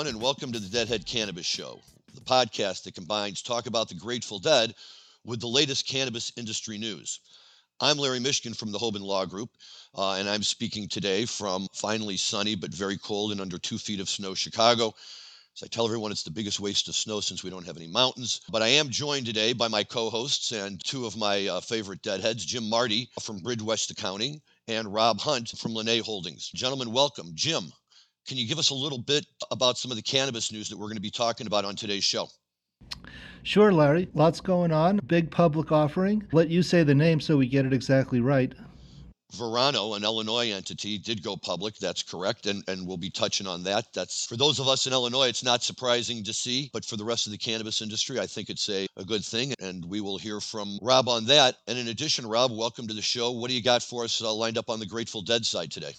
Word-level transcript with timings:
Everyone, 0.00 0.14
and 0.14 0.24
welcome 0.24 0.50
to 0.50 0.58
the 0.58 0.70
Deadhead 0.70 1.04
Cannabis 1.04 1.44
Show, 1.44 1.82
the 2.14 2.22
podcast 2.22 2.84
that 2.84 2.94
combines 2.94 3.42
talk 3.42 3.66
about 3.66 3.90
the 3.90 3.94
Grateful 3.94 4.38
Dead 4.38 4.74
with 5.26 5.40
the 5.40 5.46
latest 5.46 5.86
cannabis 5.86 6.32
industry 6.38 6.78
news. 6.78 7.20
I'm 7.80 7.98
Larry 7.98 8.18
Mishkin 8.18 8.56
from 8.56 8.72
the 8.72 8.78
Hoban 8.78 9.02
Law 9.02 9.26
Group, 9.26 9.50
uh, 9.94 10.12
and 10.12 10.26
I'm 10.26 10.42
speaking 10.42 10.88
today 10.88 11.26
from 11.26 11.68
finally 11.74 12.16
sunny 12.16 12.54
but 12.54 12.72
very 12.72 12.96
cold 12.96 13.30
and 13.30 13.42
under 13.42 13.58
two 13.58 13.76
feet 13.76 14.00
of 14.00 14.08
snow 14.08 14.32
Chicago. 14.32 14.94
As 15.54 15.64
I 15.64 15.66
tell 15.66 15.84
everyone, 15.84 16.12
it's 16.12 16.22
the 16.22 16.30
biggest 16.30 16.60
waste 16.60 16.88
of 16.88 16.96
snow 16.96 17.20
since 17.20 17.44
we 17.44 17.50
don't 17.50 17.66
have 17.66 17.76
any 17.76 17.86
mountains. 17.86 18.40
But 18.48 18.62
I 18.62 18.68
am 18.68 18.88
joined 18.88 19.26
today 19.26 19.52
by 19.52 19.68
my 19.68 19.84
co 19.84 20.08
hosts 20.08 20.50
and 20.52 20.82
two 20.82 21.04
of 21.04 21.18
my 21.18 21.46
uh, 21.46 21.60
favorite 21.60 22.00
deadheads 22.00 22.46
Jim 22.46 22.70
Marty 22.70 23.10
from 23.20 23.40
Bridge 23.40 23.60
West 23.60 23.90
Accounting 23.90 24.40
and 24.66 24.94
Rob 24.94 25.20
Hunt 25.20 25.50
from 25.58 25.74
Lene 25.74 26.02
Holdings. 26.02 26.48
Gentlemen, 26.54 26.90
welcome. 26.90 27.32
Jim, 27.34 27.70
can 28.26 28.36
you 28.36 28.46
give 28.46 28.58
us 28.58 28.70
a 28.70 28.74
little 28.74 28.98
bit 28.98 29.26
about 29.50 29.78
some 29.78 29.90
of 29.90 29.96
the 29.96 30.02
cannabis 30.02 30.52
news 30.52 30.68
that 30.68 30.78
we're 30.78 30.86
going 30.86 30.96
to 30.96 31.02
be 31.02 31.10
talking 31.10 31.46
about 31.46 31.64
on 31.64 31.76
today's 31.76 32.04
show? 32.04 32.28
Sure, 33.42 33.72
Larry. 33.72 34.08
Lots 34.14 34.40
going 34.40 34.72
on. 34.72 35.00
Big 35.06 35.30
public 35.30 35.72
offering. 35.72 36.26
Let 36.32 36.48
you 36.48 36.62
say 36.62 36.82
the 36.82 36.94
name 36.94 37.20
so 37.20 37.36
we 37.36 37.46
get 37.46 37.66
it 37.66 37.72
exactly 37.72 38.20
right. 38.20 38.52
Verano, 39.32 39.94
an 39.94 40.02
Illinois 40.02 40.50
entity, 40.50 40.98
did 40.98 41.22
go 41.22 41.36
public. 41.36 41.76
That's 41.76 42.02
correct. 42.02 42.46
And, 42.46 42.64
and 42.68 42.86
we'll 42.86 42.96
be 42.96 43.10
touching 43.10 43.46
on 43.46 43.62
that. 43.62 43.92
That's 43.94 44.26
for 44.26 44.36
those 44.36 44.58
of 44.58 44.68
us 44.68 44.86
in 44.86 44.92
Illinois, 44.92 45.28
it's 45.28 45.44
not 45.44 45.62
surprising 45.62 46.24
to 46.24 46.32
see, 46.32 46.68
but 46.72 46.84
for 46.84 46.96
the 46.96 47.04
rest 47.04 47.26
of 47.26 47.32
the 47.32 47.38
cannabis 47.38 47.80
industry, 47.80 48.18
I 48.18 48.26
think 48.26 48.50
it's 48.50 48.68
a, 48.68 48.88
a 48.96 49.04
good 49.04 49.24
thing. 49.24 49.54
And 49.60 49.84
we 49.84 50.00
will 50.00 50.18
hear 50.18 50.40
from 50.40 50.78
Rob 50.82 51.08
on 51.08 51.26
that. 51.26 51.56
And 51.68 51.78
in 51.78 51.88
addition, 51.88 52.26
Rob, 52.26 52.50
welcome 52.50 52.88
to 52.88 52.94
the 52.94 53.02
show. 53.02 53.30
What 53.30 53.48
do 53.48 53.54
you 53.54 53.62
got 53.62 53.82
for 53.82 54.04
us 54.04 54.20
uh, 54.20 54.32
lined 54.34 54.58
up 54.58 54.68
on 54.68 54.80
the 54.80 54.86
Grateful 54.86 55.22
Dead 55.22 55.46
side 55.46 55.70
today? 55.70 55.94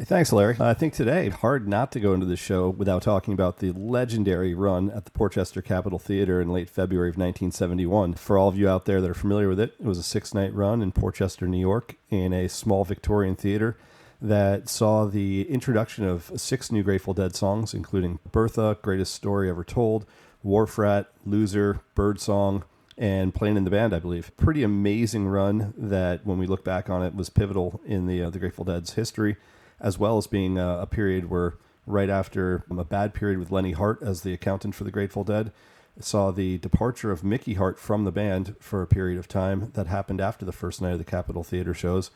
Thanks, 0.00 0.32
Larry. 0.32 0.56
I 0.60 0.74
think 0.74 0.94
today, 0.94 1.28
hard 1.28 1.66
not 1.66 1.90
to 1.90 1.98
go 1.98 2.14
into 2.14 2.24
the 2.24 2.36
show 2.36 2.68
without 2.68 3.02
talking 3.02 3.34
about 3.34 3.58
the 3.58 3.72
legendary 3.72 4.54
run 4.54 4.92
at 4.92 5.06
the 5.06 5.10
Portchester 5.10 5.60
Capitol 5.60 5.98
Theater 5.98 6.40
in 6.40 6.52
late 6.52 6.70
February 6.70 7.08
of 7.08 7.16
1971. 7.16 8.14
For 8.14 8.38
all 8.38 8.46
of 8.46 8.56
you 8.56 8.68
out 8.68 8.84
there 8.84 9.00
that 9.00 9.10
are 9.10 9.14
familiar 9.14 9.48
with 9.48 9.58
it, 9.58 9.74
it 9.80 9.84
was 9.84 9.98
a 9.98 10.04
six 10.04 10.32
night 10.32 10.54
run 10.54 10.82
in 10.82 10.92
Portchester, 10.92 11.48
New 11.48 11.58
York, 11.58 11.96
in 12.10 12.32
a 12.32 12.48
small 12.48 12.84
Victorian 12.84 13.34
theater 13.34 13.76
that 14.22 14.68
saw 14.68 15.04
the 15.04 15.50
introduction 15.50 16.04
of 16.04 16.30
six 16.36 16.70
new 16.70 16.84
Grateful 16.84 17.12
Dead 17.12 17.34
songs, 17.34 17.74
including 17.74 18.20
Bertha, 18.30 18.78
Greatest 18.80 19.12
Story 19.16 19.50
Ever 19.50 19.64
Told, 19.64 20.06
Wharf 20.44 20.78
Rat, 20.78 21.08
Loser, 21.26 21.80
Birdsong, 21.96 22.62
and 22.96 23.34
playing 23.34 23.56
in 23.56 23.64
the 23.64 23.70
band, 23.70 23.92
I 23.92 23.98
believe. 23.98 24.30
Pretty 24.36 24.62
amazing 24.62 25.26
run 25.26 25.74
that, 25.76 26.24
when 26.24 26.38
we 26.38 26.46
look 26.46 26.62
back 26.62 26.88
on 26.88 27.02
it, 27.02 27.16
was 27.16 27.30
pivotal 27.30 27.80
in 27.84 28.06
the 28.06 28.22
uh, 28.22 28.30
the 28.30 28.38
Grateful 28.38 28.64
Dead's 28.64 28.92
history 28.92 29.36
as 29.80 29.98
well 29.98 30.18
as 30.18 30.26
being 30.26 30.58
a, 30.58 30.80
a 30.80 30.86
period 30.86 31.30
where 31.30 31.54
right 31.86 32.10
after 32.10 32.64
a 32.70 32.84
bad 32.84 33.14
period 33.14 33.38
with 33.38 33.50
Lenny 33.50 33.72
Hart 33.72 34.02
as 34.02 34.22
the 34.22 34.32
accountant 34.32 34.74
for 34.74 34.84
the 34.84 34.90
Grateful 34.90 35.24
Dead, 35.24 35.52
saw 36.00 36.30
the 36.30 36.58
departure 36.58 37.10
of 37.10 37.24
Mickey 37.24 37.54
Hart 37.54 37.78
from 37.78 38.04
the 38.04 38.12
band 38.12 38.54
for 38.60 38.82
a 38.82 38.86
period 38.86 39.18
of 39.18 39.26
time 39.26 39.72
that 39.74 39.86
happened 39.86 40.20
after 40.20 40.44
the 40.44 40.52
first 40.52 40.80
night 40.80 40.92
of 40.92 40.98
the 40.98 41.04
Capitol 41.04 41.42
Theater 41.42 41.74
shows. 41.74 42.10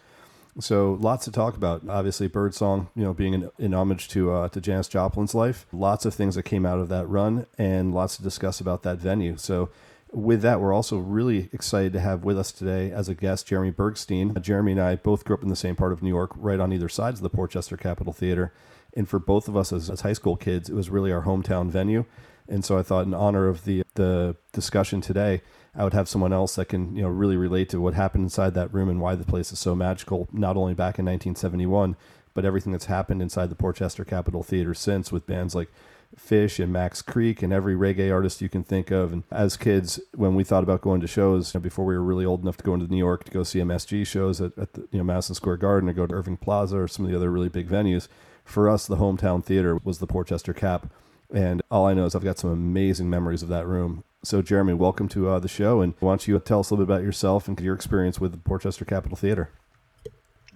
So 0.60 0.98
lots 1.00 1.24
to 1.24 1.32
talk 1.32 1.56
about. 1.56 1.88
Obviously, 1.88 2.28
Birdsong, 2.28 2.88
you 2.94 3.02
know, 3.02 3.14
being 3.14 3.48
in 3.58 3.74
homage 3.74 4.08
to 4.08 4.30
uh, 4.32 4.48
to 4.50 4.60
Janis 4.60 4.86
Joplin's 4.86 5.34
life. 5.34 5.66
Lots 5.72 6.04
of 6.04 6.14
things 6.14 6.34
that 6.34 6.42
came 6.42 6.66
out 6.66 6.78
of 6.78 6.90
that 6.90 7.08
run, 7.08 7.46
and 7.56 7.94
lots 7.94 8.18
to 8.18 8.22
discuss 8.22 8.60
about 8.60 8.82
that 8.82 8.98
venue. 8.98 9.38
So 9.38 9.70
with 10.12 10.42
that, 10.42 10.60
we're 10.60 10.72
also 10.72 10.98
really 10.98 11.48
excited 11.52 11.92
to 11.94 12.00
have 12.00 12.24
with 12.24 12.38
us 12.38 12.52
today 12.52 12.90
as 12.90 13.08
a 13.08 13.14
guest 13.14 13.46
Jeremy 13.46 13.72
Bergstein. 13.72 14.36
Uh, 14.36 14.40
Jeremy 14.40 14.72
and 14.72 14.80
I 14.80 14.96
both 14.96 15.24
grew 15.24 15.34
up 15.34 15.42
in 15.42 15.48
the 15.48 15.56
same 15.56 15.74
part 15.74 15.92
of 15.92 16.02
New 16.02 16.10
York, 16.10 16.32
right 16.36 16.60
on 16.60 16.72
either 16.72 16.88
sides 16.88 17.20
of 17.20 17.22
the 17.22 17.30
Portchester 17.30 17.76
Capitol 17.76 18.12
Theater. 18.12 18.52
And 18.94 19.08
for 19.08 19.18
both 19.18 19.48
of 19.48 19.56
us 19.56 19.72
as, 19.72 19.88
as 19.88 20.02
high 20.02 20.12
school 20.12 20.36
kids, 20.36 20.68
it 20.68 20.74
was 20.74 20.90
really 20.90 21.12
our 21.12 21.22
hometown 21.22 21.70
venue. 21.70 22.04
And 22.48 22.64
so 22.64 22.76
I 22.76 22.82
thought, 22.82 23.06
in 23.06 23.14
honor 23.14 23.48
of 23.48 23.64
the 23.64 23.84
the 23.94 24.36
discussion 24.52 25.00
today, 25.00 25.42
I 25.74 25.84
would 25.84 25.94
have 25.94 26.08
someone 26.08 26.32
else 26.32 26.56
that 26.56 26.66
can 26.66 26.94
you 26.94 27.02
know 27.02 27.08
really 27.08 27.36
relate 27.36 27.70
to 27.70 27.80
what 27.80 27.94
happened 27.94 28.24
inside 28.24 28.54
that 28.54 28.74
room 28.74 28.90
and 28.90 29.00
why 29.00 29.14
the 29.14 29.24
place 29.24 29.52
is 29.52 29.58
so 29.58 29.74
magical. 29.74 30.28
Not 30.32 30.56
only 30.56 30.74
back 30.74 30.98
in 30.98 31.06
1971, 31.06 31.96
but 32.34 32.44
everything 32.44 32.72
that's 32.72 32.86
happened 32.86 33.22
inside 33.22 33.48
the 33.48 33.54
Portchester 33.54 34.04
Capitol 34.04 34.42
Theater 34.42 34.74
since, 34.74 35.10
with 35.10 35.26
bands 35.26 35.54
like 35.54 35.70
Phish 36.18 36.62
and 36.62 36.72
Max 36.72 37.02
Creek 37.02 37.42
and 37.42 37.52
every 37.52 37.74
reggae 37.74 38.12
artist 38.12 38.40
you 38.40 38.48
can 38.48 38.62
think 38.62 38.90
of. 38.90 39.12
And 39.12 39.24
as 39.30 39.56
kids, 39.56 40.00
when 40.14 40.34
we 40.34 40.44
thought 40.44 40.62
about 40.62 40.80
going 40.80 41.00
to 41.00 41.06
shows, 41.06 41.54
you 41.54 41.58
know, 41.58 41.62
before 41.62 41.84
we 41.84 41.94
were 41.94 42.02
really 42.02 42.24
old 42.24 42.42
enough 42.42 42.56
to 42.58 42.64
go 42.64 42.74
into 42.74 42.86
New 42.86 42.98
York 42.98 43.24
to 43.24 43.30
go 43.30 43.42
see 43.42 43.60
MSG 43.60 44.06
shows 44.06 44.40
at, 44.40 44.56
at 44.58 44.74
the, 44.74 44.88
you 44.90 44.98
know 44.98 45.04
Madison 45.04 45.34
Square 45.34 45.58
Garden 45.58 45.88
or 45.88 45.92
go 45.92 46.06
to 46.06 46.14
Irving 46.14 46.36
Plaza 46.36 46.78
or 46.78 46.88
some 46.88 47.04
of 47.04 47.10
the 47.10 47.16
other 47.16 47.30
really 47.30 47.48
big 47.48 47.68
venues, 47.68 48.08
for 48.44 48.68
us 48.68 48.86
the 48.86 48.96
hometown 48.96 49.44
theater 49.44 49.78
was 49.84 49.98
the 49.98 50.06
Portchester 50.06 50.52
Cap. 50.52 50.90
And 51.32 51.62
all 51.70 51.86
I 51.86 51.94
know 51.94 52.04
is 52.04 52.14
I've 52.14 52.24
got 52.24 52.38
some 52.38 52.50
amazing 52.50 53.08
memories 53.08 53.42
of 53.42 53.48
that 53.48 53.66
room. 53.66 54.04
So, 54.22 54.42
Jeremy, 54.42 54.74
welcome 54.74 55.08
to 55.08 55.30
uh, 55.30 55.38
the 55.38 55.48
show. 55.48 55.80
And 55.80 55.94
why 55.98 56.12
don't 56.12 56.28
you 56.28 56.38
tell 56.38 56.60
us 56.60 56.70
a 56.70 56.74
little 56.74 56.86
bit 56.86 56.92
about 56.92 57.04
yourself 57.04 57.48
and 57.48 57.58
your 57.58 57.74
experience 57.74 58.20
with 58.20 58.32
the 58.32 58.38
Portchester 58.38 58.84
Capitol 58.84 59.16
Theater? 59.16 59.50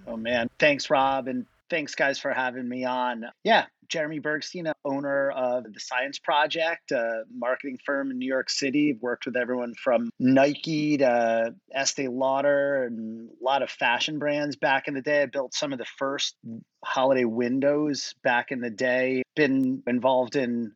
Oh, 0.07 0.17
man. 0.17 0.51
Thanks, 0.59 0.89
Rob. 0.89 1.27
And 1.27 1.47
thanks, 1.71 1.95
guys, 1.95 2.19
for 2.19 2.33
having 2.33 2.69
me 2.69 2.85
on. 2.85 3.27
Yeah, 3.45 3.67
Jeremy 3.89 4.21
Bergstein, 4.21 4.73
owner 4.85 5.31
of 5.31 5.65
the 5.73 5.81
Science 5.81 6.19
Project, 6.19 6.93
a 6.93 7.23
marketing 7.33 7.79
firm 7.85 8.11
in 8.11 8.19
New 8.19 8.27
York 8.27 8.51
City. 8.51 8.93
I've 8.95 9.03
worked 9.03 9.27
with 9.27 9.37
everyone 9.37 9.75
from 9.75 10.11
Nike 10.19 10.99
to 10.99 11.55
Estee 11.73 12.09
Lauder 12.09 12.85
and 12.85 13.31
a 13.31 13.45
lot 13.45 13.63
of 13.63 13.71
fashion 13.71 14.19
brands 14.19 14.57
back 14.57 14.89
in 14.89 14.95
the 14.95 15.03
day. 15.03 15.23
I 15.23 15.27
built 15.27 15.55
some 15.55 15.73
of 15.73 15.79
the 15.79 15.87
first 15.99 16.37
holiday 16.85 17.25
windows 17.25 18.15
back 18.23 18.51
in 18.51 18.61
the 18.61 18.71
day. 18.71 19.23
Been 19.35 19.83
involved 19.87 20.37
in 20.37 20.73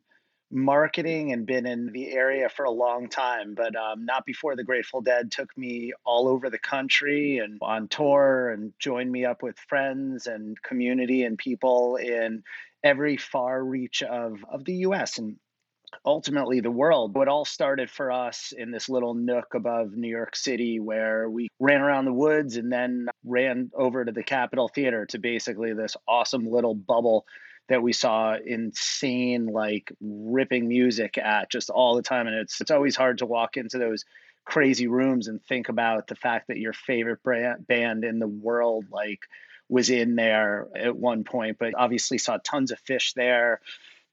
marketing 0.51 1.31
and 1.31 1.45
been 1.45 1.65
in 1.65 1.91
the 1.91 2.11
area 2.11 2.49
for 2.49 2.65
a 2.65 2.71
long 2.71 3.07
time, 3.07 3.55
but 3.55 3.75
um, 3.75 4.05
not 4.05 4.25
before 4.25 4.55
the 4.55 4.63
Grateful 4.63 5.01
Dead 5.01 5.31
took 5.31 5.55
me 5.57 5.93
all 6.05 6.27
over 6.27 6.49
the 6.49 6.59
country 6.59 7.37
and 7.37 7.57
on 7.61 7.87
tour 7.87 8.49
and 8.49 8.73
joined 8.79 9.11
me 9.11 9.25
up 9.25 9.41
with 9.41 9.57
friends 9.69 10.27
and 10.27 10.61
community 10.61 11.23
and 11.23 11.37
people 11.37 11.95
in 11.95 12.43
every 12.83 13.17
far 13.17 13.63
reach 13.63 14.03
of, 14.03 14.43
of 14.51 14.65
the 14.65 14.73
US 14.73 15.17
and 15.17 15.37
ultimately 16.05 16.59
the 16.59 16.71
world. 16.71 17.15
What 17.15 17.27
all 17.27 17.45
started 17.45 17.89
for 17.89 18.11
us 18.11 18.53
in 18.57 18.71
this 18.71 18.89
little 18.89 19.13
nook 19.13 19.53
above 19.53 19.93
New 19.93 20.09
York 20.09 20.35
City 20.35 20.79
where 20.79 21.29
we 21.29 21.49
ran 21.59 21.81
around 21.81 22.05
the 22.05 22.13
woods 22.13 22.57
and 22.57 22.71
then 22.71 23.07
ran 23.23 23.71
over 23.75 24.03
to 24.03 24.11
the 24.11 24.23
Capitol 24.23 24.67
Theater 24.67 25.05
to 25.07 25.19
basically 25.19 25.73
this 25.73 25.95
awesome 26.07 26.49
little 26.49 26.75
bubble 26.75 27.25
that 27.69 27.81
we 27.81 27.93
saw 27.93 28.35
insane 28.35 29.47
like 29.47 29.91
ripping 30.01 30.67
music 30.67 31.17
at 31.17 31.49
just 31.49 31.69
all 31.69 31.95
the 31.95 32.01
time. 32.01 32.27
And 32.27 32.35
it's 32.35 32.59
it's 32.61 32.71
always 32.71 32.95
hard 32.95 33.19
to 33.19 33.25
walk 33.25 33.57
into 33.57 33.77
those 33.77 34.05
crazy 34.45 34.87
rooms 34.87 35.27
and 35.27 35.41
think 35.43 35.69
about 35.69 36.07
the 36.07 36.15
fact 36.15 36.47
that 36.47 36.57
your 36.57 36.73
favorite 36.73 37.23
brand, 37.23 37.65
band 37.67 38.03
in 38.03 38.19
the 38.19 38.27
world 38.27 38.85
like 38.91 39.19
was 39.69 39.89
in 39.89 40.15
there 40.15 40.67
at 40.75 40.95
one 40.95 41.23
point. 41.23 41.57
But 41.59 41.73
obviously 41.77 42.17
saw 42.17 42.37
tons 42.43 42.71
of 42.71 42.83
Phish 42.83 43.13
there 43.13 43.61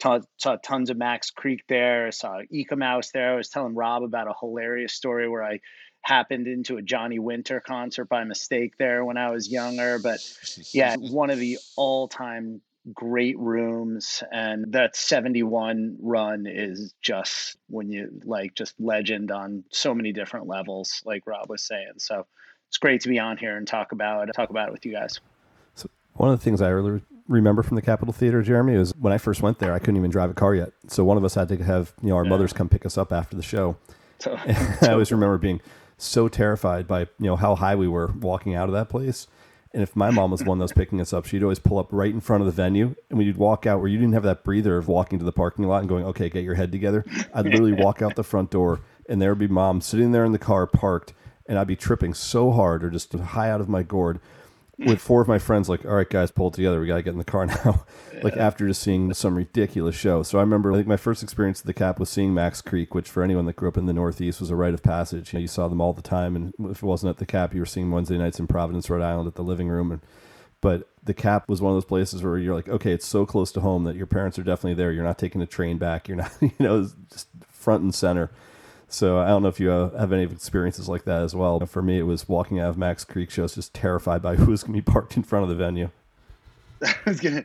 saw, 0.01 0.21
saw 0.37 0.57
tons 0.57 0.91
of 0.91 0.97
max 0.97 1.31
creek 1.31 1.65
there 1.69 2.11
saw 2.13 2.41
Eek-A-Mouse 2.51 3.11
there. 3.13 3.33
I 3.33 3.37
was 3.37 3.49
telling 3.49 3.75
rob 3.75 4.03
about 4.03 4.29
a 4.29 4.35
hilarious 4.39 4.95
story 4.95 5.29
where 5.29 5.45
i 5.45 5.61
happened 6.03 6.47
into 6.47 6.77
a 6.77 6.83
johnny 6.83 7.19
winter 7.19 7.61
concert 7.61 8.09
by 8.09 8.25
mistake 8.25 8.75
there 8.79 9.05
when 9.05 9.17
i 9.17 9.31
was 9.31 9.51
younger. 9.51 9.99
But 9.99 10.21
yeah 10.73 10.97
one 10.99 11.31
of 11.31 11.39
the 11.39 11.59
all-time 11.77 12.61
great 12.95 13.39
rooms 13.39 14.23
and 14.33 14.73
that 14.73 14.97
71 14.97 15.97
run 16.01 16.47
is 16.47 16.95
just 17.01 17.57
when 17.69 17.91
you 17.91 18.11
like 18.25 18.55
just 18.55 18.75
legend 18.81 19.31
on 19.31 19.65
so 19.71 19.95
many 19.95 20.13
different 20.13 20.47
levels 20.47 21.03
like 21.05 21.27
rob 21.27 21.49
was 21.49 21.63
saying. 21.63 21.95
So 21.99 22.27
it's 22.69 22.79
great 22.79 23.01
to 23.03 23.09
be 23.09 23.19
on 23.19 23.37
here 23.37 23.57
and 23.57 23.67
talk 23.67 23.93
about 23.93 24.29
talk 24.35 24.51
about 24.51 24.69
it 24.69 24.73
with 24.73 24.87
you 24.87 24.93
guys. 24.93 25.21
So 25.75 25.89
one 26.15 26.31
of 26.31 26.39
the 26.39 26.45
things 26.45 26.63
i 26.63 26.69
really 26.69 27.03
remember 27.27 27.63
from 27.63 27.75
the 27.75 27.83
capitol 27.83 28.13
theater 28.13 28.43
jeremy 28.43 28.75
is 28.75 28.95
when 28.97 29.13
i 29.13 29.19
first 29.19 29.43
went 29.43 29.59
there 29.59 29.75
i 29.75 29.79
couldn't 29.79 29.97
even 29.97 30.11
drive 30.11 30.31
a 30.31 30.35
car 30.35 30.55
yet. 30.55 30.73
So 30.87 31.05
one 31.05 31.17
of 31.17 31.25
us 31.25 31.35
had 31.35 31.49
to 31.49 31.57
have 31.63 31.93
you 32.03 32.09
know 32.09 32.17
our 32.17 32.25
yeah. 32.25 32.31
mothers 32.31 32.53
come 32.53 32.69
pick 32.69 32.87
us 32.87 32.97
up 32.97 33.13
after 33.13 33.37
the 33.37 33.43
show. 33.43 33.77
So, 34.21 34.39
i 34.83 34.89
always 34.89 35.13
remember 35.13 35.39
being 35.39 35.61
so 35.97 36.29
terrified 36.29 36.87
by 36.87 37.01
you 37.01 37.27
know 37.27 37.37
how 37.37 37.55
high 37.55 37.75
we 37.75 37.89
were 37.89 38.13
walking 38.21 38.55
out 38.55 38.69
of 38.69 38.73
that 38.73 38.89
place 38.89 39.27
and 39.73 39.83
if 39.83 39.95
my 39.95 40.11
mom 40.11 40.31
was 40.31 40.43
one 40.43 40.59
that 40.59 40.65
was 40.65 40.73
picking 40.73 41.01
us 41.01 41.13
up, 41.13 41.27
she'd 41.27 41.43
always 41.43 41.59
pull 41.59 41.79
up 41.79 41.89
right 41.91 42.13
in 42.13 42.21
front 42.21 42.41
of 42.41 42.47
the 42.47 42.53
venue. 42.53 42.95
And 43.11 43.19
when 43.19 43.27
you'd 43.27 43.37
walk 43.37 43.67
out 43.67 43.81
where 43.81 43.89
you 43.89 43.99
didn't 43.99 44.15
have 44.15 44.23
that 44.23 44.43
breather 44.43 44.79
of 44.79 44.89
walking 44.89 45.19
to 45.19 45.25
the 45.25 45.33
parking 45.33 45.67
lot 45.67 45.81
and 45.81 45.89
going, 45.89 46.05
okay, 46.05 46.31
get 46.31 46.45
your 46.45 46.55
head 46.55 46.73
together, 46.73 47.05
I'd 47.35 47.45
literally 47.45 47.73
walk 47.85 48.01
out 48.01 48.17
the 48.17 48.25
front 48.25 48.51
door 48.51 48.81
and 49.09 49.21
there 49.21 49.31
would 49.31 49.39
be 49.39 49.49
mom 49.49 49.81
sitting 49.81 50.13
there 50.13 50.25
in 50.25 50.33
the 50.33 50.39
car 50.39 50.67
parked. 50.67 51.13
And 51.47 51.59
I'd 51.59 51.67
be 51.67 51.77
tripping 51.77 52.13
so 52.13 52.51
hard 52.51 52.85
or 52.85 52.91
just 52.91 53.13
high 53.15 53.51
out 53.51 53.63
of 53.63 53.71
my 53.71 53.83
gourd 53.83 54.21
with 54.79 55.01
four 55.01 55.21
of 55.21 55.27
my 55.27 55.39
friends 55.39 55.69
like 55.69 55.85
all 55.85 55.97
right 55.97 56.09
guys 56.09 56.31
pull 56.31 56.49
it 56.49 56.55
together 56.55 56.81
we 56.81 56.87
gotta 56.87 57.03
get 57.03 57.11
in 57.11 57.19
the 57.19 57.25
car 57.25 57.47
now 57.65 57.85
yeah. 58.13 58.21
like 58.23 58.37
after 58.37 58.67
just 58.69 58.81
seeing 58.81 59.13
some 59.13 59.35
ridiculous 59.35 59.95
show 59.95 60.23
so 60.23 60.39
i 60.39 60.41
remember 60.41 60.73
like 60.73 60.87
my 60.87 60.97
first 60.97 61.23
experience 61.23 61.61
at 61.61 61.67
the 61.67 61.75
cap 61.75 61.99
was 61.99 62.09
seeing 62.09 62.33
max 62.33 62.63
creek 62.63 62.95
which 62.95 63.09
for 63.09 63.23
anyone 63.23 63.45
that 63.47 63.57
grew 63.57 63.69
up 63.69 63.77
in 63.77 63.87
the 63.87 63.93
northeast 63.93 64.41
was 64.41 64.51
a 64.51 64.57
rite 64.57 64.75
of 64.75 64.83
passage 64.83 65.33
you, 65.33 65.39
know, 65.39 65.41
you 65.43 65.49
saw 65.49 65.67
them 65.67 65.81
all 65.81 65.93
the 65.93 66.01
time 66.01 66.37
and 66.37 66.55
if 66.71 66.83
it 66.83 66.87
wasn't 66.87 67.11
at 67.11 67.17
the 67.19 67.27
cap 67.27 67.53
you 67.53 67.61
were 67.61 67.67
seeing 67.67 67.91
wednesday 67.91 68.17
nights 68.17 68.39
in 68.39 68.47
providence 68.47 68.89
rhode 68.89 69.03
island 69.03 69.27
at 69.27 69.35
the 69.35 69.43
living 69.43 69.69
room 69.69 69.91
and 69.91 70.01
but 70.61 70.89
the 71.05 71.15
cap 71.15 71.49
was 71.49 71.63
one 71.63 71.73
of 71.73 71.77
those 71.77 71.85
places 71.85 72.23
where 72.23 72.37
you're 72.37 72.55
like, 72.55 72.69
okay, 72.69 72.93
it's 72.93 73.07
so 73.07 73.25
close 73.25 73.53
to 73.53 73.61
home 73.61 73.85
that 73.85 73.97
your 73.97 74.07
parents 74.07 74.39
are 74.39 74.43
definitely 74.43 74.75
there. 74.75 74.91
You're 74.91 75.05
not 75.05 75.19
taking 75.19 75.41
a 75.41 75.47
train 75.47 75.79
back. 75.79 76.09
You're 76.09 76.17
not, 76.17 76.33
you 76.41 76.53
know, 76.59 76.89
just 77.11 77.29
front 77.49 77.83
and 77.83 77.95
center. 77.95 78.31
So 78.89 79.19
I 79.19 79.29
don't 79.29 79.43
know 79.43 79.49
if 79.49 79.61
you 79.61 79.71
uh, 79.71 79.99
have 79.99 80.13
any 80.13 80.23
experiences 80.23 80.89
like 80.89 81.05
that 81.05 81.23
as 81.23 81.35
well. 81.35 81.61
For 81.67 81.83
me, 81.83 81.99
it 81.99 82.05
was 82.05 82.29
walking 82.29 82.59
out 82.59 82.71
of 82.71 82.79
Max 82.79 83.05
Creek 83.05 83.31
shows, 83.31 83.55
just 83.55 83.75
terrified 83.75 84.23
by 84.23 84.37
who 84.37 84.51
was 84.51 84.63
going 84.63 84.75
to 84.75 84.83
be 84.83 84.93
parked 84.93 85.17
in 85.17 85.23
front 85.23 85.45
of 85.45 85.51
the 85.51 85.55
venue. 85.55 85.91
I 86.85 86.95
was 87.05 87.21
gonna, 87.21 87.45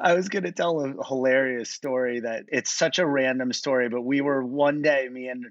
I 0.00 0.14
was 0.14 0.28
gonna 0.28 0.52
tell 0.52 0.80
a 0.80 1.04
hilarious 1.04 1.70
story 1.70 2.20
that 2.20 2.44
it's 2.48 2.70
such 2.70 3.00
a 3.00 3.06
random 3.06 3.52
story, 3.52 3.88
but 3.88 4.02
we 4.02 4.20
were 4.20 4.44
one 4.44 4.80
day, 4.80 5.08
me 5.08 5.28
and 5.28 5.46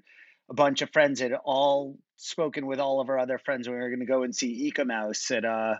a 0.48 0.54
bunch 0.54 0.80
of 0.80 0.90
friends 0.90 1.20
had 1.20 1.34
all 1.34 1.98
spoken 2.16 2.66
with 2.66 2.80
all 2.80 3.00
of 3.00 3.10
our 3.10 3.18
other 3.18 3.38
friends. 3.38 3.68
We 3.68 3.74
were 3.74 3.88
going 3.88 4.00
to 4.00 4.06
go 4.06 4.22
and 4.22 4.34
see 4.34 4.48
Eek-A-Mouse 4.48 5.30
at 5.30 5.44
uh 5.44 5.76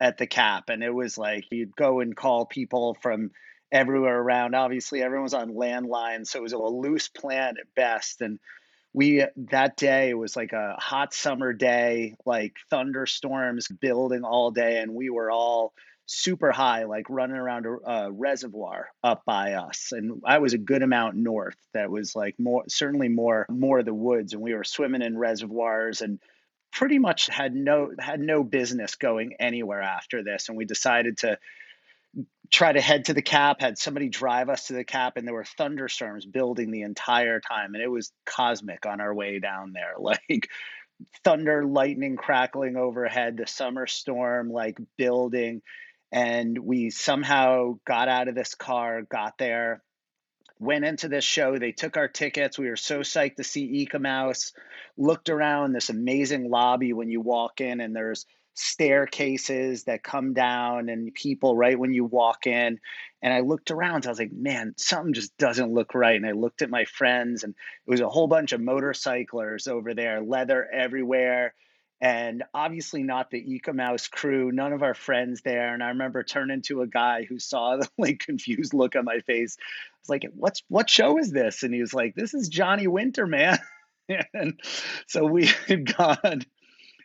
at 0.00 0.18
the 0.18 0.26
Cap, 0.26 0.68
and 0.68 0.82
it 0.82 0.92
was 0.92 1.16
like 1.16 1.46
you'd 1.50 1.74
go 1.74 2.00
and 2.00 2.14
call 2.14 2.44
people 2.44 2.96
from 3.00 3.30
everywhere 3.70 4.18
around. 4.18 4.54
Obviously, 4.54 5.02
everyone 5.02 5.24
was 5.24 5.34
on 5.34 5.54
landlines, 5.54 6.26
so 6.26 6.40
it 6.40 6.42
was 6.42 6.52
a 6.52 6.58
loose 6.58 7.08
plan 7.08 7.54
at 7.58 7.74
best. 7.74 8.20
And 8.20 8.38
we 8.94 9.24
that 9.50 9.76
day 9.76 10.10
it 10.10 10.18
was 10.18 10.36
like 10.36 10.52
a 10.52 10.76
hot 10.78 11.14
summer 11.14 11.52
day, 11.52 12.14
like 12.26 12.56
thunderstorms 12.70 13.68
building 13.68 14.24
all 14.24 14.50
day, 14.50 14.78
and 14.78 14.94
we 14.94 15.10
were 15.10 15.30
all 15.30 15.72
super 16.06 16.52
high, 16.52 16.84
like 16.84 17.06
running 17.08 17.36
around 17.36 17.66
a, 17.66 17.90
a, 17.90 18.12
reservoir 18.12 18.88
up 19.02 19.24
by 19.24 19.54
us. 19.54 19.92
And 19.92 20.20
I 20.26 20.38
was 20.38 20.52
a 20.52 20.58
good 20.58 20.82
amount 20.82 21.16
north. 21.16 21.56
That 21.74 21.90
was 21.90 22.14
like 22.14 22.38
more, 22.38 22.64
certainly 22.68 23.08
more, 23.08 23.46
more 23.48 23.78
of 23.78 23.86
the 23.86 23.94
woods. 23.94 24.32
And 24.32 24.42
we 24.42 24.54
were 24.54 24.64
swimming 24.64 25.02
in 25.02 25.16
reservoirs 25.16 26.02
and 26.02 26.18
pretty 26.72 26.98
much 26.98 27.28
had 27.28 27.54
no 27.54 27.92
had 27.98 28.20
no 28.20 28.42
business 28.42 28.96
going 28.96 29.34
anywhere 29.38 29.80
after 29.80 30.22
this. 30.22 30.48
And 30.48 30.58
we 30.58 30.64
decided 30.64 31.18
to 31.18 31.38
try 32.50 32.72
to 32.72 32.80
head 32.80 33.06
to 33.06 33.14
the 33.14 33.22
cap 33.22 33.60
had 33.60 33.78
somebody 33.78 34.08
drive 34.08 34.48
us 34.48 34.66
to 34.66 34.74
the 34.74 34.84
cap 34.84 35.16
and 35.16 35.26
there 35.26 35.34
were 35.34 35.44
thunderstorms 35.44 36.26
building 36.26 36.70
the 36.70 36.82
entire 36.82 37.40
time 37.40 37.74
and 37.74 37.82
it 37.82 37.90
was 37.90 38.12
cosmic 38.26 38.84
on 38.84 39.00
our 39.00 39.14
way 39.14 39.38
down 39.38 39.72
there. 39.72 39.94
Like 39.98 40.48
thunder 41.24 41.64
lightning 41.64 42.16
crackling 42.16 42.76
overhead 42.76 43.36
the 43.36 43.46
summer 43.46 43.88
storm 43.88 44.52
like 44.52 44.78
building 44.96 45.62
and 46.12 46.56
we 46.56 46.90
somehow 46.90 47.78
got 47.84 48.08
out 48.08 48.28
of 48.28 48.36
this 48.36 48.54
car 48.54 49.02
got 49.02 49.36
there 49.38 49.82
went 50.62 50.84
into 50.84 51.08
this 51.08 51.24
show. 51.24 51.58
They 51.58 51.72
took 51.72 51.96
our 51.96 52.08
tickets. 52.08 52.58
We 52.58 52.68
were 52.68 52.76
so 52.76 53.00
psyched 53.00 53.36
to 53.36 53.44
see 53.44 53.64
Eek-A-Mouse 53.64 54.52
looked 54.96 55.28
around 55.28 55.72
this 55.72 55.90
amazing 55.90 56.48
lobby 56.48 56.92
when 56.92 57.10
you 57.10 57.20
walk 57.20 57.60
in 57.60 57.80
and 57.80 57.94
there's 57.94 58.24
staircases 58.54 59.84
that 59.84 60.02
come 60.02 60.34
down 60.34 60.88
and 60.88 61.14
people 61.14 61.56
right 61.56 61.78
when 61.78 61.92
you 61.92 62.04
walk 62.04 62.46
in. 62.46 62.78
And 63.22 63.32
I 63.32 63.40
looked 63.40 63.70
around, 63.70 64.02
so 64.02 64.08
I 64.08 64.12
was 64.12 64.18
like, 64.18 64.32
man, 64.32 64.74
something 64.76 65.14
just 65.14 65.36
doesn't 65.38 65.72
look 65.72 65.94
right. 65.94 66.16
And 66.16 66.26
I 66.26 66.32
looked 66.32 66.62
at 66.62 66.70
my 66.70 66.84
friends, 66.84 67.44
and 67.44 67.54
it 67.86 67.90
was 67.90 68.00
a 68.00 68.08
whole 68.08 68.26
bunch 68.26 68.52
of 68.52 68.60
motorcyclers 68.60 69.68
over 69.68 69.94
there, 69.94 70.20
leather 70.22 70.68
everywhere. 70.70 71.54
And 72.00 72.42
obviously 72.52 73.04
not 73.04 73.30
the 73.30 73.38
Eek-A-Mouse 73.38 74.08
crew, 74.08 74.50
none 74.50 74.72
of 74.72 74.82
our 74.82 74.94
friends 74.94 75.42
there. 75.42 75.72
And 75.72 75.84
I 75.84 75.90
remember 75.90 76.24
turning 76.24 76.62
to 76.62 76.82
a 76.82 76.86
guy 76.88 77.24
who 77.28 77.38
saw 77.38 77.76
the 77.76 77.88
like 77.98 78.18
confused 78.18 78.74
look 78.74 78.96
on 78.96 79.04
my 79.04 79.20
face. 79.20 79.56
I 79.60 79.96
was 80.02 80.08
like, 80.08 80.24
What's 80.34 80.64
what 80.68 80.90
show 80.90 81.18
is 81.18 81.30
this? 81.30 81.62
And 81.62 81.72
he 81.72 81.80
was 81.80 81.94
like, 81.94 82.16
This 82.16 82.34
is 82.34 82.48
Johnny 82.48 82.88
Winter, 82.88 83.24
man. 83.24 83.56
and 84.34 84.58
so 85.06 85.24
we 85.24 85.46
had 85.68 85.96
gone 85.96 86.42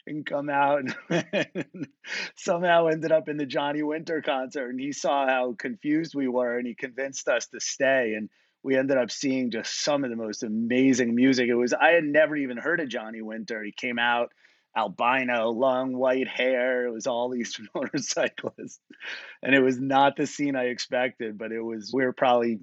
and 0.08 0.26
come 0.26 0.50
out 0.50 0.84
and 1.10 1.88
somehow 2.36 2.88
ended 2.88 3.12
up 3.12 3.30
in 3.30 3.38
the 3.38 3.46
Johnny 3.46 3.84
Winter 3.84 4.22
concert. 4.22 4.70
And 4.70 4.80
he 4.80 4.92
saw 4.92 5.28
how 5.28 5.54
confused 5.58 6.16
we 6.16 6.28
were 6.28 6.58
and 6.58 6.68
he 6.68 6.76
convinced 6.76 7.28
us 7.28 7.48
to 7.48 7.60
stay. 7.60 8.14
And 8.16 8.30
we 8.64 8.76
ended 8.76 8.98
up 8.98 9.12
seeing 9.12 9.52
just 9.52 9.84
some 9.84 10.04
of 10.04 10.10
the 10.10 10.16
most 10.16 10.44
amazing 10.44 11.16
music. 11.16 11.48
It 11.48 11.56
was, 11.56 11.74
I 11.74 11.92
had 11.92 12.04
never 12.04 12.36
even 12.36 12.58
heard 12.58 12.80
of 12.80 12.90
Johnny 12.90 13.22
Winter. 13.22 13.64
He 13.64 13.72
came 13.72 14.00
out 14.00 14.32
albino, 14.76 15.50
long 15.50 15.96
white 15.96 16.28
hair. 16.28 16.86
It 16.86 16.92
was 16.92 17.08
all 17.08 17.30
these 17.30 17.60
motorcyclists. 17.76 18.80
And 19.42 19.56
it 19.56 19.62
was 19.62 19.80
not 19.80 20.16
the 20.16 20.28
scene 20.28 20.56
I 20.56 20.66
expected, 20.66 21.38
but 21.38 21.52
it 21.52 21.62
was, 21.62 21.92
we 21.94 22.04
were 22.04 22.14
probably 22.14 22.60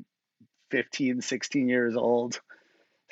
15, 0.70 1.20
16 1.20 1.68
years 1.68 1.96
old. 1.96 2.40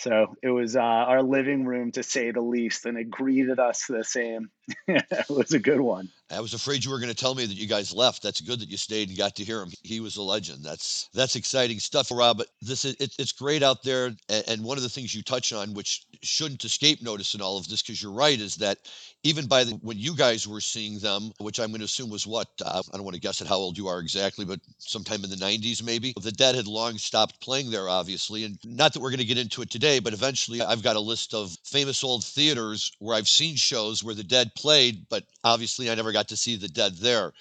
So 0.03 0.35
it 0.43 0.51
was 0.51 0.75
uh, 0.75 0.81
our 0.81 1.23
living 1.23 1.65
room, 1.65 1.93
to 1.93 2.03
say 2.03 2.33
the 2.33 2.41
least, 2.41 2.87
and 2.87 2.99
it 2.99 3.09
greeted 3.09 3.61
us 3.61 3.87
the 3.89 4.03
same. 4.03 4.51
it 4.87 5.27
was 5.29 5.53
a 5.53 5.59
good 5.59 5.81
one. 5.81 6.09
I 6.31 6.41
was 6.41 6.55
afraid 6.55 6.85
you 6.85 6.91
were 6.91 6.99
going 6.99 7.11
to 7.11 7.15
tell 7.15 7.35
me 7.35 7.45
that 7.45 7.57
you 7.57 7.67
guys 7.67 7.93
left. 7.93 8.23
That's 8.23 8.41
good 8.41 8.61
that 8.61 8.71
you 8.71 8.77
stayed 8.77 9.09
and 9.09 9.19
got 9.19 9.37
to 9.37 9.45
hear 9.45 9.61
him. 9.61 9.71
He 9.83 10.01
was 10.01 10.17
a 10.17 10.23
legend. 10.23 10.65
That's 10.65 11.11
that's 11.13 11.37
exciting 11.37 11.79
stuff, 11.79 12.11
Rob. 12.11 12.39
But 12.39 12.49
this 12.63 12.85
is 12.85 12.97
it, 12.99 13.15
it's 13.19 13.33
great 13.33 13.63
out 13.63 13.83
there. 13.83 14.07
And, 14.29 14.45
and 14.49 14.65
one 14.65 14.79
of 14.79 14.83
the 14.83 14.89
things 14.89 15.15
you 15.15 15.23
touch 15.23 15.53
on, 15.53 15.75
which 15.75 16.07
shouldn't 16.23 16.65
escape 16.65 17.03
notice 17.03 17.35
in 17.35 17.43
all 17.43 17.59
of 17.59 17.69
this, 17.69 17.83
because 17.83 18.03
you're 18.03 18.13
right, 18.13 18.41
is 18.41 18.57
that 18.57 18.79
even 19.25 19.47
by 19.47 19.65
the, 19.65 19.73
when 19.83 19.99
you 19.99 20.17
guys 20.17 20.49
were 20.49 20.61
seeing 20.61 20.99
them, 20.99 21.33
which 21.39 21.61
I'm 21.61 21.69
going 21.69 21.81
to 21.81 21.85
assume 21.85 22.11
was 22.11 22.27
what 22.27 22.49
uh, 22.65 22.83
I 22.93 22.97
don't 22.97 23.05
want 23.05 23.15
to 23.15 23.21
guess 23.21 23.41
at 23.41 23.47
how 23.47 23.57
old 23.57 23.77
you 23.77 23.87
are 23.89 24.01
exactly, 24.01 24.45
but 24.45 24.61
sometime 24.79 25.23
in 25.25 25.31
the 25.31 25.37
90s 25.37 25.83
maybe. 25.83 26.15
The 26.21 26.33
Dead 26.33 26.55
had 26.55 26.67
long 26.67 26.99
stopped 26.99 27.41
playing 27.41 27.71
there, 27.71 27.89
obviously, 27.89 28.45
and 28.45 28.59
not 28.65 28.93
that 28.93 29.01
we're 29.01 29.11
going 29.11 29.19
to 29.19 29.25
get 29.25 29.39
into 29.39 29.63
it 29.63 29.71
today, 29.71 29.99
but 30.01 30.13
eventually 30.13 30.63
I've 30.63 30.83
got 30.83 30.97
a 30.97 31.01
list 31.01 31.35
of 31.35 31.57
famous 31.65 32.03
old 32.03 32.25
theaters 32.25 32.93
where 32.99 33.17
I've 33.17 33.29
seen 33.29 33.57
shows 33.57 34.03
where 34.03 34.15
the 34.15 34.25
Dead 34.25 34.52
played, 34.55 35.07
but 35.09 35.25
obviously 35.45 35.91
I 35.91 35.95
never 35.95 36.13
got 36.13 36.23
got 36.23 36.29
to 36.29 36.37
see 36.37 36.55
the 36.55 36.69
dead 36.69 36.97
there. 36.99 37.33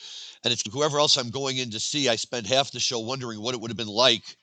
And 0.44 0.52
it's 0.52 0.64
whoever 0.72 0.98
else 0.98 1.16
I'm 1.16 1.30
going 1.30 1.58
in 1.58 1.70
to 1.72 1.80
see, 1.80 2.10
I 2.10 2.16
spend 2.16 2.48
half 2.48 2.72
the 2.72 2.80
show 2.80 3.00
wondering 3.00 3.40
what 3.40 3.54
it 3.54 3.62
would 3.62 3.70
have 3.70 3.78
been 3.78 3.88
like 3.88 4.36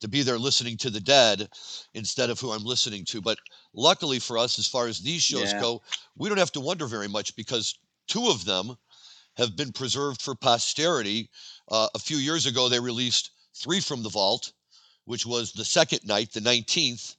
to 0.00 0.06
be 0.08 0.22
there 0.22 0.38
listening 0.38 0.76
to 0.78 0.90
the 0.90 1.00
dead 1.00 1.48
instead 1.92 2.30
of 2.30 2.38
who 2.38 2.52
I'm 2.52 2.64
listening 2.64 3.04
to. 3.06 3.20
But 3.20 3.38
luckily 3.74 4.20
for 4.20 4.38
us, 4.38 4.60
as 4.60 4.68
far 4.68 4.86
as 4.86 5.00
these 5.00 5.22
shows 5.22 5.52
yeah. 5.52 5.60
go, 5.60 5.82
we 6.16 6.28
don't 6.28 6.38
have 6.38 6.52
to 6.52 6.60
wonder 6.60 6.86
very 6.86 7.08
much 7.08 7.34
because 7.34 7.76
two 8.06 8.28
of 8.28 8.44
them 8.44 8.76
have 9.36 9.56
been 9.56 9.72
preserved 9.72 10.22
for 10.22 10.36
posterity. 10.36 11.28
Uh, 11.68 11.88
a 11.94 11.98
few 11.98 12.16
years 12.16 12.46
ago, 12.46 12.68
they 12.68 12.80
released 12.80 13.30
Three 13.54 13.80
from 13.80 14.04
the 14.04 14.08
Vault, 14.08 14.52
which 15.04 15.26
was 15.26 15.52
the 15.52 15.64
second 15.64 16.06
night, 16.06 16.32
the 16.32 16.40
19th, 16.40 17.16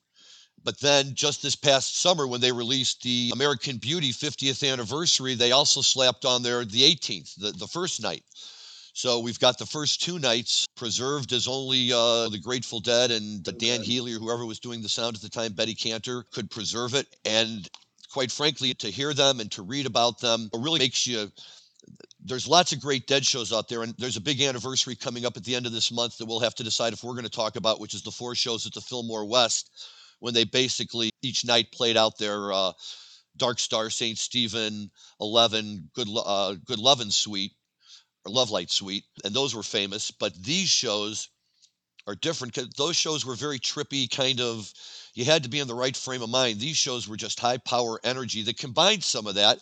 but 0.63 0.79
then 0.79 1.15
just 1.15 1.41
this 1.41 1.55
past 1.55 2.01
summer, 2.01 2.27
when 2.27 2.41
they 2.41 2.51
released 2.51 3.01
the 3.01 3.31
American 3.33 3.77
Beauty 3.77 4.11
50th 4.11 4.69
anniversary, 4.69 5.35
they 5.35 5.51
also 5.51 5.81
slapped 5.81 6.25
on 6.25 6.43
there 6.43 6.63
the 6.65 6.83
18th, 6.83 7.35
the, 7.35 7.51
the 7.51 7.67
first 7.67 8.01
night. 8.01 8.23
So 8.93 9.19
we've 9.19 9.39
got 9.39 9.57
the 9.57 9.65
first 9.65 10.01
two 10.01 10.19
nights 10.19 10.65
preserved 10.75 11.31
as 11.31 11.47
only 11.47 11.93
uh, 11.93 12.27
the 12.29 12.39
Grateful 12.39 12.81
Dead 12.81 13.09
and 13.09 13.43
the 13.43 13.53
Dan 13.53 13.81
Healy 13.81 14.13
or 14.13 14.19
whoever 14.19 14.45
was 14.45 14.59
doing 14.59 14.81
the 14.81 14.89
sound 14.89 15.15
at 15.15 15.21
the 15.21 15.29
time, 15.29 15.53
Betty 15.53 15.73
Cantor, 15.73 16.25
could 16.33 16.51
preserve 16.51 16.93
it. 16.93 17.07
And 17.23 17.67
quite 18.11 18.31
frankly, 18.31 18.73
to 18.75 18.91
hear 18.91 19.13
them 19.13 19.39
and 19.39 19.49
to 19.53 19.61
read 19.61 19.85
about 19.85 20.19
them 20.19 20.49
really 20.53 20.79
makes 20.79 21.07
you. 21.07 21.31
There's 22.23 22.47
lots 22.47 22.73
of 22.73 22.81
great 22.81 23.07
dead 23.07 23.25
shows 23.25 23.51
out 23.51 23.67
there, 23.67 23.81
and 23.81 23.95
there's 23.97 24.17
a 24.17 24.21
big 24.21 24.41
anniversary 24.41 24.95
coming 24.95 25.25
up 25.25 25.37
at 25.37 25.43
the 25.43 25.55
end 25.55 25.65
of 25.65 25.71
this 25.71 25.91
month 25.91 26.17
that 26.17 26.27
we'll 26.27 26.39
have 26.39 26.53
to 26.55 26.63
decide 26.63 26.93
if 26.93 27.03
we're 27.03 27.13
going 27.13 27.23
to 27.23 27.29
talk 27.29 27.55
about, 27.55 27.79
which 27.79 27.95
is 27.95 28.03
the 28.03 28.11
four 28.11 28.35
shows 28.35 28.67
at 28.67 28.73
the 28.73 28.81
Fillmore 28.81 29.25
West 29.25 29.71
when 30.21 30.33
they 30.33 30.45
basically 30.45 31.09
each 31.21 31.43
night 31.43 31.71
played 31.71 31.97
out 31.97 32.17
their 32.17 32.53
uh, 32.53 32.71
Dark 33.35 33.59
Star, 33.59 33.89
St. 33.89 34.17
Stephen, 34.17 34.89
11, 35.19 35.89
Good, 35.93 36.07
uh, 36.15 36.55
Good 36.63 36.79
Lovin' 36.79 37.11
Suite, 37.11 37.53
or 38.25 38.31
Love 38.31 38.51
Light 38.51 38.69
Suite, 38.69 39.03
and 39.25 39.33
those 39.33 39.55
were 39.55 39.63
famous. 39.63 40.11
But 40.11 40.35
these 40.35 40.69
shows 40.69 41.29
are 42.05 42.15
different 42.15 42.53
because 42.53 42.69
those 42.77 42.95
shows 42.95 43.25
were 43.25 43.35
very 43.35 43.59
trippy, 43.59 44.09
kind 44.09 44.39
of, 44.39 44.71
you 45.15 45.25
had 45.25 45.43
to 45.43 45.49
be 45.49 45.59
in 45.59 45.67
the 45.67 45.73
right 45.73 45.97
frame 45.97 46.21
of 46.21 46.29
mind. 46.29 46.59
These 46.59 46.77
shows 46.77 47.07
were 47.07 47.17
just 47.17 47.39
high 47.39 47.57
power 47.57 47.99
energy 48.03 48.43
that 48.43 48.57
combined 48.57 49.03
some 49.03 49.25
of 49.25 49.35
that. 49.35 49.59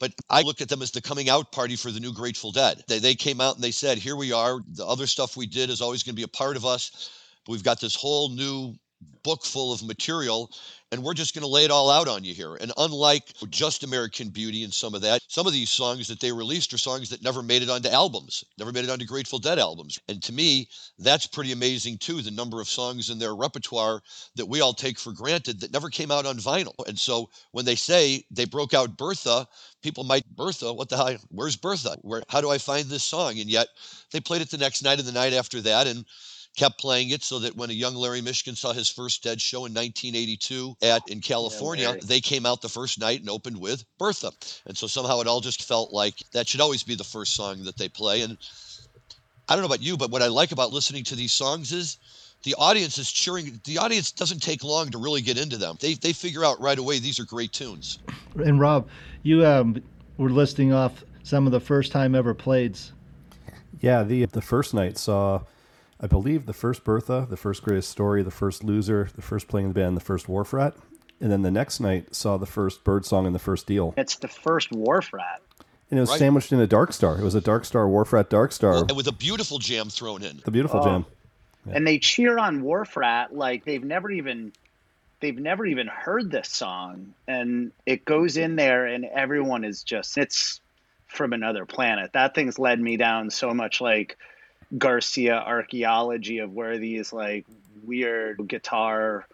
But 0.00 0.12
I 0.28 0.42
look 0.42 0.60
at 0.60 0.68
them 0.68 0.82
as 0.82 0.90
the 0.90 1.00
coming 1.00 1.30
out 1.30 1.50
party 1.50 1.76
for 1.76 1.90
the 1.90 2.00
new 2.00 2.12
Grateful 2.12 2.52
Dead. 2.52 2.82
They, 2.88 2.98
they 2.98 3.14
came 3.14 3.40
out 3.40 3.54
and 3.54 3.64
they 3.64 3.70
said, 3.70 3.96
here 3.96 4.16
we 4.16 4.32
are. 4.32 4.60
The 4.66 4.84
other 4.84 5.06
stuff 5.06 5.36
we 5.36 5.46
did 5.46 5.70
is 5.70 5.80
always 5.80 6.02
going 6.02 6.14
to 6.14 6.20
be 6.20 6.24
a 6.24 6.28
part 6.28 6.56
of 6.56 6.66
us. 6.66 7.10
But 7.46 7.52
we've 7.52 7.62
got 7.62 7.80
this 7.80 7.94
whole 7.94 8.28
new 8.28 8.74
book 9.22 9.44
full 9.44 9.72
of 9.72 9.82
material 9.82 10.50
and 10.94 11.02
we're 11.02 11.14
just 11.14 11.34
going 11.34 11.42
to 11.42 11.48
lay 11.48 11.64
it 11.64 11.72
all 11.72 11.90
out 11.90 12.06
on 12.06 12.22
you 12.22 12.32
here. 12.32 12.54
And 12.60 12.70
unlike 12.76 13.32
just 13.50 13.82
American 13.82 14.28
Beauty 14.28 14.62
and 14.62 14.72
some 14.72 14.94
of 14.94 15.00
that, 15.00 15.22
some 15.26 15.44
of 15.44 15.52
these 15.52 15.68
songs 15.68 16.06
that 16.06 16.20
they 16.20 16.30
released 16.30 16.72
are 16.72 16.78
songs 16.78 17.08
that 17.10 17.20
never 17.20 17.42
made 17.42 17.62
it 17.62 17.68
onto 17.68 17.88
albums, 17.88 18.44
never 18.58 18.70
made 18.70 18.84
it 18.84 18.90
onto 18.90 19.04
Grateful 19.04 19.40
Dead 19.40 19.58
albums. 19.58 19.98
And 20.08 20.22
to 20.22 20.32
me, 20.32 20.68
that's 21.00 21.26
pretty 21.26 21.50
amazing 21.50 21.98
too, 21.98 22.22
the 22.22 22.30
number 22.30 22.60
of 22.60 22.68
songs 22.68 23.10
in 23.10 23.18
their 23.18 23.34
repertoire 23.34 24.02
that 24.36 24.46
we 24.46 24.60
all 24.60 24.72
take 24.72 25.00
for 25.00 25.12
granted 25.12 25.58
that 25.60 25.72
never 25.72 25.90
came 25.90 26.12
out 26.12 26.26
on 26.26 26.36
vinyl. 26.36 26.74
And 26.86 26.96
so 26.96 27.28
when 27.50 27.64
they 27.64 27.74
say 27.74 28.24
they 28.30 28.44
broke 28.44 28.72
out 28.72 28.96
Bertha, 28.96 29.48
people 29.82 30.04
might, 30.04 30.24
Bertha, 30.36 30.72
what 30.72 30.90
the 30.90 30.96
hell? 30.96 31.16
Where's 31.28 31.56
Bertha? 31.56 31.96
Where, 32.02 32.22
how 32.28 32.40
do 32.40 32.50
I 32.50 32.58
find 32.58 32.86
this 32.86 33.04
song? 33.04 33.40
And 33.40 33.50
yet 33.50 33.66
they 34.12 34.20
played 34.20 34.42
it 34.42 34.50
the 34.50 34.58
next 34.58 34.84
night 34.84 35.00
and 35.00 35.08
the 35.08 35.12
night 35.12 35.32
after 35.32 35.60
that. 35.62 35.88
And 35.88 36.04
kept 36.56 36.78
playing 36.78 37.10
it 37.10 37.22
so 37.22 37.38
that 37.40 37.56
when 37.56 37.70
a 37.70 37.74
young 37.74 37.94
Larry 37.94 38.20
Mishkin 38.20 38.56
saw 38.56 38.72
his 38.72 38.88
first 38.88 39.22
Dead 39.22 39.40
show 39.40 39.66
in 39.66 39.74
1982 39.74 40.76
at 40.82 41.02
in 41.08 41.20
California, 41.20 41.88
Larry. 41.88 42.00
they 42.04 42.20
came 42.20 42.46
out 42.46 42.62
the 42.62 42.68
first 42.68 43.00
night 43.00 43.20
and 43.20 43.28
opened 43.28 43.60
with 43.60 43.84
Bertha. 43.98 44.30
And 44.66 44.76
so 44.76 44.86
somehow 44.86 45.20
it 45.20 45.26
all 45.26 45.40
just 45.40 45.64
felt 45.64 45.92
like 45.92 46.14
that 46.32 46.48
should 46.48 46.60
always 46.60 46.82
be 46.82 46.94
the 46.94 47.04
first 47.04 47.34
song 47.34 47.64
that 47.64 47.76
they 47.76 47.88
play. 47.88 48.22
And 48.22 48.38
I 49.48 49.54
don't 49.54 49.62
know 49.62 49.66
about 49.66 49.82
you, 49.82 49.96
but 49.96 50.10
what 50.10 50.22
I 50.22 50.28
like 50.28 50.52
about 50.52 50.72
listening 50.72 51.04
to 51.04 51.16
these 51.16 51.32
songs 51.32 51.72
is 51.72 51.98
the 52.44 52.54
audience 52.56 52.98
is 52.98 53.10
cheering. 53.10 53.60
The 53.64 53.78
audience 53.78 54.12
doesn't 54.12 54.42
take 54.42 54.62
long 54.62 54.90
to 54.90 54.98
really 54.98 55.22
get 55.22 55.38
into 55.38 55.56
them. 55.56 55.76
They, 55.80 55.94
they 55.94 56.12
figure 56.12 56.44
out 56.44 56.60
right 56.60 56.78
away 56.78 56.98
these 56.98 57.18
are 57.18 57.24
great 57.24 57.52
tunes. 57.52 57.98
And 58.36 58.60
Rob, 58.60 58.88
you 59.22 59.44
um, 59.44 59.82
were 60.18 60.30
listing 60.30 60.72
off 60.72 61.04
some 61.24 61.46
of 61.46 61.52
the 61.52 61.60
first 61.60 61.90
time 61.90 62.14
ever 62.14 62.34
playeds. 62.34 62.92
Yeah, 63.80 64.02
the 64.02 64.26
the 64.26 64.40
first 64.40 64.72
night 64.72 64.96
saw, 64.96 65.40
I 66.00 66.06
believe, 66.06 66.46
the 66.46 66.52
first 66.52 66.84
Bertha, 66.84 67.26
the 67.28 67.36
first 67.36 67.62
Greatest 67.62 67.90
Story, 67.90 68.22
the 68.22 68.30
first 68.30 68.64
Loser, 68.64 69.08
the 69.14 69.22
first 69.22 69.48
Playing 69.48 69.68
the 69.68 69.74
Band, 69.74 69.96
the 69.96 70.00
first 70.00 70.28
Wharf 70.28 70.52
Rat, 70.52 70.74
and 71.20 71.30
then 71.30 71.42
the 71.42 71.50
next 71.50 71.80
night 71.80 72.14
saw 72.14 72.36
the 72.36 72.46
first 72.46 72.84
Bird 72.84 73.06
Song 73.06 73.26
and 73.26 73.34
the 73.34 73.38
first 73.38 73.66
Deal. 73.66 73.94
It's 73.96 74.16
the 74.16 74.28
first 74.28 74.72
Wharf 74.72 75.12
Rat. 75.12 75.40
And 75.90 75.98
it 75.98 76.00
was 76.00 76.10
Right. 76.10 76.18
sandwiched 76.18 76.52
in 76.52 76.60
a 76.60 76.66
Dark 76.66 76.92
Star. 76.92 77.18
It 77.18 77.22
was 77.22 77.34
a 77.36 77.40
Dark 77.40 77.64
Star 77.64 77.88
Wharf 77.88 78.12
Rat 78.12 78.28
Dark 78.28 78.52
Star. 78.52 78.78
And 78.78 78.96
with 78.96 79.06
a 79.06 79.12
beautiful 79.12 79.58
jam 79.58 79.88
thrown 79.88 80.22
in. 80.22 80.40
The 80.44 80.50
beautiful 80.50 80.80
Oh. 80.80 80.84
jam. 80.84 81.06
and 81.72 81.86
they 81.86 81.98
cheer 81.98 82.38
on 82.38 82.60
Wharf 82.62 82.94
Rat 82.94 83.34
like 83.34 83.64
they've 83.64 83.82
never 83.84 84.10
even 84.10 84.52
they've 85.20 85.38
never 85.38 85.64
even 85.64 85.86
heard 85.86 86.30
this 86.30 86.50
song 86.50 87.14
and 87.26 87.72
it 87.86 88.04
goes 88.04 88.36
in 88.36 88.56
there 88.56 88.84
and 88.84 89.06
everyone 89.06 89.64
is 89.64 89.82
just 89.82 90.18
it's 90.18 90.60
from 91.06 91.32
another 91.32 91.64
planet 91.64 92.12
that 92.12 92.34
thing's 92.34 92.58
led 92.58 92.78
me 92.78 92.98
down 92.98 93.30
so 93.30 93.54
much 93.54 93.80
like 93.80 94.18
garcia 94.76 95.36
archaeology 95.36 96.38
of 96.38 96.52
where 96.52 96.78
these 96.78 97.12
like 97.12 97.46
weird 97.84 98.46
guitar 98.48 99.26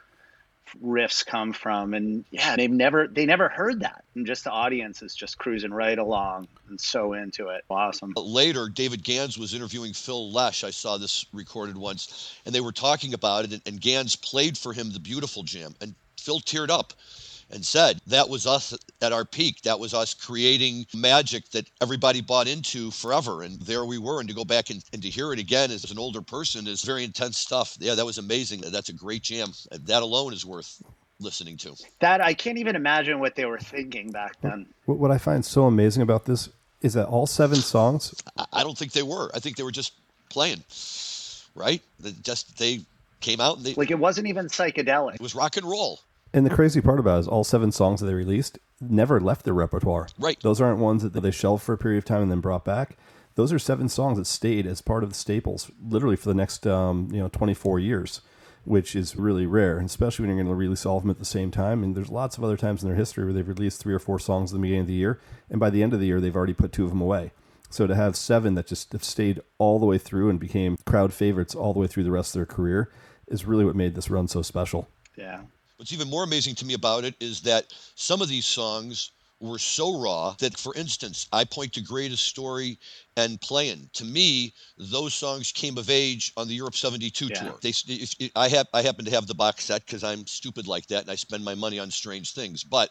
riffs 0.82 1.24
come 1.26 1.52
from. 1.52 1.94
And 1.94 2.24
yeah 2.30 2.56
they've 2.56 2.70
never 2.70 3.06
they 3.06 3.26
never 3.26 3.48
heard 3.48 3.80
that. 3.80 4.04
And 4.14 4.26
just 4.26 4.44
the 4.44 4.50
audience 4.50 5.02
is 5.02 5.14
just 5.14 5.38
cruising 5.38 5.72
right 5.72 5.98
along 5.98 6.48
and 6.68 6.80
so 6.80 7.12
into 7.12 7.48
it. 7.48 7.64
Awesome. 7.70 8.12
Later, 8.16 8.68
David 8.68 9.02
Gans 9.02 9.38
was 9.38 9.54
interviewing 9.54 9.92
Phil 9.92 10.30
Lesh. 10.30 10.64
I 10.64 10.70
saw 10.70 10.98
this 10.98 11.26
recorded 11.32 11.76
once, 11.76 12.34
and 12.46 12.54
they 12.54 12.60
were 12.60 12.72
talking 12.72 13.14
about 13.14 13.44
it. 13.44 13.52
And, 13.52 13.62
and 13.66 13.80
Gans 13.80 14.16
played 14.16 14.56
for 14.56 14.72
him 14.72 14.92
the 14.92 15.00
beautiful 15.00 15.42
jam, 15.42 15.74
and 15.80 15.94
Phil 16.16 16.40
teared 16.40 16.70
up 16.70 16.92
and 17.50 17.64
said 17.64 18.00
that 18.06 18.28
was 18.28 18.46
us 18.46 18.76
at 19.02 19.12
our 19.12 19.24
peak. 19.24 19.62
That 19.62 19.78
was 19.80 19.92
us 19.94 20.14
creating 20.14 20.86
magic 20.94 21.48
that 21.50 21.68
everybody 21.80 22.20
bought 22.20 22.46
into 22.48 22.90
forever. 22.90 23.42
And 23.42 23.60
there 23.62 23.84
we 23.84 23.98
were. 23.98 24.20
And 24.20 24.28
to 24.28 24.34
go 24.34 24.44
back 24.44 24.70
and, 24.70 24.82
and 24.92 25.02
to 25.02 25.08
hear 25.08 25.32
it 25.32 25.38
again 25.38 25.70
as 25.70 25.90
an 25.90 25.98
older 25.98 26.22
person 26.22 26.66
is 26.66 26.82
very 26.82 27.04
intense 27.04 27.38
stuff. 27.38 27.76
Yeah, 27.80 27.94
that 27.94 28.04
was 28.06 28.18
amazing. 28.18 28.60
That's 28.60 28.88
a 28.88 28.92
great 28.94 29.22
jam. 29.22 29.48
That 29.72 30.02
alone 30.02 30.32
is 30.32 30.46
worth 30.46 30.82
listening 31.22 31.54
to. 31.58 31.74
that 31.98 32.22
i 32.22 32.32
can't 32.32 32.56
even 32.56 32.74
imagine 32.74 33.20
what 33.20 33.34
they 33.34 33.44
were 33.44 33.58
thinking 33.58 34.10
back 34.10 34.40
then 34.40 34.64
What, 34.86 34.96
what 34.98 35.10
I 35.10 35.18
find 35.18 35.44
so 35.44 35.66
amazing 35.66 36.02
about 36.02 36.24
this 36.24 36.48
is 36.80 36.94
that 36.94 37.08
all 37.08 37.26
seven 37.26 37.56
songs, 37.58 38.14
I- 38.38 38.46
I 38.54 38.62
don't 38.62 38.78
think 38.78 38.92
they 38.92 39.02
were. 39.02 39.30
I 39.34 39.38
think 39.38 39.56
they 39.58 39.62
were 39.62 39.70
just 39.70 39.92
playing, 40.30 40.64
right? 41.54 41.82
They 42.00 42.12
just 42.22 42.56
they 42.58 42.80
came 43.20 43.38
out 43.38 43.58
and 43.58 43.66
they, 43.66 43.74
Like 43.74 43.90
it 43.90 43.98
wasn't 43.98 44.28
even 44.28 44.46
psychedelic. 44.46 45.16
it 45.16 45.20
was 45.20 45.34
rock 45.34 45.58
and 45.58 45.66
roll. 45.66 46.00
And 46.32 46.46
the 46.46 46.50
crazy 46.50 46.80
part 46.80 47.00
about 47.00 47.16
it 47.16 47.20
is 47.20 47.28
all 47.28 47.44
seven 47.44 47.72
songs 47.72 48.00
that 48.00 48.06
they 48.06 48.14
released 48.14 48.58
never 48.80 49.20
left 49.20 49.44
their 49.44 49.54
repertoire. 49.54 50.08
Right. 50.18 50.38
Those 50.40 50.60
aren't 50.60 50.78
ones 50.78 51.02
that 51.02 51.18
they 51.18 51.30
shelved 51.30 51.62
for 51.62 51.72
a 51.72 51.78
period 51.78 51.98
of 51.98 52.04
time 52.04 52.22
and 52.22 52.30
then 52.30 52.40
brought 52.40 52.64
back. 52.64 52.96
Those 53.34 53.52
are 53.52 53.58
seven 53.58 53.88
songs 53.88 54.18
that 54.18 54.26
stayed 54.26 54.66
as 54.66 54.80
part 54.80 55.02
of 55.02 55.08
the 55.08 55.14
staples, 55.14 55.70
literally 55.82 56.16
for 56.16 56.28
the 56.28 56.34
next 56.34 56.66
um, 56.66 57.08
you 57.12 57.20
know 57.20 57.28
24 57.28 57.78
years, 57.78 58.20
which 58.64 58.94
is 58.94 59.16
really 59.16 59.46
rare, 59.46 59.78
especially 59.78 60.24
when 60.24 60.30
you're 60.30 60.44
going 60.44 60.52
to 60.52 60.58
release 60.58 60.84
all 60.84 60.98
of 60.98 61.04
them 61.04 61.10
at 61.10 61.18
the 61.18 61.24
same 61.24 61.50
time. 61.50 61.82
And 61.82 61.94
there's 61.94 62.10
lots 62.10 62.38
of 62.38 62.44
other 62.44 62.56
times 62.56 62.82
in 62.82 62.88
their 62.88 62.98
history 62.98 63.24
where 63.24 63.32
they've 63.32 63.46
released 63.46 63.80
three 63.80 63.94
or 63.94 63.98
four 63.98 64.18
songs 64.18 64.52
at 64.52 64.56
the 64.56 64.60
beginning 64.60 64.82
of 64.82 64.86
the 64.88 64.94
year, 64.94 65.20
and 65.48 65.60
by 65.60 65.70
the 65.70 65.82
end 65.82 65.92
of 65.92 66.00
the 66.00 66.06
year 66.06 66.20
they've 66.20 66.36
already 66.36 66.54
put 66.54 66.72
two 66.72 66.84
of 66.84 66.90
them 66.90 67.00
away. 67.00 67.32
So 67.70 67.86
to 67.86 67.94
have 67.94 68.16
seven 68.16 68.54
that 68.56 68.66
just 68.66 68.92
have 68.92 69.04
stayed 69.04 69.40
all 69.58 69.78
the 69.78 69.86
way 69.86 69.96
through 69.96 70.28
and 70.28 70.40
became 70.40 70.76
crowd 70.84 71.14
favorites 71.14 71.54
all 71.54 71.72
the 71.72 71.78
way 71.78 71.86
through 71.86 72.02
the 72.02 72.10
rest 72.10 72.34
of 72.34 72.40
their 72.40 72.46
career 72.46 72.90
is 73.28 73.44
really 73.44 73.64
what 73.64 73.76
made 73.76 73.94
this 73.94 74.10
run 74.10 74.26
so 74.26 74.42
special. 74.42 74.88
Yeah. 75.16 75.42
What's 75.80 75.94
even 75.94 76.10
more 76.10 76.24
amazing 76.24 76.56
to 76.56 76.66
me 76.66 76.74
about 76.74 77.04
it 77.04 77.14
is 77.20 77.40
that 77.40 77.72
some 77.94 78.20
of 78.20 78.28
these 78.28 78.44
songs 78.44 79.12
were 79.40 79.58
so 79.58 79.98
raw 79.98 80.34
that, 80.38 80.58
for 80.58 80.74
instance, 80.74 81.26
I 81.32 81.44
point 81.44 81.72
to 81.72 81.80
Greatest 81.80 82.26
Story 82.26 82.78
and 83.16 83.40
Playing. 83.40 83.88
To 83.94 84.04
me, 84.04 84.52
those 84.76 85.14
songs 85.14 85.52
came 85.52 85.78
of 85.78 85.88
age 85.88 86.34
on 86.36 86.48
the 86.48 86.54
Europe 86.54 86.76
72 86.76 87.28
Yeah. 87.28 87.34
tour. 87.34 87.58
They, 87.62 87.70
if, 87.70 88.14
if- 88.20 88.30
I, 88.36 88.48
have, 88.48 88.66
I 88.74 88.82
happen 88.82 89.06
to 89.06 89.10
have 89.10 89.26
the 89.26 89.34
box 89.34 89.64
set 89.64 89.86
because 89.86 90.04
I'm 90.04 90.26
stupid 90.26 90.66
like 90.66 90.86
that 90.88 91.00
and 91.00 91.10
I 91.10 91.14
spend 91.14 91.42
my 91.42 91.54
money 91.54 91.78
on 91.78 91.90
strange 91.90 92.34
things. 92.34 92.62
But 92.62 92.90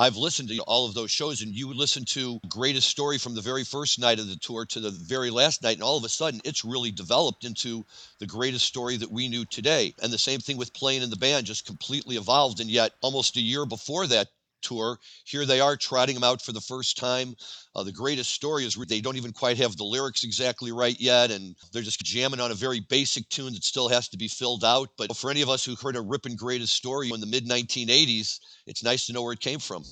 I've 0.00 0.16
listened 0.16 0.48
to 0.48 0.58
all 0.60 0.86
of 0.86 0.94
those 0.94 1.10
shows, 1.10 1.42
and 1.42 1.54
you 1.54 1.74
listen 1.74 2.06
to 2.06 2.40
Greatest 2.48 2.88
Story 2.88 3.18
from 3.18 3.34
the 3.34 3.42
very 3.42 3.64
first 3.64 3.98
night 3.98 4.18
of 4.18 4.28
the 4.28 4.36
tour 4.36 4.64
to 4.64 4.80
the 4.80 4.90
very 4.90 5.28
last 5.28 5.62
night, 5.62 5.74
and 5.74 5.82
all 5.82 5.98
of 5.98 6.04
a 6.04 6.08
sudden, 6.08 6.40
it's 6.42 6.64
really 6.64 6.90
developed 6.90 7.44
into 7.44 7.84
the 8.18 8.26
greatest 8.26 8.64
story 8.64 8.96
that 8.96 9.12
we 9.12 9.28
knew 9.28 9.44
today. 9.44 9.94
And 10.02 10.10
the 10.10 10.16
same 10.16 10.40
thing 10.40 10.56
with 10.56 10.72
playing 10.72 11.02
in 11.02 11.10
the 11.10 11.16
band, 11.16 11.44
just 11.44 11.66
completely 11.66 12.16
evolved. 12.16 12.60
And 12.60 12.70
yet, 12.70 12.92
almost 13.02 13.36
a 13.36 13.42
year 13.42 13.66
before 13.66 14.06
that 14.06 14.28
tour, 14.62 14.98
here 15.24 15.46
they 15.46 15.60
are 15.60 15.76
trotting 15.76 16.14
them 16.14 16.24
out 16.24 16.42
for 16.42 16.52
the 16.52 16.60
first 16.60 16.96
time. 16.96 17.34
Uh, 17.74 17.82
the 17.84 17.92
greatest 17.92 18.32
story 18.32 18.64
is 18.64 18.74
they 18.74 19.00
don't 19.00 19.16
even 19.16 19.32
quite 19.32 19.56
have 19.58 19.76
the 19.76 19.84
lyrics 19.84 20.24
exactly 20.24 20.72
right 20.72 20.98
yet, 21.00 21.30
and 21.30 21.54
they're 21.72 21.82
just 21.82 22.02
jamming 22.02 22.40
on 22.40 22.50
a 22.50 22.54
very 22.54 22.80
basic 22.80 23.28
tune 23.28 23.52
that 23.52 23.64
still 23.64 23.88
has 23.88 24.08
to 24.08 24.16
be 24.16 24.28
filled 24.28 24.64
out. 24.64 24.88
But 24.96 25.16
for 25.16 25.30
any 25.30 25.42
of 25.42 25.48
us 25.48 25.64
who 25.64 25.74
heard 25.76 25.96
a 25.96 26.00
ripping 26.00 26.36
greatest 26.36 26.72
story 26.72 27.10
in 27.10 27.20
the 27.20 27.26
mid 27.26 27.46
1980s, 27.46 28.40
it's 28.66 28.82
nice 28.82 29.06
to 29.06 29.12
know 29.12 29.22
where 29.22 29.32
it 29.32 29.40
came 29.40 29.58
from. 29.58 29.84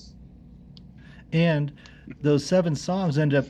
And 1.31 1.71
those 2.21 2.45
seven 2.45 2.75
songs 2.75 3.17
end 3.17 3.33
up 3.33 3.45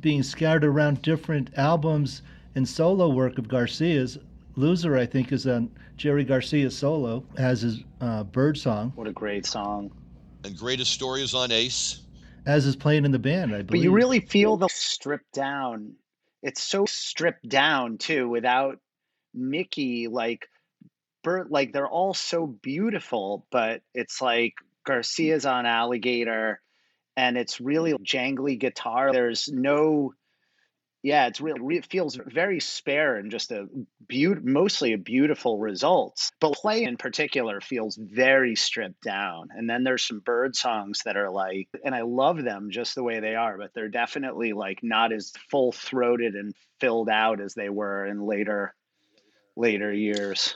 being 0.00 0.22
scattered 0.22 0.64
around 0.64 1.02
different 1.02 1.50
albums 1.56 2.22
and 2.54 2.68
solo 2.68 3.08
work 3.08 3.38
of 3.38 3.48
Garcia's. 3.48 4.18
Loser, 4.56 4.96
I 4.96 5.06
think, 5.06 5.30
is 5.30 5.46
on 5.46 5.70
Jerry 5.96 6.24
Garcia 6.24 6.70
solo, 6.70 7.24
as 7.36 7.62
his 7.62 7.80
uh, 8.00 8.24
Bird 8.24 8.58
Song, 8.58 8.92
What 8.96 9.06
a 9.06 9.12
great 9.12 9.46
song. 9.46 9.92
And 10.44 10.56
greatest 10.56 10.92
story 10.92 11.22
is 11.22 11.34
on 11.34 11.50
Ace. 11.52 12.00
as 12.46 12.66
is 12.66 12.76
playing 12.76 13.04
in 13.04 13.10
the 13.10 13.18
band, 13.18 13.52
I 13.52 13.62
believe. 13.62 13.68
But 13.68 13.80
you 13.80 13.92
really 13.92 14.20
feel 14.20 14.56
the 14.56 14.68
stripped 14.68 15.32
down. 15.32 15.94
It's 16.42 16.62
so 16.62 16.86
stripped 16.86 17.48
down 17.48 17.98
too 17.98 18.28
without 18.28 18.78
Mickey 19.34 20.08
like 20.08 20.48
Bert 21.22 21.50
like 21.50 21.72
they're 21.72 21.88
all 21.88 22.14
so 22.14 22.46
beautiful, 22.46 23.46
but 23.50 23.82
it's 23.94 24.22
like 24.22 24.54
Garcia's 24.86 25.44
on 25.44 25.66
Alligator 25.66 26.60
and 27.16 27.36
it's 27.36 27.60
really 27.60 27.92
jangly 27.94 28.58
guitar. 28.58 29.12
There's 29.12 29.48
no 29.48 30.14
yeah, 31.02 31.26
it's 31.28 31.40
really 31.40 31.76
it 31.76 31.86
feels 31.86 32.16
very 32.26 32.60
spare 32.60 33.16
and 33.16 33.30
just 33.30 33.52
a 33.52 33.68
beaut 34.08 34.44
mostly 34.44 34.92
a 34.94 34.98
beautiful 34.98 35.58
results. 35.58 36.32
But 36.40 36.54
play 36.54 36.82
in 36.84 36.96
particular 36.96 37.60
feels 37.60 37.96
very 37.96 38.56
stripped 38.56 39.02
down. 39.02 39.48
And 39.54 39.70
then 39.70 39.84
there's 39.84 40.04
some 40.04 40.20
bird 40.20 40.56
songs 40.56 41.02
that 41.04 41.16
are 41.16 41.30
like 41.30 41.68
and 41.84 41.94
I 41.94 42.02
love 42.02 42.42
them 42.42 42.70
just 42.70 42.94
the 42.94 43.04
way 43.04 43.20
they 43.20 43.36
are, 43.36 43.56
but 43.58 43.72
they're 43.74 43.88
definitely 43.88 44.52
like 44.52 44.80
not 44.82 45.12
as 45.12 45.32
full 45.50 45.72
throated 45.72 46.34
and 46.34 46.54
filled 46.80 47.08
out 47.08 47.40
as 47.40 47.54
they 47.54 47.68
were 47.68 48.04
in 48.06 48.20
later 48.20 48.74
later 49.56 49.92
years. 49.92 50.54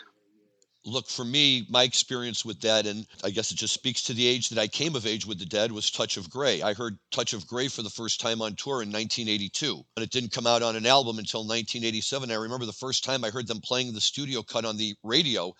Look 0.84 1.08
for 1.08 1.24
me 1.24 1.66
my 1.70 1.84
experience 1.84 2.44
with 2.44 2.60
that 2.60 2.86
and 2.86 3.06
i 3.24 3.30
guess 3.30 3.50
it 3.50 3.56
just 3.56 3.74
speaks 3.74 4.02
to 4.02 4.14
the 4.14 4.26
age 4.26 4.48
that 4.48 4.58
i 4.58 4.66
came 4.66 4.96
of 4.96 5.06
age 5.06 5.24
with 5.24 5.38
the 5.38 5.46
dead 5.46 5.70
was 5.70 5.90
touch 5.90 6.16
of 6.16 6.28
gray 6.28 6.60
i 6.62 6.74
heard 6.74 6.98
touch 7.10 7.32
of 7.32 7.46
gray 7.46 7.68
for 7.68 7.82
the 7.82 7.90
first 7.90 8.20
time 8.20 8.42
on 8.42 8.54
tour 8.56 8.82
in 8.82 8.90
1982 8.90 9.82
and 9.96 10.04
it 10.04 10.10
didn't 10.10 10.32
come 10.32 10.46
out 10.46 10.62
on 10.62 10.76
an 10.76 10.86
album 10.86 11.18
until 11.18 11.40
1987 11.40 12.30
i 12.30 12.34
remember 12.34 12.66
the 12.66 12.72
first 12.72 13.04
time 13.04 13.24
i 13.24 13.30
heard 13.30 13.46
them 13.46 13.60
playing 13.60 13.92
the 13.92 14.00
studio 14.00 14.42
cut 14.42 14.64
on 14.64 14.76
the 14.76 14.94
radio 15.02 15.52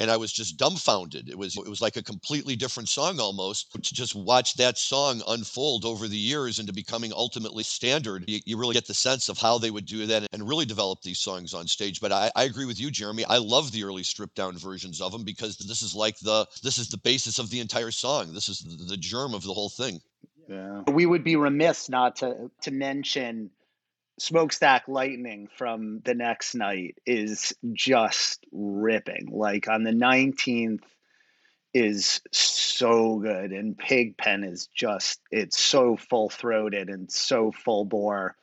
and 0.00 0.10
I 0.10 0.16
was 0.16 0.32
just 0.32 0.56
dumbfounded. 0.56 1.28
It 1.28 1.38
was 1.38 1.56
it 1.56 1.68
was 1.68 1.80
like 1.80 1.96
a 1.96 2.02
completely 2.02 2.56
different 2.56 2.88
song 2.88 3.20
almost. 3.20 3.72
To 3.72 3.94
just 3.94 4.14
watch 4.14 4.54
that 4.54 4.78
song 4.78 5.22
unfold 5.28 5.84
over 5.84 6.08
the 6.08 6.16
years 6.16 6.58
into 6.58 6.72
becoming 6.72 7.12
ultimately 7.12 7.62
standard, 7.62 8.24
you, 8.26 8.40
you 8.44 8.56
really 8.58 8.74
get 8.74 8.86
the 8.86 8.94
sense 8.94 9.28
of 9.28 9.38
how 9.38 9.58
they 9.58 9.70
would 9.70 9.86
do 9.86 10.06
that 10.06 10.26
and 10.32 10.48
really 10.48 10.64
develop 10.64 11.02
these 11.02 11.20
songs 11.20 11.54
on 11.54 11.66
stage. 11.66 12.00
But 12.00 12.12
I, 12.12 12.30
I 12.34 12.44
agree 12.44 12.66
with 12.66 12.80
you, 12.80 12.90
Jeremy. 12.90 13.24
I 13.26 13.38
love 13.38 13.72
the 13.72 13.84
early 13.84 14.02
stripped 14.02 14.36
down 14.36 14.58
versions 14.58 15.00
of 15.00 15.12
them 15.12 15.24
because 15.24 15.56
this 15.58 15.82
is 15.82 15.94
like 15.94 16.18
the 16.20 16.46
this 16.62 16.78
is 16.78 16.88
the 16.88 16.98
basis 16.98 17.38
of 17.38 17.50
the 17.50 17.60
entire 17.60 17.90
song. 17.90 18.34
This 18.34 18.48
is 18.48 18.58
the, 18.60 18.84
the 18.84 18.96
germ 18.96 19.34
of 19.34 19.44
the 19.44 19.54
whole 19.54 19.70
thing. 19.70 20.00
Yeah. 20.48 20.82
We 20.92 21.06
would 21.06 21.24
be 21.24 21.36
remiss 21.36 21.88
not 21.88 22.16
to 22.16 22.50
to 22.62 22.70
mention 22.70 23.50
Smokestack 24.18 24.88
Lightning 24.88 25.48
from 25.56 26.00
the 26.04 26.14
next 26.14 26.54
night 26.54 26.98
is 27.04 27.54
just 27.72 28.44
ripping. 28.52 29.28
Like 29.30 29.68
on 29.68 29.82
the 29.82 29.92
19th 29.92 30.82
is 31.74 32.20
so 32.30 33.18
good 33.18 33.50
and 33.50 33.76
Pigpen 33.76 34.44
is 34.44 34.68
just 34.68 35.20
it's 35.32 35.58
so 35.58 35.96
full-throated 35.96 36.88
and 36.88 37.10
so 37.10 37.50
full 37.50 37.84
bore 37.84 38.36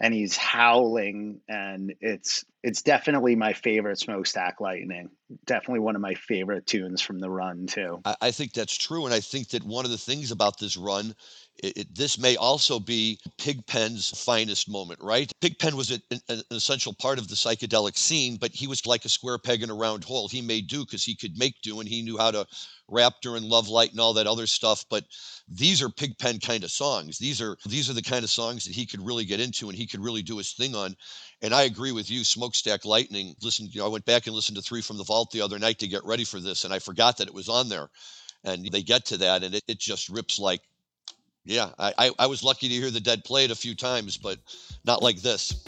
and 0.00 0.14
he's 0.14 0.36
howling 0.36 1.40
and 1.46 1.92
it's 2.00 2.44
it's 2.62 2.82
definitely 2.82 3.36
my 3.36 3.52
favorite 3.52 3.98
smokestack 3.98 4.60
lightning 4.60 5.10
definitely 5.44 5.80
one 5.80 5.94
of 5.94 6.00
my 6.00 6.14
favorite 6.14 6.66
tunes 6.66 7.02
from 7.02 7.20
the 7.20 7.30
run 7.30 7.66
too 7.66 8.00
I, 8.04 8.16
I 8.22 8.30
think 8.30 8.54
that's 8.54 8.76
true 8.76 9.04
and 9.04 9.14
i 9.14 9.20
think 9.20 9.50
that 9.50 9.62
one 9.62 9.84
of 9.84 9.90
the 9.90 9.98
things 9.98 10.30
about 10.30 10.58
this 10.58 10.78
run 10.78 11.14
it, 11.62 11.76
it, 11.76 11.94
this 11.94 12.18
may 12.18 12.36
also 12.36 12.80
be 12.80 13.18
Pigpen's 13.38 14.08
finest 14.24 14.68
moment, 14.68 15.00
right? 15.02 15.30
Pigpen 15.40 15.76
was 15.76 15.90
a, 15.90 16.00
an, 16.10 16.20
an, 16.28 16.42
essential 16.50 16.94
part 16.94 17.18
of 17.18 17.28
the 17.28 17.34
psychedelic 17.34 17.96
scene, 17.98 18.36
but 18.36 18.50
he 18.52 18.66
was 18.66 18.86
like 18.86 19.04
a 19.04 19.10
square 19.10 19.38
peg 19.38 19.62
in 19.62 19.70
a 19.70 19.74
round 19.74 20.04
hole. 20.04 20.28
He 20.28 20.40
made 20.40 20.68
do 20.68 20.84
because 20.84 21.04
he 21.04 21.14
could 21.14 21.36
make 21.36 21.60
do 21.62 21.80
and 21.80 21.88
he 21.88 22.02
knew 22.02 22.16
how 22.16 22.30
to 22.30 22.46
Raptor 22.90 23.36
and 23.36 23.46
Love 23.46 23.68
Light 23.68 23.90
and 23.90 24.00
all 24.00 24.14
that 24.14 24.26
other 24.26 24.46
stuff. 24.46 24.84
But 24.88 25.04
these 25.48 25.82
are 25.82 25.90
Pigpen 25.90 26.40
kind 26.40 26.64
of 26.64 26.70
songs. 26.70 27.18
These 27.18 27.40
are 27.40 27.56
these 27.66 27.90
are 27.90 27.94
the 27.94 28.02
kind 28.02 28.24
of 28.24 28.30
songs 28.30 28.64
that 28.64 28.74
he 28.74 28.86
could 28.86 29.04
really 29.04 29.24
get 29.24 29.40
into 29.40 29.68
and 29.68 29.76
he 29.76 29.86
could 29.86 30.02
really 30.02 30.22
do 30.22 30.38
his 30.38 30.52
thing 30.52 30.74
on. 30.74 30.96
And 31.42 31.54
I 31.54 31.62
agree 31.62 31.92
with 31.92 32.10
you, 32.10 32.24
Smokestack 32.24 32.84
Lightning. 32.84 33.34
Listen, 33.42 33.68
you 33.70 33.80
know, 33.80 33.86
I 33.86 33.90
went 33.90 34.04
back 34.06 34.26
and 34.26 34.34
listened 34.34 34.56
to 34.56 34.62
Three 34.62 34.82
from 34.82 34.96
the 34.96 35.04
Vault 35.04 35.30
the 35.30 35.42
other 35.42 35.58
night 35.58 35.78
to 35.80 35.88
get 35.88 36.04
ready 36.04 36.24
for 36.24 36.40
this, 36.40 36.64
and 36.64 36.72
I 36.72 36.78
forgot 36.78 37.18
that 37.18 37.28
it 37.28 37.34
was 37.34 37.48
on 37.48 37.68
there. 37.68 37.88
And 38.42 38.66
they 38.72 38.82
get 38.82 39.04
to 39.06 39.18
that, 39.18 39.42
and 39.42 39.54
it, 39.54 39.64
it 39.68 39.78
just 39.78 40.08
rips 40.08 40.38
like 40.38 40.62
yeah, 41.44 41.70
I, 41.78 41.94
I, 41.98 42.10
I 42.20 42.26
was 42.26 42.42
lucky 42.42 42.68
to 42.68 42.74
hear 42.74 42.90
the 42.90 43.00
Dead 43.00 43.24
play 43.24 43.44
it 43.44 43.50
a 43.50 43.54
few 43.54 43.74
times, 43.74 44.16
but 44.16 44.38
not 44.84 45.02
like 45.02 45.20
this. 45.20 45.64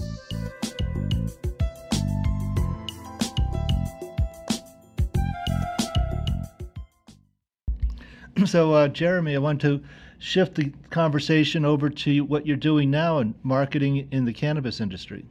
So, 8.47 8.73
uh, 8.73 8.89
Jeremy, 8.89 9.37
I 9.37 9.39
want 9.39 9.61
to 9.61 9.81
shift 10.19 10.57
the 10.57 10.73
conversation 10.91 11.65
over 11.65 11.89
to 11.91 12.25
what 12.25 12.45
you're 12.45 12.57
doing 12.57 12.91
now 12.91 13.19
in 13.19 13.35
marketing 13.45 14.09
in 14.11 14.25
the 14.25 14.33
cannabis 14.33 14.81
industry. 14.81 15.25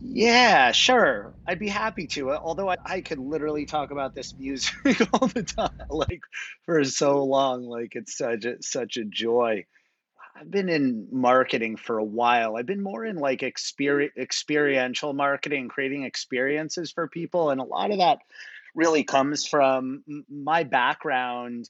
Yeah, 0.00 0.70
sure. 0.72 1.34
I'd 1.46 1.58
be 1.58 1.68
happy 1.68 2.06
to. 2.08 2.30
Uh, 2.30 2.38
although 2.42 2.70
I, 2.70 2.76
I 2.84 3.00
could 3.00 3.18
literally 3.18 3.66
talk 3.66 3.90
about 3.90 4.14
this 4.14 4.32
music 4.38 4.72
all 5.12 5.26
the 5.28 5.42
time, 5.42 5.70
like 5.90 6.20
for 6.64 6.84
so 6.84 7.24
long. 7.24 7.64
Like 7.64 7.94
it's 7.96 8.16
such 8.16 8.44
a 8.44 8.62
such 8.62 8.96
a 8.96 9.04
joy. 9.04 9.64
I've 10.36 10.50
been 10.50 10.68
in 10.68 11.08
marketing 11.12 11.76
for 11.76 11.98
a 11.98 12.04
while. 12.04 12.56
I've 12.56 12.66
been 12.66 12.82
more 12.82 13.04
in 13.04 13.16
like 13.16 13.42
experience 13.42 14.14
experiential 14.18 15.14
marketing, 15.14 15.68
creating 15.68 16.04
experiences 16.04 16.92
for 16.92 17.08
people, 17.08 17.50
and 17.50 17.60
a 17.60 17.64
lot 17.64 17.90
of 17.92 17.98
that 17.98 18.18
really 18.74 19.04
comes 19.04 19.46
from 19.46 20.04
my 20.30 20.64
background 20.64 21.68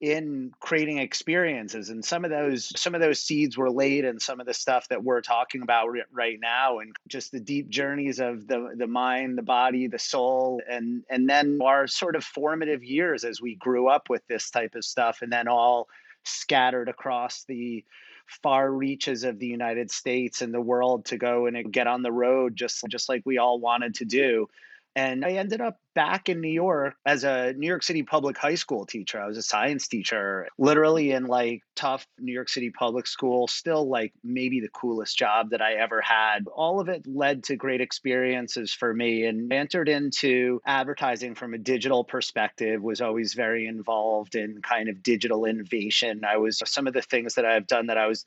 in 0.00 0.52
creating 0.60 0.98
experiences. 0.98 1.88
And 1.88 2.04
some 2.04 2.24
of 2.24 2.30
those 2.30 2.78
some 2.78 2.94
of 2.94 3.00
those 3.00 3.20
seeds 3.20 3.56
were 3.56 3.70
laid 3.70 4.04
in 4.04 4.18
some 4.18 4.40
of 4.40 4.46
the 4.46 4.54
stuff 4.54 4.88
that 4.88 5.02
we're 5.02 5.20
talking 5.20 5.62
about 5.62 5.88
right 6.12 6.38
now 6.40 6.80
and 6.80 6.94
just 7.08 7.32
the 7.32 7.40
deep 7.40 7.68
journeys 7.68 8.20
of 8.20 8.46
the 8.46 8.74
the 8.76 8.86
mind 8.86 9.38
the 9.38 9.42
body 9.42 9.86
the 9.86 9.98
soul 9.98 10.60
and 10.68 11.04
and 11.08 11.28
then 11.28 11.58
our 11.62 11.86
sort 11.86 12.16
of 12.16 12.24
formative 12.24 12.82
years 12.82 13.24
as 13.24 13.40
we 13.40 13.54
grew 13.54 13.88
up 13.88 14.10
with 14.10 14.26
this 14.26 14.50
type 14.50 14.74
of 14.74 14.84
stuff 14.84 15.22
and 15.22 15.32
then 15.32 15.48
all 15.48 15.88
scattered 16.24 16.88
across 16.88 17.44
the 17.44 17.84
far 18.26 18.70
reaches 18.70 19.22
of 19.22 19.38
the 19.38 19.46
United 19.46 19.90
States 19.90 20.40
and 20.42 20.52
the 20.52 20.60
world 20.60 21.04
to 21.04 21.18
go 21.18 21.46
and 21.46 21.72
get 21.72 21.86
on 21.86 22.02
the 22.02 22.12
road 22.12 22.56
just 22.56 22.84
just 22.90 23.08
like 23.08 23.22
we 23.24 23.38
all 23.38 23.60
wanted 23.60 23.94
to 23.94 24.04
do 24.04 24.48
and 24.96 25.24
I 25.24 25.32
ended 25.32 25.60
up 25.60 25.78
back 25.94 26.28
in 26.28 26.40
New 26.40 26.50
York 26.50 26.94
as 27.04 27.24
a 27.24 27.52
New 27.52 27.66
York 27.66 27.82
City 27.82 28.02
public 28.02 28.36
high 28.36 28.54
school 28.54 28.86
teacher. 28.86 29.20
I 29.20 29.26
was 29.26 29.36
a 29.36 29.42
science 29.42 29.88
teacher, 29.88 30.48
literally 30.58 31.12
in 31.12 31.26
like 31.26 31.62
tough 31.74 32.06
New 32.18 32.32
York 32.32 32.48
City 32.48 32.70
public 32.70 33.06
school, 33.06 33.48
still 33.48 33.88
like 33.88 34.12
maybe 34.22 34.60
the 34.60 34.68
coolest 34.68 35.16
job 35.16 35.50
that 35.50 35.62
I 35.62 35.74
ever 35.74 36.00
had. 36.00 36.46
All 36.54 36.80
of 36.80 36.88
it 36.88 37.06
led 37.06 37.44
to 37.44 37.56
great 37.56 37.80
experiences 37.80 38.72
for 38.72 38.92
me 38.92 39.24
and 39.24 39.52
entered 39.52 39.88
into 39.88 40.60
advertising 40.64 41.34
from 41.34 41.54
a 41.54 41.58
digital 41.58 42.04
perspective, 42.04 42.82
was 42.82 43.00
always 43.00 43.34
very 43.34 43.66
involved 43.66 44.34
in 44.34 44.62
kind 44.62 44.88
of 44.88 45.02
digital 45.02 45.44
innovation. 45.44 46.22
I 46.24 46.36
was 46.36 46.62
some 46.66 46.86
of 46.86 46.94
the 46.94 47.02
things 47.02 47.34
that 47.34 47.44
I've 47.44 47.66
done 47.66 47.86
that 47.86 47.98
I 47.98 48.06
was 48.06 48.24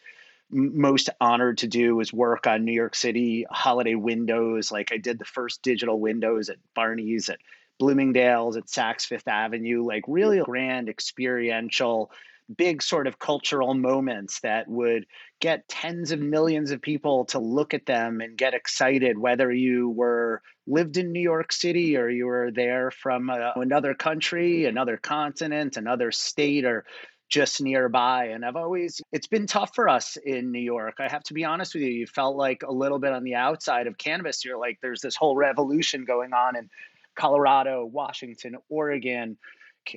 most 0.49 1.09
honored 1.19 1.59
to 1.59 1.67
do 1.67 1.95
was 1.95 2.13
work 2.13 2.47
on 2.47 2.63
New 2.63 2.73
York 2.73 2.95
City 2.95 3.45
holiday 3.49 3.95
windows. 3.95 4.71
Like 4.71 4.91
I 4.91 4.97
did 4.97 5.19
the 5.19 5.25
first 5.25 5.61
digital 5.61 5.99
windows 5.99 6.49
at 6.49 6.57
Barney's, 6.73 7.29
at 7.29 7.39
Bloomingdale's, 7.79 8.57
at 8.57 8.65
Saks 8.65 9.05
Fifth 9.05 9.27
Avenue, 9.27 9.85
like 9.85 10.03
really 10.07 10.39
grand 10.39 10.89
experiential, 10.89 12.11
big 12.55 12.81
sort 12.81 13.07
of 13.07 13.19
cultural 13.19 13.73
moments 13.73 14.39
that 14.39 14.67
would 14.67 15.05
get 15.41 15.67
tens 15.67 16.11
of 16.11 16.19
millions 16.19 16.71
of 16.71 16.81
people 16.81 17.25
to 17.25 17.39
look 17.39 17.73
at 17.73 17.85
them 17.85 18.21
and 18.21 18.37
get 18.37 18.53
excited, 18.53 19.17
whether 19.17 19.51
you 19.51 19.89
were 19.89 20.41
lived 20.65 20.97
in 20.97 21.11
New 21.11 21.21
York 21.21 21.51
City 21.51 21.97
or 21.97 22.09
you 22.09 22.25
were 22.25 22.51
there 22.51 22.89
from 22.89 23.29
uh, 23.29 23.51
another 23.55 23.93
country, 23.93 24.65
another 24.65 24.97
continent, 24.97 25.77
another 25.77 26.11
state, 26.11 26.65
or 26.65 26.85
just 27.29 27.61
nearby. 27.61 28.25
And 28.27 28.45
I've 28.45 28.55
always, 28.55 29.01
it's 29.11 29.27
been 29.27 29.47
tough 29.47 29.75
for 29.75 29.89
us 29.89 30.17
in 30.17 30.51
New 30.51 30.61
York. 30.61 30.95
I 30.99 31.09
have 31.09 31.23
to 31.23 31.33
be 31.33 31.45
honest 31.45 31.73
with 31.73 31.83
you. 31.83 31.89
You 31.89 32.07
felt 32.07 32.35
like 32.35 32.63
a 32.63 32.71
little 32.71 32.99
bit 32.99 33.13
on 33.13 33.23
the 33.23 33.35
outside 33.35 33.87
of 33.87 33.97
cannabis. 33.97 34.45
You're 34.45 34.59
like, 34.59 34.79
there's 34.81 35.01
this 35.01 35.15
whole 35.15 35.35
revolution 35.35 36.05
going 36.05 36.33
on 36.33 36.55
in 36.55 36.69
Colorado, 37.15 37.85
Washington, 37.85 38.57
Oregon, 38.69 39.37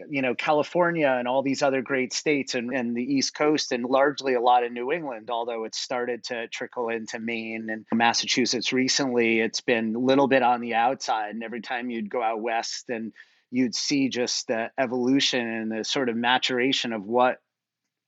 you 0.08 0.22
know, 0.22 0.34
California, 0.34 1.08
and 1.08 1.26
all 1.26 1.42
these 1.42 1.62
other 1.62 1.82
great 1.82 2.12
states 2.12 2.54
and, 2.54 2.72
and 2.72 2.96
the 2.96 3.02
East 3.02 3.34
Coast, 3.34 3.72
and 3.72 3.84
largely 3.84 4.34
a 4.34 4.40
lot 4.40 4.64
in 4.64 4.72
New 4.72 4.92
England, 4.92 5.30
although 5.30 5.64
it's 5.64 5.78
started 5.78 6.24
to 6.24 6.48
trickle 6.48 6.88
into 6.88 7.18
Maine 7.18 7.68
and 7.70 7.84
Massachusetts 7.92 8.72
recently. 8.72 9.40
It's 9.40 9.60
been 9.60 9.94
a 9.96 9.98
little 9.98 10.28
bit 10.28 10.42
on 10.42 10.60
the 10.60 10.74
outside. 10.74 11.34
And 11.34 11.42
every 11.42 11.60
time 11.60 11.90
you'd 11.90 12.08
go 12.08 12.22
out 12.22 12.40
west 12.40 12.88
and 12.88 13.12
you'd 13.50 13.74
see 13.74 14.08
just 14.08 14.46
the 14.48 14.70
evolution 14.78 15.46
and 15.46 15.72
the 15.72 15.84
sort 15.84 16.08
of 16.08 16.16
maturation 16.16 16.92
of 16.92 17.04
what 17.04 17.38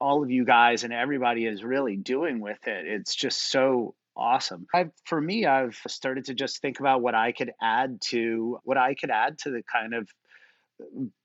all 0.01 0.23
of 0.23 0.31
you 0.31 0.45
guys 0.45 0.85
and 0.85 0.93
everybody 0.93 1.47
is 1.47 1.63
really 1.63 1.97
doing 1.97 2.41
with 2.41 2.67
it. 2.67 2.87
It's 2.87 3.15
just 3.15 3.51
so 3.51 3.95
awesome. 4.17 4.67
I've, 4.75 4.91
for 5.05 5.21
me, 5.21 5.47
I've 5.47 5.81
started 5.87 6.27
to 6.27 6.35
just 6.35 6.61
think 6.61 6.81
about 6.81 7.03
what 7.03 7.15
I 7.15 7.33
could 7.33 7.53
add 7.61 8.01
to 8.09 8.59
what 8.65 8.77
I 8.77 8.95
could 8.95 9.11
add 9.11 9.39
to 9.41 9.51
the 9.51 9.63
kind 9.63 9.95
of 9.95 10.09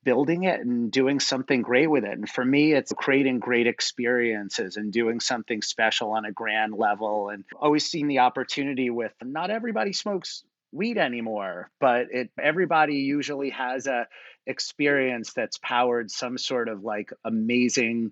building 0.04 0.44
it 0.44 0.60
and 0.60 0.90
doing 0.90 1.18
something 1.20 1.62
great 1.62 1.88
with 1.88 2.04
it. 2.04 2.12
And 2.12 2.28
for 2.28 2.44
me, 2.44 2.72
it's 2.72 2.92
creating 2.96 3.40
great 3.40 3.66
experiences 3.66 4.76
and 4.76 4.92
doing 4.92 5.20
something 5.20 5.62
special 5.62 6.12
on 6.12 6.24
a 6.24 6.32
grand 6.32 6.74
level. 6.74 7.30
And 7.30 7.44
always 7.60 7.84
seeing 7.84 8.06
the 8.06 8.20
opportunity 8.20 8.90
with 8.90 9.12
not 9.22 9.50
everybody 9.50 9.92
smokes 9.92 10.44
weed 10.72 10.98
anymore 10.98 11.70
but 11.80 12.06
it 12.10 12.30
everybody 12.40 12.96
usually 12.96 13.50
has 13.50 13.86
a 13.86 14.06
experience 14.46 15.32
that's 15.32 15.58
powered 15.58 16.10
some 16.10 16.38
sort 16.38 16.68
of 16.68 16.82
like 16.82 17.10
amazing 17.24 18.10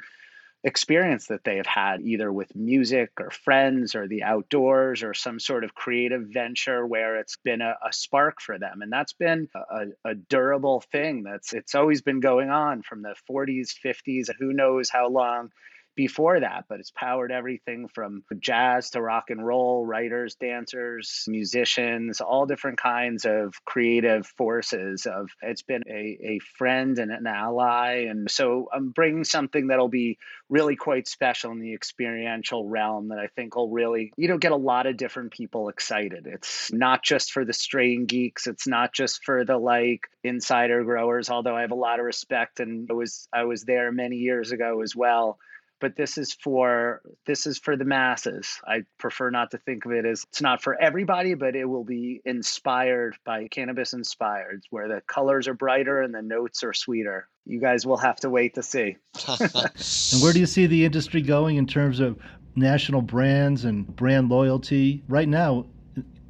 experience 0.66 1.26
that 1.28 1.44
they 1.44 1.58
have 1.58 1.66
had 1.66 2.00
either 2.00 2.32
with 2.32 2.54
music 2.56 3.10
or 3.20 3.30
friends 3.30 3.94
or 3.94 4.08
the 4.08 4.24
outdoors 4.24 5.04
or 5.04 5.14
some 5.14 5.38
sort 5.38 5.62
of 5.62 5.74
creative 5.74 6.22
venture 6.32 6.84
where 6.84 7.18
it's 7.18 7.36
been 7.44 7.60
a, 7.60 7.76
a 7.86 7.92
spark 7.92 8.40
for 8.40 8.58
them 8.58 8.82
and 8.82 8.92
that's 8.92 9.12
been 9.12 9.48
a, 9.54 10.10
a, 10.10 10.14
durable 10.14 10.82
thing 10.90 11.22
that's 11.22 11.52
it's 11.52 11.76
always 11.76 12.02
been 12.02 12.18
going 12.18 12.50
on 12.50 12.82
from 12.82 13.02
the 13.02 13.14
40s 13.30 13.74
50s 13.84 14.28
who 14.40 14.52
knows 14.52 14.90
how 14.90 15.08
long 15.08 15.50
before 15.96 16.40
that, 16.40 16.66
but 16.68 16.78
it's 16.78 16.90
powered 16.90 17.32
everything 17.32 17.88
from 17.88 18.22
jazz 18.38 18.90
to 18.90 19.00
rock 19.00 19.30
and 19.30 19.44
roll, 19.44 19.84
writers, 19.84 20.34
dancers, 20.34 21.24
musicians, 21.26 22.20
all 22.20 22.44
different 22.44 22.78
kinds 22.78 23.24
of 23.24 23.54
creative 23.64 24.26
forces 24.26 25.06
of 25.06 25.30
it's 25.40 25.62
been 25.62 25.82
a, 25.88 26.18
a 26.22 26.38
friend 26.58 26.98
and 26.98 27.10
an 27.10 27.26
ally. 27.26 28.06
And 28.08 28.30
so 28.30 28.68
I'm 28.72 28.90
bringing 28.90 29.24
something 29.24 29.68
that'll 29.68 29.88
be 29.88 30.18
really 30.50 30.76
quite 30.76 31.08
special 31.08 31.50
in 31.50 31.60
the 31.60 31.74
experiential 31.74 32.68
realm 32.68 33.08
that 33.08 33.18
I 33.18 33.28
think 33.28 33.56
will 33.56 33.70
really, 33.70 34.12
you 34.16 34.28
know, 34.28 34.38
get 34.38 34.52
a 34.52 34.56
lot 34.56 34.86
of 34.86 34.98
different 34.98 35.32
people 35.32 35.70
excited. 35.70 36.26
It's 36.26 36.70
not 36.72 37.02
just 37.02 37.32
for 37.32 37.44
the 37.44 37.54
strain 37.54 38.04
geeks. 38.04 38.46
It's 38.46 38.66
not 38.66 38.92
just 38.92 39.24
for 39.24 39.44
the 39.46 39.56
like 39.56 40.08
insider 40.22 40.84
growers, 40.84 41.30
although 41.30 41.56
I 41.56 41.62
have 41.62 41.72
a 41.72 41.76
lot 41.76 42.00
of 42.00 42.04
respect 42.04 42.60
and 42.60 42.88
I 42.90 42.94
was 42.94 43.28
I 43.32 43.44
was 43.44 43.62
there 43.64 43.90
many 43.90 44.16
years 44.16 44.52
ago 44.52 44.82
as 44.82 44.94
well 44.94 45.38
but 45.80 45.96
this 45.96 46.18
is 46.18 46.32
for 46.32 47.02
this 47.26 47.46
is 47.46 47.58
for 47.58 47.76
the 47.76 47.84
masses. 47.84 48.60
I 48.66 48.84
prefer 48.98 49.30
not 49.30 49.50
to 49.50 49.58
think 49.58 49.84
of 49.84 49.92
it 49.92 50.04
as 50.04 50.24
it's 50.28 50.40
not 50.40 50.62
for 50.62 50.80
everybody, 50.80 51.34
but 51.34 51.54
it 51.54 51.64
will 51.64 51.84
be 51.84 52.20
inspired 52.24 53.16
by 53.24 53.48
cannabis 53.48 53.92
inspired, 53.92 54.64
where 54.70 54.88
the 54.88 55.02
colors 55.06 55.48
are 55.48 55.54
brighter 55.54 56.02
and 56.02 56.14
the 56.14 56.22
notes 56.22 56.64
are 56.64 56.72
sweeter. 56.72 57.28
You 57.44 57.60
guys 57.60 57.86
will 57.86 57.98
have 57.98 58.16
to 58.20 58.30
wait 58.30 58.54
to 58.54 58.62
see. 58.62 58.96
and 59.28 60.22
where 60.22 60.32
do 60.32 60.40
you 60.40 60.46
see 60.46 60.66
the 60.66 60.84
industry 60.84 61.22
going 61.22 61.56
in 61.56 61.66
terms 61.66 62.00
of 62.00 62.18
national 62.54 63.02
brands 63.02 63.64
and 63.64 63.94
brand 63.96 64.28
loyalty? 64.28 65.02
Right 65.08 65.28
now, 65.28 65.66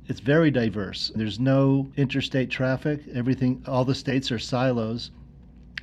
it's 0.08 0.20
very 0.20 0.50
diverse. 0.50 1.10
There's 1.14 1.40
no 1.40 1.90
interstate 1.96 2.50
traffic. 2.50 3.00
Everything, 3.14 3.62
all 3.66 3.84
the 3.84 3.94
states 3.94 4.30
are 4.30 4.38
silos 4.38 5.10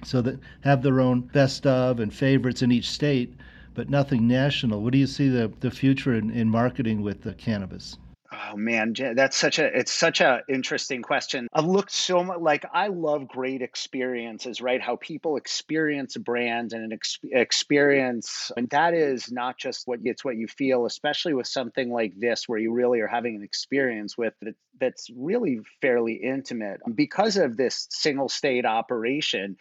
so 0.06 0.22
that 0.22 0.40
have 0.62 0.84
their 0.84 1.00
own 1.00 1.22
best 1.22 1.66
of 1.66 2.00
and 2.00 2.14
favorites 2.14 2.62
in 2.62 2.72
each 2.72 2.90
state 2.90 3.34
but 3.74 3.90
nothing 3.90 4.28
national. 4.28 4.82
What 4.82 4.94
do 4.94 5.00
you 5.00 5.08
see 5.08 5.30
the, 5.30 5.52
the 5.60 5.72
future 5.72 6.14
in, 6.14 6.30
in 6.32 6.50
marketing 6.50 7.02
with 7.02 7.22
the 7.22 7.34
cannabis? 7.34 7.98
Oh 8.34 8.56
man, 8.56 8.94
that's 9.16 9.38
such 9.38 9.60
a 9.60 9.66
it's 9.66 9.92
such 9.92 10.20
a 10.20 10.42
interesting 10.50 11.02
question. 11.04 11.48
I've 11.54 11.66
looked 11.66 11.92
so 11.92 12.24
much 12.24 12.40
like 12.40 12.66
I 12.74 12.88
love 12.88 13.28
great 13.28 13.62
experiences, 13.62 14.60
right? 14.60 14.82
How 14.82 14.96
people 14.96 15.38
experience 15.38 16.16
a 16.16 16.20
brand 16.20 16.74
and 16.74 16.84
an 16.84 16.94
ex- 16.94 17.20
experience, 17.32 18.52
and 18.58 18.70
that 18.70 18.96
is 18.96 19.32
not 19.32 19.58
just 19.58 19.88
what 19.88 20.00
it's 20.04 20.26
what 20.26 20.36
you 20.36 20.48
feel, 20.48 20.86
especially 20.86 21.34
with 21.34 21.48
something 21.48 21.92
like 21.92 22.14
this 22.18 22.48
where 22.48 22.60
you 22.60 22.72
really 22.72 23.02
are 23.02 23.08
having 23.08 23.36
an 23.36 23.44
experience 23.44 24.18
with 24.18 24.34
it 24.42 24.56
that's 24.80 25.10
really 25.16 25.60
fairly 25.82 26.14
intimate 26.16 26.82
because 26.96 27.38
of 27.38 27.56
this 27.56 27.88
single 27.92 28.30
state 28.30 28.66
operation 28.66 29.58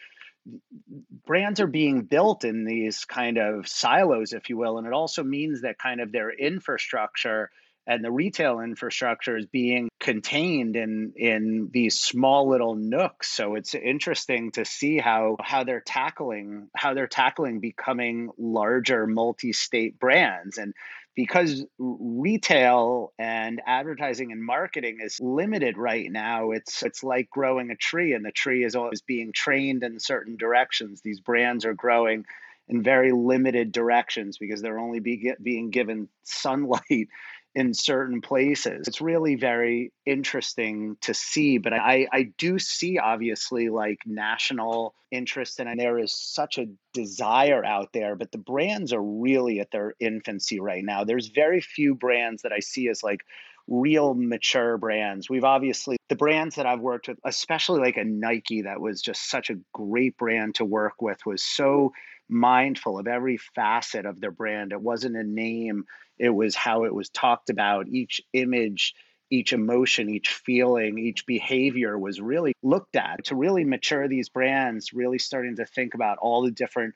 brands 1.24 1.60
are 1.60 1.66
being 1.66 2.02
built 2.02 2.44
in 2.44 2.64
these 2.64 3.04
kind 3.04 3.38
of 3.38 3.68
silos 3.68 4.32
if 4.32 4.50
you 4.50 4.56
will 4.56 4.78
and 4.78 4.86
it 4.86 4.92
also 4.92 5.22
means 5.22 5.62
that 5.62 5.78
kind 5.78 6.00
of 6.00 6.10
their 6.12 6.30
infrastructure 6.30 7.50
and 7.86 8.04
the 8.04 8.10
retail 8.10 8.60
infrastructure 8.60 9.36
is 9.36 9.46
being 9.46 9.88
contained 9.98 10.76
in 10.76 11.12
in 11.16 11.70
these 11.72 11.98
small 11.98 12.48
little 12.48 12.74
nooks. 12.74 13.32
So 13.32 13.56
it's 13.56 13.74
interesting 13.74 14.52
to 14.52 14.64
see 14.64 14.98
how 14.98 15.36
how 15.40 15.64
they're 15.64 15.80
tackling 15.80 16.68
how 16.76 16.94
they're 16.94 17.08
tackling 17.08 17.60
becoming 17.60 18.30
larger 18.38 19.06
multi-state 19.06 19.98
brands. 19.98 20.58
And 20.58 20.74
because 21.14 21.64
retail 21.78 23.12
and 23.18 23.60
advertising 23.66 24.32
and 24.32 24.42
marketing 24.42 24.98
is 25.02 25.20
limited 25.20 25.76
right 25.76 26.10
now 26.10 26.52
it's 26.52 26.82
it's 26.82 27.02
like 27.02 27.28
growing 27.30 27.70
a 27.70 27.76
tree 27.76 28.14
and 28.14 28.24
the 28.24 28.32
tree 28.32 28.64
is 28.64 28.74
always 28.74 29.02
being 29.02 29.32
trained 29.32 29.82
in 29.82 29.98
certain 29.98 30.36
directions. 30.36 31.00
These 31.02 31.20
brands 31.20 31.64
are 31.64 31.74
growing 31.74 32.24
in 32.68 32.82
very 32.82 33.12
limited 33.12 33.72
directions 33.72 34.38
because 34.38 34.62
they're 34.62 34.78
only 34.78 35.00
be, 35.00 35.32
being 35.42 35.70
given 35.70 36.08
sunlight 36.22 37.08
in 37.54 37.74
certain 37.74 38.20
places. 38.20 38.88
It's 38.88 39.00
really 39.00 39.34
very 39.34 39.92
interesting 40.06 40.96
to 41.02 41.12
see, 41.12 41.58
but 41.58 41.72
I, 41.72 42.06
I 42.10 42.32
do 42.38 42.58
see 42.58 42.98
obviously 42.98 43.68
like 43.68 43.98
national 44.06 44.94
interest 45.10 45.60
and 45.60 45.78
there 45.78 45.98
is 45.98 46.14
such 46.14 46.58
a 46.58 46.66
desire 46.94 47.62
out 47.64 47.92
there, 47.92 48.16
but 48.16 48.32
the 48.32 48.38
brands 48.38 48.92
are 48.92 49.02
really 49.02 49.60
at 49.60 49.70
their 49.70 49.94
infancy 50.00 50.60
right 50.60 50.84
now. 50.84 51.04
There's 51.04 51.28
very 51.28 51.60
few 51.60 51.94
brands 51.94 52.42
that 52.42 52.52
I 52.52 52.60
see 52.60 52.88
as 52.88 53.02
like 53.02 53.20
real 53.68 54.14
mature 54.14 54.78
brands. 54.78 55.28
We've 55.28 55.44
obviously 55.44 55.96
the 56.08 56.16
brands 56.16 56.56
that 56.56 56.66
I've 56.66 56.80
worked 56.80 57.08
with, 57.08 57.18
especially 57.24 57.80
like 57.80 57.96
a 57.96 58.04
Nike 58.04 58.62
that 58.62 58.80
was 58.80 59.00
just 59.02 59.28
such 59.28 59.50
a 59.50 59.58
great 59.72 60.16
brand 60.16 60.56
to 60.56 60.64
work 60.64 61.00
with 61.00 61.24
was 61.26 61.42
so 61.42 61.92
mindful 62.32 62.98
of 62.98 63.06
every 63.06 63.36
facet 63.36 64.06
of 64.06 64.20
their 64.20 64.30
brand. 64.30 64.72
It 64.72 64.80
wasn't 64.80 65.16
a 65.16 65.24
name, 65.24 65.84
it 66.18 66.30
was 66.30 66.54
how 66.54 66.84
it 66.84 66.94
was 66.94 67.08
talked 67.10 67.50
about. 67.50 67.88
Each 67.88 68.20
image, 68.32 68.94
each 69.30 69.52
emotion, 69.52 70.08
each 70.10 70.28
feeling, 70.28 70.98
each 70.98 71.26
behavior 71.26 71.98
was 71.98 72.20
really 72.20 72.54
looked 72.62 72.96
at 72.96 73.24
to 73.26 73.36
really 73.36 73.64
mature 73.64 74.08
these 74.08 74.28
brands, 74.28 74.92
really 74.92 75.18
starting 75.18 75.56
to 75.56 75.66
think 75.66 75.94
about 75.94 76.18
all 76.18 76.42
the 76.42 76.50
different 76.50 76.94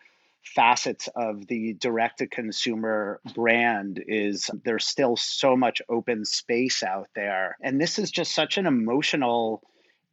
facets 0.55 1.09
of 1.17 1.47
the 1.47 1.75
direct 1.75 2.19
to 2.19 2.27
consumer 2.27 3.21
brand 3.35 4.03
is 4.07 4.51
there's 4.65 4.87
still 4.87 5.17
so 5.17 5.57
much 5.57 5.83
open 5.89 6.25
space 6.25 6.83
out 6.83 7.09
there 7.15 7.57
and 7.61 7.81
this 7.81 7.99
is 7.99 8.11
just 8.11 8.33
such 8.33 8.57
an 8.57 8.67
emotional 8.67 9.61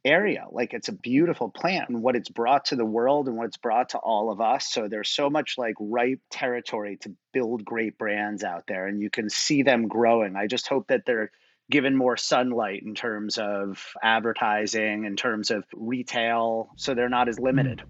area. 0.04 0.46
Like 0.50 0.74
it's 0.74 0.88
a 0.88 0.92
beautiful 0.92 1.48
plant 1.48 1.88
and 1.88 2.02
what 2.02 2.16
it's 2.16 2.28
brought 2.28 2.66
to 2.66 2.76
the 2.76 2.84
world 2.84 3.28
and 3.28 3.36
what 3.36 3.46
it's 3.46 3.56
brought 3.56 3.90
to 3.90 3.98
all 3.98 4.30
of 4.30 4.40
us. 4.40 4.66
So 4.66 4.88
there's 4.88 5.08
so 5.08 5.30
much 5.30 5.56
like 5.56 5.74
ripe 5.78 6.20
territory 6.30 6.98
to 6.98 7.12
build 7.32 7.64
great 7.64 7.96
brands 7.98 8.44
out 8.44 8.64
there 8.66 8.86
and 8.86 9.00
you 9.00 9.10
can 9.10 9.30
see 9.30 9.62
them 9.62 9.88
growing. 9.88 10.36
I 10.36 10.46
just 10.46 10.68
hope 10.68 10.88
that 10.88 11.06
they're 11.06 11.30
given 11.70 11.96
more 11.96 12.16
sunlight 12.16 12.82
in 12.82 12.94
terms 12.94 13.38
of 13.38 13.94
advertising, 14.02 15.04
in 15.04 15.16
terms 15.16 15.50
of 15.50 15.64
retail, 15.74 16.68
so 16.76 16.94
they're 16.94 17.08
not 17.08 17.28
as 17.28 17.38
hmm. 17.38 17.44
limited. 17.44 17.82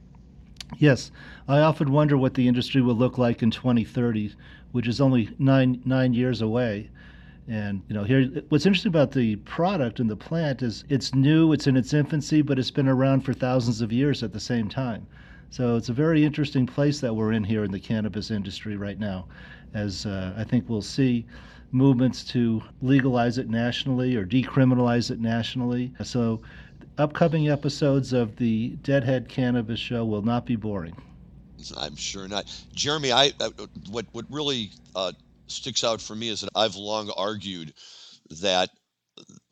Yes, 0.79 1.11
I 1.47 1.61
often 1.61 1.93
wonder 1.93 2.17
what 2.17 2.35
the 2.35 2.49
industry 2.49 2.81
will 2.81 2.95
look 2.95 3.19
like 3.19 3.43
in 3.43 3.51
2030, 3.51 4.35
which 4.73 4.89
is 4.89 5.01
only 5.01 5.31
nine 5.39 5.83
nine 5.85 6.15
years 6.15 6.41
away. 6.41 6.91
And 7.49 7.83
you 7.89 7.95
know, 7.95 8.05
here 8.05 8.43
what's 8.49 8.65
interesting 8.65 8.91
about 8.91 9.13
the 9.13 9.37
product 9.37 10.01
and 10.01 10.11
the 10.11 10.17
plant 10.17 10.63
is 10.63 10.85
it's 10.89 11.15
new, 11.15 11.53
it's 11.53 11.67
in 11.67 11.77
its 11.77 11.93
infancy, 11.93 12.43
but 12.43 12.59
it's 12.59 12.71
been 12.71 12.89
around 12.89 13.23
for 13.23 13.35
thousands 13.35 13.81
of 13.81 13.93
years 13.93 14.23
at 14.23 14.33
the 14.33 14.41
same 14.41 14.69
time. 14.69 15.07
So 15.51 15.77
it's 15.77 15.89
a 15.89 15.93
very 15.93 16.25
interesting 16.25 16.67
place 16.67 17.01
that 17.01 17.15
we're 17.15 17.33
in 17.33 17.45
here 17.45 17.65
in 17.65 17.71
the 17.71 17.79
cannabis 17.79 18.31
industry 18.31 18.77
right 18.77 18.99
now, 18.99 19.27
as 19.75 20.07
uh, 20.07 20.35
I 20.37 20.43
think 20.43 20.69
we'll 20.69 20.83
see 20.83 21.27
movements 21.71 22.25
to 22.25 22.63
legalize 22.83 23.37
it 23.37 23.49
nationally 23.49 24.17
or 24.17 24.25
decriminalize 24.25 25.11
it 25.11 25.21
nationally. 25.21 25.93
So 26.03 26.41
upcoming 26.99 27.51
episodes 27.51 28.13
of 28.13 28.37
the 28.37 28.71
Deadhead 28.83 29.29
Cannabis 29.29 29.79
Show 29.79 30.05
will 30.05 30.23
not 30.23 30.47
be 30.47 30.57
boring. 30.57 30.97
I'm 31.77 31.97
sure 31.97 32.29
not. 32.29 32.45
Jeremy, 32.75 33.13
I, 33.13 33.33
I 33.41 33.51
what 33.91 34.07
what 34.13 34.27
really 34.29 34.71
uh, 34.95 35.13
sticks 35.47 35.85
out 35.85 36.01
for 36.01 36.15
me 36.15 36.29
is 36.29 36.41
that 36.41 36.51
I've 36.55 36.77
long 36.77 37.11
argued 37.17 37.75
that 38.41 38.71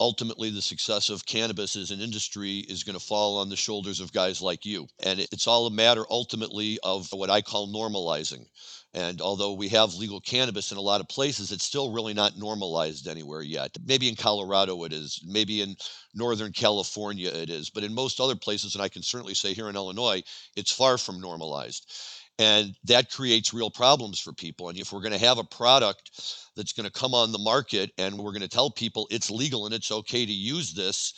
ultimately 0.01 0.51
the 0.51 0.63
success 0.63 1.09
of 1.09 1.25
cannabis 1.25 1.77
as 1.77 1.91
an 1.91 2.01
industry 2.01 2.59
is 2.59 2.83
going 2.83 2.99
to 2.99 3.05
fall 3.05 3.39
on 3.39 3.49
the 3.49 3.57
shoulders 3.57 4.01
of 4.01 4.13
guys 4.13 4.43
like 4.43 4.65
you. 4.65 4.89
And 5.05 5.21
it's 5.21 5.47
all 5.47 5.67
a 5.67 5.71
matter 5.71 6.05
ultimately 6.11 6.79
of 6.83 7.13
what 7.13 7.31
I 7.31 7.43
call 7.43 7.73
normalizing. 7.73 8.47
And 8.95 9.23
although 9.23 9.55
we 9.55 9.69
have 9.69 9.95
legal 9.95 10.21
cannabis 10.21 10.73
in 10.73 10.79
a 10.79 10.83
lot 10.83 11.01
of 11.01 11.09
places, 11.09 11.53
it's 11.53 11.65
still 11.65 11.93
really 11.93 12.13
not 12.13 12.37
normalized 12.37 13.07
anywhere 13.07 13.43
yet. 13.43 13.71
Maybe 13.87 14.09
in 14.09 14.17
Colorado 14.17 14.83
it 14.85 14.93
is, 14.93 15.21
maybe 15.25 15.63
in 15.63 15.77
Northern 16.15 16.53
California 16.53 17.31
it 17.31 17.49
is, 17.49 17.71
but 17.71 17.85
in 17.85 17.95
most 17.95 18.21
other 18.21 18.37
places, 18.37 18.75
and 18.75 18.83
I 18.83 18.89
can 18.89 19.03
certainly 19.03 19.35
say 19.35 19.55
here 19.55 19.71
in 19.71 19.77
Illinois, 19.77 20.23
it's 20.57 20.73
far 20.73 20.99
from 20.99 21.21
normalized. 21.21 21.91
And 22.39 22.75
that 22.85 23.11
creates 23.11 23.53
real 23.53 23.71
problems 23.71 24.19
for 24.19 24.33
people. 24.33 24.69
And 24.69 24.79
if 24.79 24.93
we're 24.93 25.03
going 25.03 25.13
to 25.13 25.27
have 25.27 25.39
a 25.39 25.45
product 25.45 26.11
that's 26.57 26.73
going 26.73 26.87
to 26.87 26.93
come 26.93 27.15
on 27.15 27.31
the 27.31 27.39
market 27.39 27.91
and 27.99 28.19
we're 28.19 28.33
going 28.33 28.41
to 28.41 28.49
tell 28.49 28.71
people 28.71 29.07
it's 29.11 29.31
legal 29.31 29.67
and 29.67 29.75
it's 29.75 29.93
okay 29.93 30.25
to 30.25 30.33
use 30.33 30.73
this, 30.73 31.13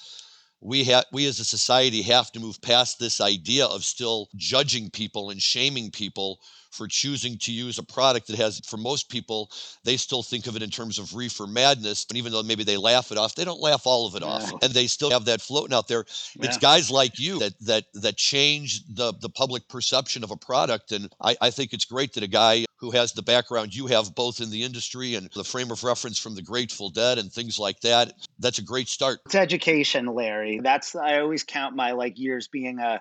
we 0.61 0.83
have 0.85 1.05
we 1.13 1.27
as 1.27 1.39
a 1.41 1.45
society 1.45 2.03
have 2.03 2.33
to 2.33 2.41
move 2.41 2.61
past 2.63 2.99
this 2.99 3.21
idea 3.21 3.67
of 3.67 3.85
still 3.85 4.29
judging 4.37 4.91
people 4.91 5.31
and 5.31 5.41
shaming 5.41 5.91
people 5.91 6.41
for 6.75 6.89
choosing 6.89 7.39
to 7.39 7.53
use 7.53 7.79
a 7.79 7.83
product 7.83 8.27
that 8.27 8.37
has, 8.37 8.61
for 8.61 8.77
most 8.77 9.09
people, 9.09 9.51
they 9.85 9.97
still 9.97 10.23
think 10.23 10.47
of 10.47 10.57
it 10.57 10.63
in 10.63 10.71
terms 10.71 10.99
of 10.99 11.15
reefer 11.15 11.47
madness. 11.47 12.05
And 12.09 12.19
even 12.19 12.33
though 12.33 12.43
maybe 12.43 12.65
they 12.65 12.77
laugh 12.77 13.13
it 13.13 13.19
off, 13.19 13.35
they 13.35 13.45
don't 13.45 13.61
laugh 13.61 13.83
all 13.87 14.07
of 14.07 14.15
it 14.15 14.23
yeah. 14.23 14.29
off. 14.29 14.63
And 14.63 14.73
they 14.73 14.87
still 14.87 15.11
have 15.11 15.27
that 15.27 15.41
floating 15.41 15.75
out 15.75 15.89
there. 15.89 16.05
Yeah. 16.37 16.47
It's 16.47 16.59
guys 16.59 16.91
like 16.91 17.19
you 17.19 17.39
that 17.39 17.55
that 17.61 17.85
that 17.95 18.17
change 18.17 18.85
the 18.87 19.15
the 19.21 19.29
public 19.29 19.69
perception 19.69 20.25
of 20.25 20.31
a 20.31 20.37
product. 20.37 20.93
And 20.93 21.09
I, 21.21 21.37
I 21.41 21.51
think 21.51 21.73
it's 21.73 21.85
great 21.85 22.13
that 22.15 22.23
a 22.23 22.29
guy 22.29 22.65
who 22.77 22.91
has 22.91 23.13
the 23.13 23.23
background 23.23 23.75
you 23.75 23.87
have 23.87 24.15
both 24.15 24.41
in 24.41 24.51
the 24.51 24.63
industry 24.63 25.15
and 25.15 25.31
the 25.35 25.45
frame 25.45 25.71
of 25.71 25.85
reference 25.85 26.19
from 26.19 26.35
the 26.35 26.43
Grateful 26.43 26.91
Dead 26.91 27.19
and 27.19 27.33
things 27.33 27.59
like 27.59 27.81
that. 27.81 28.13
That's 28.39 28.59
a 28.59 28.63
great 28.63 28.89
start. 28.89 29.21
It's 29.27 29.35
education, 29.35 30.07
Larry. 30.07 30.61
That's 30.61 30.95
I 30.95 31.21
always 31.21 31.45
count 31.45 31.77
my 31.77 31.93
like 31.93 32.19
years 32.19 32.49
being 32.49 32.79
a 32.79 33.01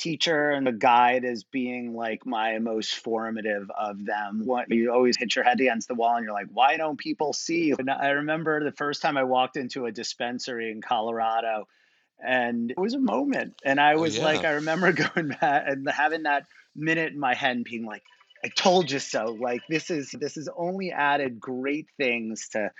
teacher 0.00 0.50
and 0.50 0.66
the 0.66 0.72
guide 0.72 1.24
as 1.24 1.44
being 1.44 1.94
like 1.94 2.24
my 2.26 2.58
most 2.58 2.94
formative 2.94 3.70
of 3.70 4.04
them. 4.04 4.42
What 4.44 4.70
you 4.70 4.92
always 4.92 5.16
hit 5.16 5.36
your 5.36 5.44
head 5.44 5.60
against 5.60 5.88
the 5.88 5.94
wall 5.94 6.16
and 6.16 6.24
you're 6.24 6.32
like, 6.32 6.48
why 6.52 6.76
don't 6.76 6.98
people 6.98 7.32
see? 7.32 7.72
And 7.78 7.90
I 7.90 8.10
remember 8.10 8.64
the 8.64 8.72
first 8.72 9.02
time 9.02 9.16
I 9.16 9.24
walked 9.24 9.56
into 9.56 9.86
a 9.86 9.92
dispensary 9.92 10.72
in 10.72 10.80
Colorado 10.80 11.68
and 12.18 12.70
it 12.70 12.78
was 12.78 12.94
a 12.94 12.98
moment. 12.98 13.54
And 13.64 13.80
I 13.80 13.94
oh, 13.94 14.00
was 14.00 14.16
oh, 14.16 14.20
yeah. 14.20 14.24
like, 14.24 14.44
I 14.44 14.52
remember 14.52 14.92
going 15.14 15.28
back 15.28 15.64
and 15.66 15.88
having 15.88 16.24
that 16.24 16.46
minute 16.74 17.12
in 17.12 17.18
my 17.18 17.34
head 17.34 17.56
and 17.56 17.64
being 17.64 17.84
like, 17.84 18.02
I 18.42 18.48
told 18.48 18.90
you 18.90 18.98
so. 18.98 19.36
Like 19.38 19.60
this 19.68 19.90
is 19.90 20.14
this 20.18 20.36
has 20.36 20.48
only 20.56 20.92
added 20.92 21.40
great 21.40 21.88
things 21.98 22.48
to 22.52 22.70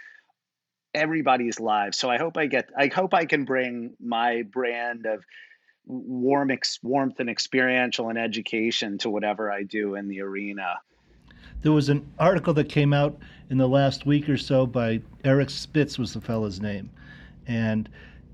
everybody's 0.95 1.61
lives. 1.61 1.99
So 1.99 2.11
I 2.11 2.19
hope 2.19 2.37
I 2.37 2.47
get 2.47 2.71
I 2.77 2.87
hope 2.87 3.15
I 3.15 3.27
can 3.27 3.45
bring 3.45 3.95
my 4.01 4.43
brand 4.43 5.07
of 5.07 5.23
warm 5.87 6.51
ex- 6.51 6.79
warmth 6.83 7.21
and 7.21 7.31
experiential 7.31 8.09
and 8.09 8.19
education 8.19 8.99
to 8.99 9.11
whatever 9.11 9.51
I 9.51 9.63
do 9.63 9.95
in 9.95 10.09
the 10.09 10.21
arena. 10.21 10.79
There 11.63 11.73
was 11.73 11.89
an 11.89 12.11
article 12.19 12.55
that 12.55 12.69
came 12.69 12.93
out 12.93 13.19
in 13.51 13.59
the 13.59 13.69
last 13.69 14.07
week 14.07 14.29
or 14.29 14.37
so 14.37 14.67
by 14.67 15.03
Eric 15.25 15.51
Spitz 15.51 15.99
was 15.99 16.15
the 16.15 16.21
fellow's 16.21 16.61
name, 16.61 16.91
and 17.47 17.89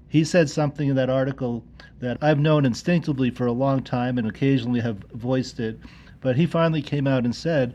he 0.09 0.25
said 0.25 0.49
something 0.49 0.89
in 0.89 0.97
that 0.97 1.11
article 1.11 1.65
that 1.99 2.19
I've 2.21 2.39
known 2.39 2.65
instinctively 2.65 3.31
for 3.31 3.47
a 3.47 3.53
long 3.53 3.83
time 3.83 4.19
and 4.19 4.29
occasionally 4.29 4.81
have 4.81 4.99
voiced 5.15 5.59
it, 5.61 5.79
but 6.21 6.37
he 6.37 6.47
finally 6.47 6.83
came 6.83 7.07
out 7.07 7.25
and 7.25 7.35
said, 7.35 7.75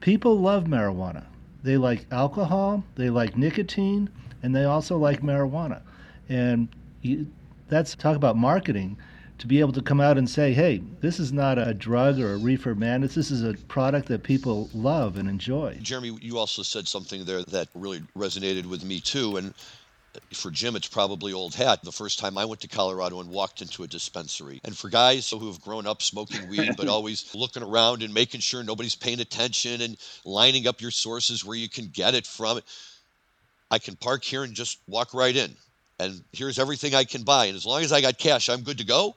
people 0.00 0.38
love 0.38 0.64
marijuana. 0.64 1.24
They 1.62 1.76
like 1.76 2.06
alcohol, 2.10 2.84
they 2.96 3.10
like 3.10 3.38
nicotine, 3.38 4.10
and 4.42 4.54
they 4.54 4.64
also 4.64 4.98
like 4.98 5.22
marijuana. 5.22 5.80
And 6.28 6.68
he, 7.00 7.26
that's 7.74 7.94
talk 7.94 8.16
about 8.16 8.36
marketing 8.36 8.96
to 9.38 9.46
be 9.46 9.60
able 9.60 9.72
to 9.72 9.82
come 9.82 10.00
out 10.00 10.16
and 10.16 10.28
say, 10.30 10.52
hey, 10.52 10.82
this 11.00 11.18
is 11.18 11.32
not 11.32 11.58
a 11.58 11.74
drug 11.74 12.20
or 12.20 12.34
a 12.34 12.36
reefer 12.36 12.74
madness. 12.74 13.14
This 13.14 13.30
is 13.30 13.42
a 13.42 13.54
product 13.66 14.08
that 14.08 14.22
people 14.22 14.70
love 14.72 15.16
and 15.16 15.28
enjoy. 15.28 15.78
Jeremy, 15.82 16.16
you 16.20 16.38
also 16.38 16.62
said 16.62 16.86
something 16.86 17.24
there 17.24 17.42
that 17.44 17.68
really 17.74 18.02
resonated 18.16 18.66
with 18.66 18.84
me 18.84 19.00
too. 19.00 19.36
And 19.36 19.52
for 20.32 20.50
Jim, 20.50 20.76
it's 20.76 20.86
probably 20.86 21.32
old 21.32 21.54
hat. 21.54 21.82
The 21.82 21.90
first 21.90 22.20
time 22.20 22.38
I 22.38 22.44
went 22.44 22.60
to 22.60 22.68
Colorado 22.68 23.20
and 23.20 23.28
walked 23.28 23.60
into 23.60 23.82
a 23.82 23.88
dispensary. 23.88 24.60
And 24.64 24.76
for 24.76 24.88
guys 24.88 25.28
who 25.30 25.46
have 25.48 25.60
grown 25.60 25.86
up 25.86 26.02
smoking 26.02 26.48
weed, 26.48 26.76
but 26.76 26.88
always 26.88 27.34
looking 27.34 27.64
around 27.64 28.02
and 28.02 28.14
making 28.14 28.40
sure 28.40 28.62
nobody's 28.62 28.94
paying 28.94 29.20
attention 29.20 29.80
and 29.80 29.96
lining 30.24 30.68
up 30.68 30.80
your 30.80 30.92
sources 30.92 31.44
where 31.44 31.56
you 31.56 31.68
can 31.68 31.88
get 31.88 32.14
it 32.14 32.26
from, 32.26 32.60
I 33.70 33.78
can 33.78 33.96
park 33.96 34.22
here 34.22 34.44
and 34.44 34.54
just 34.54 34.78
walk 34.86 35.12
right 35.12 35.34
in. 35.34 35.56
And 35.98 36.22
here's 36.32 36.58
everything 36.58 36.94
I 36.94 37.04
can 37.04 37.22
buy. 37.22 37.46
And 37.46 37.56
as 37.56 37.64
long 37.64 37.82
as 37.82 37.92
I 37.92 38.00
got 38.00 38.18
cash, 38.18 38.48
I'm 38.48 38.62
good 38.62 38.78
to 38.78 38.84
go. 38.84 39.14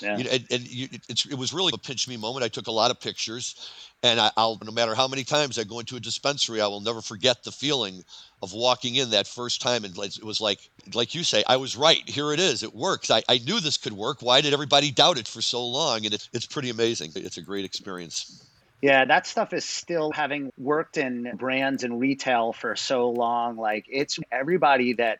Yeah. 0.00 0.16
You 0.16 0.24
know, 0.24 0.30
and, 0.30 0.46
and 0.50 0.70
you, 0.70 0.88
it 1.08 1.36
was 1.36 1.52
really 1.52 1.72
a 1.74 1.78
pinch 1.78 2.06
me 2.06 2.16
moment. 2.16 2.44
I 2.44 2.48
took 2.48 2.68
a 2.68 2.72
lot 2.72 2.90
of 2.90 3.00
pictures 3.00 3.70
and 4.02 4.20
I, 4.20 4.30
will 4.36 4.58
no 4.64 4.70
matter 4.70 4.94
how 4.94 5.08
many 5.08 5.24
times 5.24 5.58
I 5.58 5.64
go 5.64 5.80
into 5.80 5.96
a 5.96 6.00
dispensary, 6.00 6.60
I 6.60 6.68
will 6.68 6.80
never 6.80 7.02
forget 7.02 7.42
the 7.42 7.50
feeling 7.50 8.04
of 8.42 8.52
walking 8.52 8.94
in 8.94 9.10
that 9.10 9.26
first 9.26 9.60
time. 9.60 9.84
And 9.84 9.96
it 9.98 10.24
was 10.24 10.40
like, 10.40 10.58
like 10.94 11.14
you 11.14 11.24
say, 11.24 11.42
I 11.46 11.56
was 11.56 11.76
right. 11.76 12.08
Here 12.08 12.32
it 12.32 12.40
is. 12.40 12.62
It 12.62 12.74
works. 12.74 13.10
I, 13.10 13.22
I 13.28 13.38
knew 13.38 13.60
this 13.60 13.76
could 13.76 13.92
work. 13.92 14.22
Why 14.22 14.40
did 14.40 14.54
everybody 14.54 14.90
doubt 14.90 15.18
it 15.18 15.28
for 15.28 15.42
so 15.42 15.66
long? 15.66 16.04
And 16.04 16.14
it, 16.14 16.28
it's 16.32 16.46
pretty 16.46 16.70
amazing. 16.70 17.10
It's 17.16 17.36
a 17.36 17.42
great 17.42 17.64
experience. 17.64 18.46
Yeah, 18.80 19.04
that 19.04 19.26
stuff 19.26 19.52
is 19.52 19.66
still 19.66 20.10
having 20.10 20.52
worked 20.56 20.96
in 20.96 21.36
brands 21.36 21.84
and 21.84 22.00
retail 22.00 22.54
for 22.54 22.76
so 22.76 23.10
long. 23.10 23.56
Like 23.56 23.84
it's 23.88 24.18
everybody 24.32 24.94
that 24.94 25.18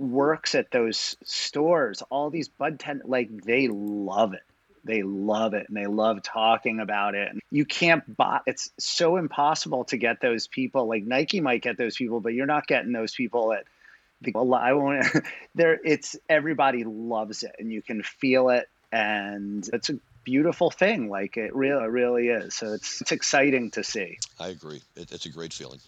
works 0.00 0.54
at 0.54 0.70
those 0.70 1.16
stores, 1.24 2.02
all 2.10 2.30
these 2.30 2.48
bud 2.48 2.80
tent, 2.80 3.08
like 3.08 3.44
they 3.44 3.68
love 3.68 4.32
it 4.32 4.42
they 4.84 5.02
love 5.02 5.54
it 5.54 5.66
and 5.68 5.76
they 5.76 5.86
love 5.86 6.22
talking 6.22 6.80
about 6.80 7.14
it. 7.14 7.32
You 7.50 7.64
can't 7.64 8.16
buy 8.16 8.40
it's 8.46 8.70
so 8.78 9.16
impossible 9.16 9.84
to 9.84 9.96
get 9.96 10.20
those 10.20 10.46
people. 10.46 10.86
Like 10.86 11.04
Nike 11.04 11.40
might 11.40 11.62
get 11.62 11.76
those 11.76 11.96
people, 11.96 12.20
but 12.20 12.34
you're 12.34 12.46
not 12.46 12.66
getting 12.66 12.92
those 12.92 13.14
people 13.14 13.52
at 13.52 13.64
the 14.22 14.32
I 14.36 14.72
won't 14.74 15.06
there 15.54 15.78
it's 15.84 16.16
everybody 16.28 16.84
loves 16.84 17.42
it 17.42 17.56
and 17.58 17.72
you 17.72 17.82
can 17.82 18.02
feel 18.02 18.50
it 18.50 18.68
and 18.92 19.68
it's 19.72 19.90
a 19.90 19.98
beautiful 20.24 20.70
thing. 20.70 21.08
Like 21.08 21.36
it 21.36 21.54
really, 21.54 21.88
really 21.88 22.28
is. 22.28 22.54
So 22.54 22.72
it's 22.72 23.00
it's 23.00 23.12
exciting 23.12 23.70
to 23.72 23.84
see. 23.84 24.18
I 24.38 24.48
agree. 24.48 24.82
It, 24.96 25.12
it's 25.12 25.26
a 25.26 25.30
great 25.30 25.52
feeling. 25.52 25.80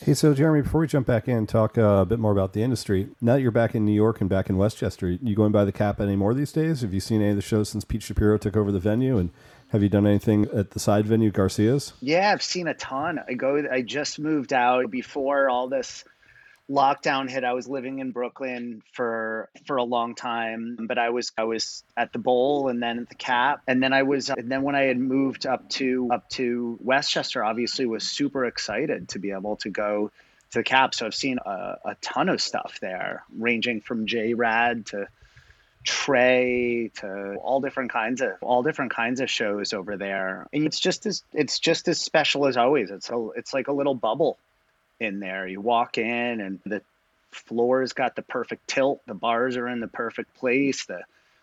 Hey, 0.00 0.14
so 0.14 0.34
Jeremy, 0.34 0.62
before 0.62 0.80
we 0.80 0.86
jump 0.86 1.06
back 1.06 1.28
in, 1.28 1.46
talk 1.46 1.76
uh, 1.76 1.82
a 1.82 2.04
bit 2.04 2.18
more 2.18 2.32
about 2.32 2.52
the 2.52 2.62
industry. 2.62 3.08
Now 3.20 3.34
that 3.34 3.40
you're 3.40 3.50
back 3.50 3.74
in 3.74 3.84
New 3.84 3.92
York 3.92 4.20
and 4.20 4.30
back 4.30 4.48
in 4.48 4.56
Westchester, 4.56 5.10
you 5.10 5.34
going 5.34 5.52
by 5.52 5.64
the 5.64 5.72
cap 5.72 6.00
anymore 6.00 6.34
these 6.34 6.52
days? 6.52 6.82
Have 6.82 6.94
you 6.94 7.00
seen 7.00 7.20
any 7.20 7.30
of 7.30 7.36
the 7.36 7.42
shows 7.42 7.68
since 7.68 7.84
Pete 7.84 8.02
Shapiro 8.02 8.38
took 8.38 8.56
over 8.56 8.70
the 8.70 8.78
venue? 8.78 9.18
And 9.18 9.30
have 9.70 9.82
you 9.82 9.88
done 9.88 10.06
anything 10.06 10.46
at 10.54 10.70
the 10.70 10.78
side 10.78 11.06
venue, 11.06 11.30
Garcia's? 11.30 11.92
Yeah, 12.00 12.30
I've 12.30 12.42
seen 12.42 12.68
a 12.68 12.74
ton. 12.74 13.20
I 13.28 13.34
go. 13.34 13.66
I 13.70 13.82
just 13.82 14.18
moved 14.18 14.52
out 14.52 14.90
before 14.90 15.48
all 15.48 15.68
this 15.68 16.04
lockdown 16.70 17.30
hit, 17.30 17.44
I 17.44 17.52
was 17.52 17.68
living 17.68 18.00
in 18.00 18.10
Brooklyn 18.10 18.82
for 18.92 19.48
for 19.66 19.76
a 19.76 19.84
long 19.84 20.14
time, 20.14 20.76
but 20.80 20.98
I 20.98 21.10
was 21.10 21.32
I 21.36 21.44
was 21.44 21.84
at 21.96 22.12
the 22.12 22.18
bowl 22.18 22.68
and 22.68 22.82
then 22.82 22.98
at 22.98 23.08
the 23.08 23.14
cap, 23.14 23.62
and 23.66 23.82
then 23.82 23.92
I 23.92 24.02
was 24.02 24.30
and 24.30 24.50
then 24.50 24.62
when 24.62 24.74
I 24.74 24.82
had 24.82 24.98
moved 24.98 25.46
up 25.46 25.68
to 25.70 26.08
up 26.12 26.28
to 26.30 26.78
Westchester, 26.80 27.44
obviously 27.44 27.86
was 27.86 28.04
super 28.04 28.44
excited 28.44 29.10
to 29.10 29.18
be 29.18 29.30
able 29.30 29.56
to 29.56 29.70
go 29.70 30.10
to 30.50 30.58
the 30.58 30.64
cap. 30.64 30.94
So 30.94 31.06
I've 31.06 31.14
seen 31.14 31.38
a, 31.44 31.76
a 31.84 31.96
ton 32.00 32.28
of 32.28 32.40
stuff 32.40 32.78
there, 32.80 33.24
ranging 33.36 33.80
from 33.80 34.06
JRAD 34.06 34.86
to 34.86 35.08
Trey 35.84 36.90
to 36.96 37.36
all 37.36 37.60
different 37.60 37.92
kinds 37.92 38.20
of 38.20 38.32
all 38.40 38.64
different 38.64 38.92
kinds 38.92 39.20
of 39.20 39.30
shows 39.30 39.72
over 39.72 39.96
there. 39.96 40.48
And 40.52 40.66
it's 40.66 40.80
just 40.80 41.06
as 41.06 41.22
it's 41.32 41.60
just 41.60 41.86
as 41.86 42.00
special 42.00 42.48
as 42.48 42.56
always. 42.56 42.90
It's 42.90 43.08
a, 43.08 43.28
it's 43.36 43.54
like 43.54 43.68
a 43.68 43.72
little 43.72 43.94
bubble 43.94 44.36
in 45.00 45.20
there. 45.20 45.46
You 45.46 45.60
walk 45.60 45.98
in 45.98 46.40
and 46.40 46.60
the 46.64 46.82
floor's 47.30 47.92
got 47.92 48.16
the 48.16 48.22
perfect 48.22 48.68
tilt, 48.68 49.02
the 49.06 49.14
bars 49.14 49.56
are 49.56 49.68
in 49.68 49.80
the 49.80 49.88
perfect 49.88 50.34
place, 50.34 50.86
the 50.86 51.02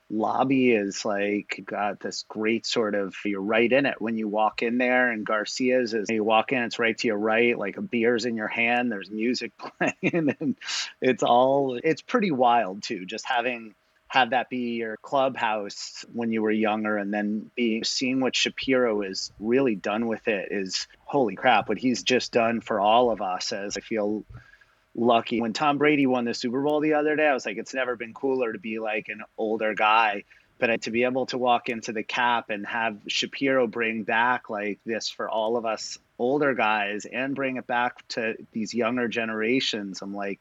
lobby 0.10 0.72
is 0.72 1.06
like 1.06 1.64
got 1.66 2.00
this 2.00 2.24
great 2.28 2.66
sort 2.66 2.94
of 2.94 3.16
you're 3.26 3.42
right 3.42 3.72
in 3.72 3.86
it 3.86 4.00
when 4.02 4.18
you 4.18 4.28
walk 4.28 4.62
in 4.62 4.78
there. 4.78 5.12
And 5.12 5.26
garcia's 5.26 5.94
is 5.94 6.10
you 6.10 6.24
walk 6.24 6.52
in 6.52 6.62
it's 6.62 6.80
right 6.80 6.98
to 6.98 7.08
your 7.08 7.18
right 7.18 7.58
like 7.58 7.78
a 7.78 7.82
beer's 7.82 8.26
in 8.26 8.36
your 8.36 8.48
hand. 8.48 8.92
There's 8.92 9.10
music 9.10 9.52
playing 9.58 10.36
and 10.40 10.56
it's 11.02 11.24
all 11.24 11.80
it's 11.84 12.02
pretty 12.02 12.32
wild 12.32 12.84
too 12.84 13.06
just 13.06 13.26
having 13.26 13.74
have 14.14 14.30
that 14.30 14.48
be 14.48 14.76
your 14.76 14.96
clubhouse 14.98 16.06
when 16.14 16.32
you 16.32 16.44
were 16.44 16.52
younger 16.52 16.98
and 16.98 17.12
then 17.12 17.50
being 17.56 17.84
seeing 17.84 18.20
what 18.20 18.36
Shapiro 18.36 19.02
has 19.02 19.32
really 19.40 19.74
done 19.74 20.06
with 20.06 20.28
it 20.28 20.50
is 20.52 20.88
holy 21.00 21.36
crap 21.36 21.68
what 21.68 21.80
he's 21.80 22.04
just 22.04 22.32
done 22.32 22.62
for 22.62 22.80
all 22.80 23.10
of 23.10 23.24
us 23.24 23.52
as 23.52 23.76
I 23.76 23.80
feel 23.82 24.24
lucky. 24.94 25.42
When 25.42 25.54
Tom 25.54 25.80
Brady 25.80 26.06
won 26.06 26.26
the 26.26 26.36
Super 26.36 26.62
Bowl 26.62 26.80
the 26.80 26.94
other 26.94 27.16
day 27.16 27.26
I 27.26 27.34
was 27.34 27.44
like 27.44 27.58
it's 27.58 27.74
never 27.74 27.96
been 27.96 28.14
cooler 28.14 28.54
to 28.54 28.60
be 28.60 28.78
like 28.78 29.08
an 29.10 29.24
older 29.36 29.74
guy. 29.74 30.26
But 30.60 30.84
to 30.84 30.92
be 30.92 31.06
able 31.06 31.26
to 31.26 31.40
walk 31.40 31.70
into 31.70 31.92
the 31.92 32.04
cap 32.04 32.52
and 32.52 32.68
have 32.68 33.00
Shapiro 33.08 33.66
bring 33.66 34.04
back 34.04 34.48
like 34.48 34.80
this 34.86 35.10
for 35.10 35.28
all 35.28 35.58
of 35.58 35.66
us 35.66 35.98
older 36.20 36.54
guys 36.54 37.06
and 37.12 37.34
bring 37.34 37.58
it 37.58 37.66
back 37.66 38.08
to 38.10 38.36
these 38.52 38.76
younger 38.76 39.08
generations 39.08 40.04
I'm 40.04 40.16
like 40.16 40.40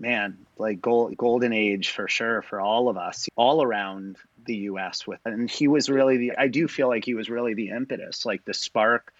man, 0.00 0.38
like 0.56 0.80
gold, 0.80 1.16
golden 1.16 1.52
age 1.52 1.90
for 1.90 2.08
sure 2.08 2.42
for 2.42 2.60
all 2.60 2.88
of 2.88 2.96
us, 2.96 3.28
all 3.36 3.62
around 3.62 4.16
the 4.44 4.56
U.S. 4.56 5.06
With 5.06 5.20
and 5.24 5.50
he 5.50 5.68
was 5.68 5.88
really 5.88 6.16
the. 6.16 6.32
I 6.38 6.48
do 6.48 6.68
feel 6.68 6.88
like 6.88 7.04
he 7.04 7.14
was 7.14 7.28
really 7.28 7.54
the 7.54 7.70
impetus, 7.70 8.24
like 8.24 8.44
the 8.44 8.54
spark 8.54 9.12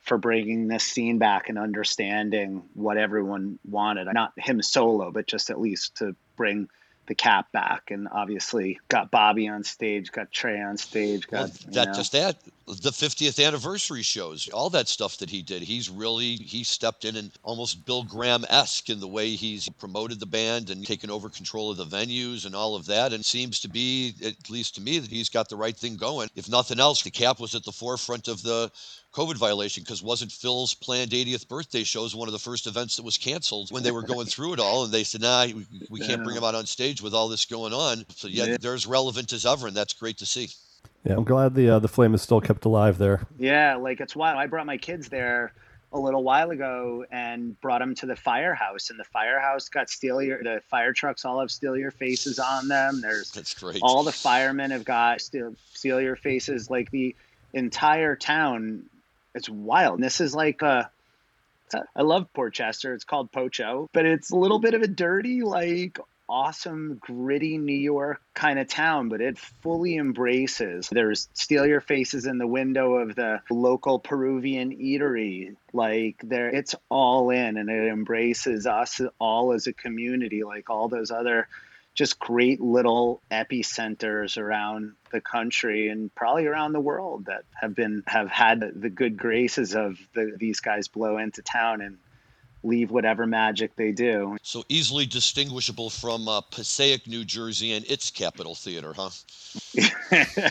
for 0.00 0.18
bringing 0.18 0.66
this 0.66 0.84
scene 0.84 1.18
back 1.18 1.48
and 1.48 1.58
understanding 1.58 2.62
what 2.74 2.96
everyone 2.96 3.58
wanted. 3.68 4.08
Not 4.12 4.32
him 4.36 4.62
solo, 4.62 5.10
but 5.10 5.26
just 5.26 5.50
at 5.50 5.60
least 5.60 5.96
to 5.96 6.16
bring 6.36 6.68
the 7.10 7.14
cap 7.16 7.50
back 7.50 7.90
and 7.90 8.06
obviously 8.12 8.78
got 8.86 9.10
Bobby 9.10 9.48
on 9.48 9.64
stage, 9.64 10.12
got 10.12 10.30
Trey 10.30 10.60
on 10.60 10.76
stage, 10.76 11.26
got 11.26 11.40
well, 11.40 11.50
that 11.72 11.88
know. 11.88 11.92
just 11.92 12.12
that 12.12 12.36
the 12.68 12.90
50th 12.90 13.44
anniversary 13.44 14.02
shows, 14.02 14.48
all 14.50 14.70
that 14.70 14.86
stuff 14.86 15.18
that 15.18 15.28
he 15.28 15.42
did. 15.42 15.62
He's 15.62 15.90
really 15.90 16.36
he 16.36 16.62
stepped 16.62 17.04
in 17.04 17.16
and 17.16 17.32
almost 17.42 17.84
Bill 17.84 18.04
Graham 18.04 18.44
esque 18.48 18.90
in 18.90 19.00
the 19.00 19.08
way 19.08 19.30
he's 19.30 19.68
promoted 19.70 20.20
the 20.20 20.26
band 20.26 20.70
and 20.70 20.86
taken 20.86 21.10
over 21.10 21.28
control 21.28 21.72
of 21.72 21.78
the 21.78 21.84
venues 21.84 22.46
and 22.46 22.54
all 22.54 22.76
of 22.76 22.86
that. 22.86 23.12
And 23.12 23.24
seems 23.24 23.58
to 23.60 23.68
be, 23.68 24.14
at 24.24 24.48
least 24.48 24.76
to 24.76 24.80
me, 24.80 25.00
that 25.00 25.10
he's 25.10 25.28
got 25.28 25.48
the 25.48 25.56
right 25.56 25.76
thing 25.76 25.96
going. 25.96 26.28
If 26.36 26.48
nothing 26.48 26.78
else, 26.78 27.02
the 27.02 27.10
cap 27.10 27.40
was 27.40 27.56
at 27.56 27.64
the 27.64 27.72
forefront 27.72 28.28
of 28.28 28.40
the 28.44 28.70
COVID 29.12 29.36
violation 29.36 29.82
because 29.82 30.02
wasn't 30.02 30.30
Phil's 30.30 30.74
planned 30.74 31.10
80th 31.10 31.48
birthday 31.48 31.82
shows 31.82 32.14
one 32.14 32.28
of 32.28 32.32
the 32.32 32.38
first 32.38 32.66
events 32.66 32.96
that 32.96 33.04
was 33.04 33.18
canceled 33.18 33.70
when 33.70 33.82
they 33.82 33.90
were 33.90 34.02
going 34.02 34.26
through 34.34 34.54
it 34.54 34.60
all, 34.60 34.84
and 34.84 34.92
they 34.92 35.04
said, 35.04 35.20
"Nah, 35.20 35.46
we, 35.46 35.66
we 35.88 36.00
can't 36.00 36.22
bring 36.22 36.36
him 36.36 36.44
out 36.44 36.54
on 36.54 36.66
stage 36.66 37.02
with 37.02 37.14
all 37.14 37.28
this 37.28 37.44
going 37.44 37.72
on." 37.72 38.04
So 38.10 38.28
yeah, 38.28 38.44
yeah. 38.44 38.56
they're 38.60 38.74
as 38.74 38.86
relevant 38.86 39.32
as 39.32 39.44
ever, 39.44 39.66
and 39.66 39.76
that's 39.76 39.92
great 39.92 40.18
to 40.18 40.26
see. 40.26 40.50
Yeah, 41.04 41.14
I'm 41.14 41.24
glad 41.24 41.54
the 41.54 41.70
uh, 41.70 41.78
the 41.78 41.88
flame 41.88 42.14
is 42.14 42.22
still 42.22 42.40
kept 42.40 42.64
alive 42.64 42.98
there. 42.98 43.26
Yeah, 43.38 43.76
like 43.76 44.00
it's 44.00 44.14
wild. 44.14 44.38
I 44.38 44.46
brought 44.46 44.66
my 44.66 44.76
kids 44.76 45.08
there 45.08 45.52
a 45.92 45.98
little 45.98 46.22
while 46.22 46.50
ago 46.50 47.04
and 47.10 47.60
brought 47.60 47.80
them 47.80 47.94
to 47.96 48.06
the 48.06 48.14
firehouse, 48.14 48.90
and 48.90 49.00
the 49.00 49.04
firehouse 49.04 49.68
got 49.68 49.90
steal 49.90 50.22
your 50.22 50.42
the 50.42 50.62
fire 50.68 50.92
trucks 50.92 51.24
all 51.24 51.40
have 51.40 51.50
steal 51.50 51.76
your 51.76 51.90
faces 51.90 52.38
on 52.38 52.68
them. 52.68 53.00
There's 53.00 53.30
that's 53.32 53.54
great. 53.54 53.80
All 53.82 54.04
the 54.04 54.12
firemen 54.12 54.70
have 54.70 54.84
got 54.84 55.20
steal 55.20 55.54
steal 55.72 56.00
your 56.00 56.16
faces. 56.16 56.70
Like 56.70 56.90
the 56.90 57.16
entire 57.54 58.14
town 58.14 58.84
it's 59.34 59.48
wild. 59.48 59.94
And 59.94 60.04
this 60.04 60.20
is 60.20 60.34
like 60.34 60.62
a, 60.62 60.90
I 61.94 62.02
love 62.02 62.32
Portchester. 62.32 62.94
It's 62.94 63.04
called 63.04 63.30
Pocho, 63.30 63.88
but 63.92 64.06
it's 64.06 64.30
a 64.30 64.36
little 64.36 64.58
bit 64.58 64.74
of 64.74 64.82
a 64.82 64.88
dirty, 64.88 65.42
like 65.42 65.98
awesome, 66.28 66.96
gritty 67.00 67.58
New 67.58 67.76
York 67.76 68.22
kind 68.34 68.58
of 68.58 68.68
town, 68.68 69.08
but 69.08 69.20
it 69.20 69.38
fully 69.38 69.96
embraces. 69.96 70.88
There's 70.88 71.28
steal 71.34 71.66
your 71.66 71.80
faces 71.80 72.26
in 72.26 72.38
the 72.38 72.46
window 72.46 72.94
of 72.94 73.16
the 73.16 73.40
local 73.50 73.98
Peruvian 73.98 74.76
eatery. 74.76 75.56
Like 75.72 76.16
there, 76.22 76.48
it's 76.48 76.74
all 76.88 77.30
in, 77.30 77.56
and 77.56 77.68
it 77.68 77.88
embraces 77.88 78.66
us 78.66 79.00
all 79.18 79.52
as 79.52 79.66
a 79.66 79.72
community, 79.72 80.44
like 80.44 80.70
all 80.70 80.88
those 80.88 81.10
other 81.10 81.48
just 81.94 82.18
great 82.18 82.60
little 82.60 83.22
epicenters 83.30 84.38
around 84.38 84.92
the 85.12 85.20
country 85.20 85.88
and 85.88 86.14
probably 86.14 86.46
around 86.46 86.72
the 86.72 86.80
world 86.80 87.26
that 87.26 87.42
have 87.60 87.74
been 87.74 88.02
have 88.06 88.28
had 88.28 88.60
the 88.74 88.90
good 88.90 89.16
graces 89.16 89.74
of 89.74 89.98
the, 90.14 90.34
these 90.38 90.60
guys 90.60 90.88
blow 90.88 91.18
into 91.18 91.42
town 91.42 91.80
and 91.80 91.98
leave 92.62 92.90
whatever 92.90 93.26
magic 93.26 93.74
they 93.76 93.92
do. 93.92 94.36
So 94.42 94.64
easily 94.68 95.06
distinguishable 95.06 95.90
from 95.90 96.28
uh, 96.28 96.42
Passaic, 96.42 97.06
New 97.06 97.24
Jersey, 97.24 97.72
and 97.72 97.84
its 97.90 98.10
Capitol 98.10 98.54
Theater, 98.54 98.92
huh? 98.94 99.10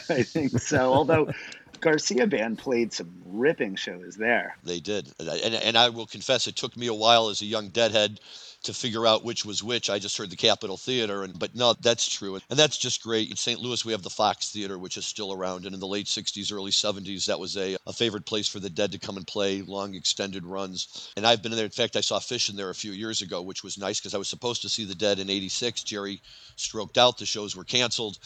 I 0.10 0.23
think 0.23 0.60
so. 0.60 0.91
Although 0.91 1.32
Garcia 1.80 2.28
Band 2.28 2.58
played 2.58 2.93
some 2.93 3.12
ripping 3.25 3.75
shows 3.75 4.15
there. 4.15 4.58
They 4.63 4.80
did, 4.80 5.12
and 5.19 5.56
and 5.56 5.78
I 5.78 5.89
will 5.89 6.08
confess, 6.08 6.47
it 6.47 6.56
took 6.56 6.75
me 6.75 6.88
a 6.88 6.93
while 6.93 7.30
as 7.30 7.41
a 7.41 7.45
young 7.45 7.69
deadhead 7.69 8.19
to 8.63 8.74
figure 8.74 9.08
out 9.08 9.24
which 9.24 9.45
was 9.45 9.63
which. 9.63 9.89
I 9.89 10.00
just 10.00 10.17
heard 10.17 10.30
the 10.30 10.36
Capitol 10.36 10.78
Theater, 10.78 11.24
and 11.24 11.38
but 11.38 11.56
no, 11.56 11.74
that's 11.80 12.08
true, 12.08 12.39
and 12.50 12.60
that's 12.60 12.78
just 12.78 13.02
great. 13.02 13.30
In 13.30 13.38
St. 13.38 13.60
Louis, 13.60 13.86
we 13.86 13.93
have 13.93 14.04
the 14.04 14.10
Fox 14.10 14.52
Theater, 14.52 14.78
which 14.78 14.98
is 14.98 15.06
still 15.06 15.32
around, 15.32 15.65
and 15.65 15.74
in 15.74 15.80
the 15.80 15.88
late 15.88 16.08
'60s, 16.08 16.52
early 16.52 16.72
'70s, 16.72 17.26
that 17.26 17.39
was 17.39 17.56
a, 17.58 17.78
a 17.88 17.93
favorite 17.93 18.26
place 18.26 18.48
for 18.48 18.60
the 18.60 18.69
Dead 18.69 18.91
to 18.91 19.00
come 19.00 19.17
and 19.17 19.26
play 19.26 19.62
long 19.62 19.95
extended 19.95 20.45
runs. 20.45 21.12
And 21.15 21.26
I've 21.26 21.41
been 21.41 21.52
in 21.52 21.58
there. 21.58 21.65
In 21.65 21.72
fact, 21.72 21.95
I 21.95 22.02
saw 22.02 22.19
Phish 22.19 22.50
in 22.50 22.56
there 22.56 22.69
a 22.69 22.76
few 22.76 22.91
years 22.91 23.22
ago, 23.22 23.41
which 23.41 23.63
was 23.63 23.78
nice 23.78 24.00
because 24.00 24.13
I 24.13 24.17
was 24.17 24.28
supposed 24.28 24.62
to 24.63 24.69
see 24.69 24.84
the 24.84 24.95
Dead 24.95 25.19
in 25.19 25.30
'86. 25.30 25.84
Jerry 25.84 26.22
stroked 26.58 26.98
out. 26.98 27.17
The 27.17 27.26
shows 27.26 27.56
were 27.56 27.63
canceled, 27.63 28.17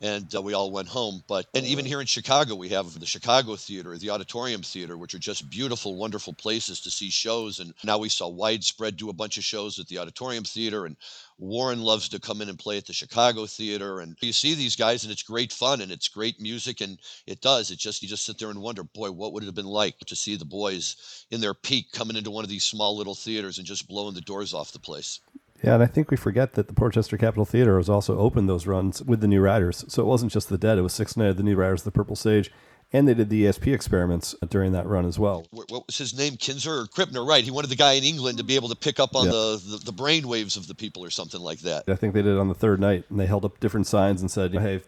and 0.00 0.34
uh, 0.34 0.40
we 0.40 0.54
all 0.54 0.70
went 0.70 0.88
home. 0.88 1.22
But 1.26 1.46
and 1.54 1.66
even 1.66 1.84
here 1.84 2.00
in 2.00 2.06
Chicago, 2.06 2.54
we 2.54 2.70
have 2.70 2.98
the 2.98 3.06
Chicago 3.06 3.56
Theater, 3.56 3.96
the 3.98 4.10
Auditorium 4.10 4.62
Theater, 4.62 4.96
which 4.96 5.14
are 5.14 5.18
just 5.18 5.50
beautiful, 5.50 5.96
wonderful 5.96 6.32
places 6.32 6.80
to 6.80 6.90
see 6.90 7.10
shows. 7.10 7.60
And 7.60 7.74
now 7.84 7.98
we 7.98 8.08
saw 8.08 8.28
Widespread 8.28 8.96
do 8.96 9.10
a 9.10 9.12
bunch 9.12 9.36
of 9.36 9.44
shows 9.44 9.76
at 9.82 9.88
the 9.88 9.98
Auditorium 9.98 10.44
Theater, 10.44 10.86
and 10.86 10.96
Warren 11.38 11.82
loves 11.82 12.08
to 12.08 12.18
come 12.18 12.40
in 12.40 12.48
and 12.48 12.58
play 12.58 12.78
at 12.78 12.86
the 12.86 12.94
Chicago 12.94 13.44
Theater. 13.46 14.00
And 14.00 14.16
you 14.22 14.32
see 14.32 14.54
these 14.54 14.76
guys, 14.76 15.04
and 15.04 15.12
it's 15.12 15.22
great 15.22 15.52
fun 15.52 15.82
and 15.82 15.92
it's 15.92 16.08
great 16.08 16.40
music, 16.40 16.80
and 16.80 16.98
it 17.26 17.42
does. 17.42 17.70
It 17.70 17.78
just 17.78 18.02
you 18.02 18.08
just 18.08 18.24
sit 18.24 18.38
there 18.38 18.50
and 18.50 18.62
wonder, 18.62 18.82
boy, 18.82 19.10
what 19.10 19.32
would 19.32 19.42
it 19.42 19.46
have 19.46 19.54
been 19.54 19.66
like 19.66 19.98
to 20.06 20.16
see 20.16 20.36
the 20.36 20.44
boys 20.46 21.26
in 21.30 21.40
their 21.40 21.54
peak 21.54 21.92
coming 21.92 22.16
into 22.16 22.30
one 22.30 22.44
of 22.44 22.50
these 22.50 22.64
small 22.64 22.96
little 22.96 23.14
theaters 23.14 23.58
and 23.58 23.66
just 23.66 23.88
blowing 23.88 24.14
the 24.14 24.20
doors 24.20 24.54
off 24.54 24.72
the 24.72 24.78
place. 24.78 25.20
Yeah, 25.62 25.74
and 25.74 25.82
I 25.82 25.86
think 25.86 26.10
we 26.10 26.16
forget 26.16 26.54
that 26.54 26.66
the 26.66 26.74
Portchester 26.74 27.16
Capitol 27.16 27.44
Theater 27.44 27.76
was 27.76 27.88
also 27.88 28.18
open 28.18 28.46
those 28.46 28.66
runs 28.66 29.02
with 29.02 29.20
the 29.20 29.28
New 29.28 29.40
Riders. 29.40 29.84
So 29.88 30.02
it 30.02 30.06
wasn't 30.06 30.32
just 30.32 30.48
the 30.48 30.58
Dead; 30.58 30.78
it 30.78 30.82
was 30.82 30.92
Six 30.92 31.16
Night, 31.16 31.28
of 31.28 31.36
the 31.36 31.44
New 31.44 31.54
Riders, 31.54 31.84
the 31.84 31.92
Purple 31.92 32.16
Sage, 32.16 32.50
and 32.92 33.08
they 33.08 33.14
did 33.14 33.30
the 33.30 33.44
ESP 33.44 33.72
experiments 33.72 34.34
during 34.48 34.72
that 34.72 34.86
run 34.86 35.06
as 35.06 35.18
well. 35.18 35.46
What, 35.50 35.70
what 35.70 35.86
was 35.86 35.98
his 35.98 36.16
name? 36.16 36.36
Kinzer 36.36 36.80
or 36.80 36.86
Krippner? 36.86 37.26
Right. 37.26 37.44
He 37.44 37.50
wanted 37.50 37.68
the 37.68 37.76
guy 37.76 37.92
in 37.92 38.04
England 38.04 38.38
to 38.38 38.44
be 38.44 38.56
able 38.56 38.68
to 38.68 38.76
pick 38.76 39.00
up 39.00 39.16
on 39.16 39.26
the, 39.26 39.62
the, 39.66 39.76
the 39.84 39.92
brain 39.92 40.28
waves 40.28 40.56
of 40.56 40.66
the 40.66 40.74
people 40.74 41.04
or 41.04 41.10
something 41.10 41.40
like 41.40 41.60
that. 41.60 41.84
I 41.88 41.94
think 41.94 42.14
they 42.14 42.22
did 42.22 42.34
it 42.34 42.38
on 42.38 42.48
the 42.48 42.54
third 42.54 42.80
night, 42.80 43.04
and 43.08 43.18
they 43.18 43.26
held 43.26 43.44
up 43.44 43.60
different 43.60 43.86
signs 43.86 44.20
and 44.20 44.30
said, 44.30 44.52
"Hey, 44.52 44.82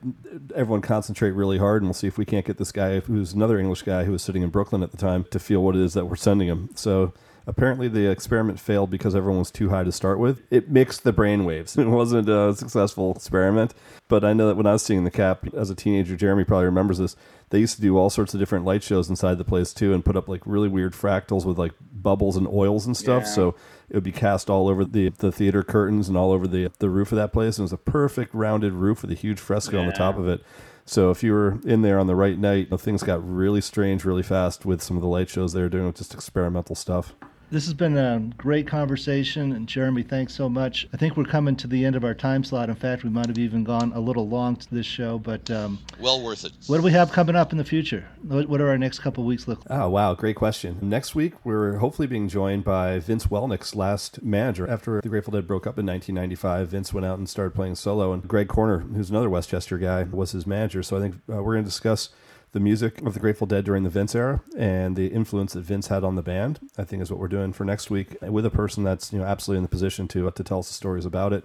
everyone 0.54 0.82
concentrate 0.82 1.30
really 1.30 1.58
hard, 1.58 1.82
and 1.82 1.88
we'll 1.88 1.94
see 1.94 2.06
if 2.06 2.18
we 2.18 2.24
can't 2.24 2.44
get 2.44 2.58
this 2.58 2.72
guy, 2.72 3.00
who's 3.00 3.32
another 3.32 3.58
English 3.58 3.82
guy 3.82 4.04
who 4.04 4.12
was 4.12 4.22
sitting 4.22 4.42
in 4.42 4.50
Brooklyn 4.50 4.82
at 4.82 4.90
the 4.90 4.96
time, 4.96 5.24
to 5.30 5.38
feel 5.38 5.62
what 5.62 5.74
it 5.74 5.82
is 5.82 5.94
that 5.94 6.06
we're 6.06 6.16
sending 6.16 6.48
him." 6.48 6.70
So 6.74 7.12
Apparently, 7.46 7.88
the 7.88 8.10
experiment 8.10 8.58
failed 8.58 8.90
because 8.90 9.14
everyone 9.14 9.40
was 9.40 9.50
too 9.50 9.68
high 9.68 9.84
to 9.84 9.92
start 9.92 10.18
with. 10.18 10.42
It 10.50 10.70
mixed 10.70 11.04
the 11.04 11.12
brain 11.12 11.44
waves. 11.44 11.76
It 11.84 11.88
wasn't 11.88 12.28
a 12.28 12.54
successful 12.54 13.12
experiment. 13.14 13.74
But 14.08 14.24
I 14.24 14.32
know 14.32 14.48
that 14.48 14.56
when 14.56 14.66
I 14.66 14.72
was 14.72 14.82
seeing 14.82 15.04
the 15.04 15.10
cap 15.10 15.46
as 15.54 15.68
a 15.68 15.74
teenager, 15.74 16.16
Jeremy 16.16 16.44
probably 16.44 16.64
remembers 16.64 16.98
this. 16.98 17.16
They 17.50 17.58
used 17.58 17.76
to 17.76 17.82
do 17.82 17.98
all 17.98 18.08
sorts 18.08 18.32
of 18.32 18.40
different 18.40 18.64
light 18.64 18.82
shows 18.82 19.10
inside 19.10 19.36
the 19.36 19.44
place 19.44 19.74
too, 19.74 19.92
and 19.92 20.04
put 20.04 20.16
up 20.16 20.28
like 20.28 20.40
really 20.46 20.68
weird 20.68 20.94
fractals 20.94 21.44
with 21.44 21.58
like 21.58 21.72
bubbles 21.92 22.36
and 22.36 22.48
oils 22.48 22.86
and 22.86 22.96
stuff. 22.96 23.24
Yeah. 23.24 23.30
So 23.30 23.48
it 23.90 23.94
would 23.94 24.04
be 24.04 24.12
cast 24.12 24.48
all 24.48 24.68
over 24.68 24.84
the 24.84 25.10
the 25.10 25.30
theater 25.30 25.62
curtains 25.62 26.08
and 26.08 26.16
all 26.16 26.32
over 26.32 26.46
the 26.46 26.72
the 26.78 26.88
roof 26.88 27.12
of 27.12 27.16
that 27.16 27.32
place. 27.32 27.58
And 27.58 27.64
it 27.64 27.70
was 27.70 27.72
a 27.74 27.78
perfect 27.78 28.34
rounded 28.34 28.72
roof 28.72 29.02
with 29.02 29.10
a 29.10 29.14
huge 29.14 29.38
fresco 29.38 29.76
yeah. 29.76 29.82
on 29.82 29.86
the 29.86 29.92
top 29.92 30.16
of 30.16 30.26
it. 30.26 30.42
So 30.86 31.10
if 31.10 31.22
you 31.22 31.32
were 31.32 31.58
in 31.64 31.82
there 31.82 31.98
on 31.98 32.06
the 32.06 32.16
right 32.16 32.38
night, 32.38 32.68
things 32.80 33.02
got 33.02 33.26
really 33.26 33.60
strange 33.60 34.04
really 34.04 34.22
fast 34.22 34.66
with 34.66 34.82
some 34.82 34.96
of 34.96 35.02
the 35.02 35.08
light 35.08 35.28
shows 35.28 35.52
they 35.52 35.62
were 35.62 35.68
doing 35.68 35.86
with 35.86 35.96
just 35.96 36.14
experimental 36.14 36.74
stuff. 36.74 37.14
This 37.50 37.66
has 37.66 37.74
been 37.74 37.96
a 37.96 38.30
great 38.36 38.66
conversation, 38.66 39.52
and 39.52 39.68
Jeremy, 39.68 40.02
thanks 40.02 40.34
so 40.34 40.48
much. 40.48 40.88
I 40.92 40.96
think 40.96 41.16
we're 41.16 41.24
coming 41.24 41.54
to 41.56 41.66
the 41.66 41.84
end 41.84 41.94
of 41.94 42.02
our 42.02 42.14
time 42.14 42.42
slot. 42.42 42.68
In 42.68 42.74
fact, 42.74 43.04
we 43.04 43.10
might 43.10 43.26
have 43.26 43.38
even 43.38 43.62
gone 43.62 43.92
a 43.94 44.00
little 44.00 44.28
long 44.28 44.56
to 44.56 44.74
this 44.74 44.86
show, 44.86 45.18
but 45.18 45.48
um, 45.50 45.78
well 46.00 46.22
worth 46.22 46.44
it. 46.44 46.52
What 46.66 46.78
do 46.78 46.82
we 46.82 46.90
have 46.92 47.12
coming 47.12 47.36
up 47.36 47.52
in 47.52 47.58
the 47.58 47.64
future? 47.64 48.08
What, 48.22 48.48
what 48.48 48.60
are 48.60 48.68
our 48.70 48.78
next 48.78 49.00
couple 49.00 49.24
weeks 49.24 49.46
look 49.46 49.58
like? 49.68 49.78
Oh, 49.78 49.88
wow, 49.90 50.14
great 50.14 50.36
question. 50.36 50.78
Next 50.80 51.14
week, 51.14 51.34
we're 51.44 51.76
hopefully 51.76 52.08
being 52.08 52.28
joined 52.28 52.64
by 52.64 52.98
Vince 52.98 53.26
Welnick's 53.26 53.74
last 53.76 54.22
manager. 54.22 54.68
After 54.68 55.00
the 55.00 55.08
Grateful 55.08 55.32
Dead 55.32 55.46
broke 55.46 55.66
up 55.66 55.78
in 55.78 55.86
1995, 55.86 56.68
Vince 56.68 56.92
went 56.94 57.06
out 57.06 57.18
and 57.18 57.28
started 57.28 57.54
playing 57.54 57.76
solo, 57.76 58.12
and 58.12 58.26
Greg 58.26 58.48
Corner, 58.48 58.80
who's 58.80 59.10
another 59.10 59.30
Westchester 59.30 59.78
guy, 59.78 60.04
was 60.04 60.32
his 60.32 60.46
manager. 60.46 60.82
So 60.82 60.96
I 60.96 61.00
think 61.00 61.16
uh, 61.30 61.42
we're 61.42 61.54
going 61.54 61.64
to 61.64 61.70
discuss 61.70 62.08
the 62.54 62.60
music 62.60 63.02
of 63.02 63.14
the 63.14 63.20
Grateful 63.20 63.48
Dead 63.48 63.64
during 63.64 63.82
the 63.82 63.90
Vince 63.90 64.14
era 64.14 64.40
and 64.56 64.94
the 64.94 65.08
influence 65.08 65.54
that 65.54 65.62
Vince 65.62 65.88
had 65.88 66.04
on 66.04 66.14
the 66.14 66.22
band. 66.22 66.60
I 66.78 66.84
think 66.84 67.02
is 67.02 67.10
what 67.10 67.18
we're 67.18 67.26
doing 67.26 67.52
for 67.52 67.64
next 67.64 67.90
week 67.90 68.16
with 68.22 68.46
a 68.46 68.50
person 68.50 68.84
that's 68.84 69.12
you 69.12 69.18
know 69.18 69.24
absolutely 69.24 69.58
in 69.58 69.62
the 69.64 69.68
position 69.68 70.06
to 70.08 70.28
uh, 70.28 70.30
to 70.30 70.44
tell 70.44 70.60
us 70.60 70.68
the 70.68 70.74
stories 70.74 71.04
about 71.04 71.32
it 71.32 71.44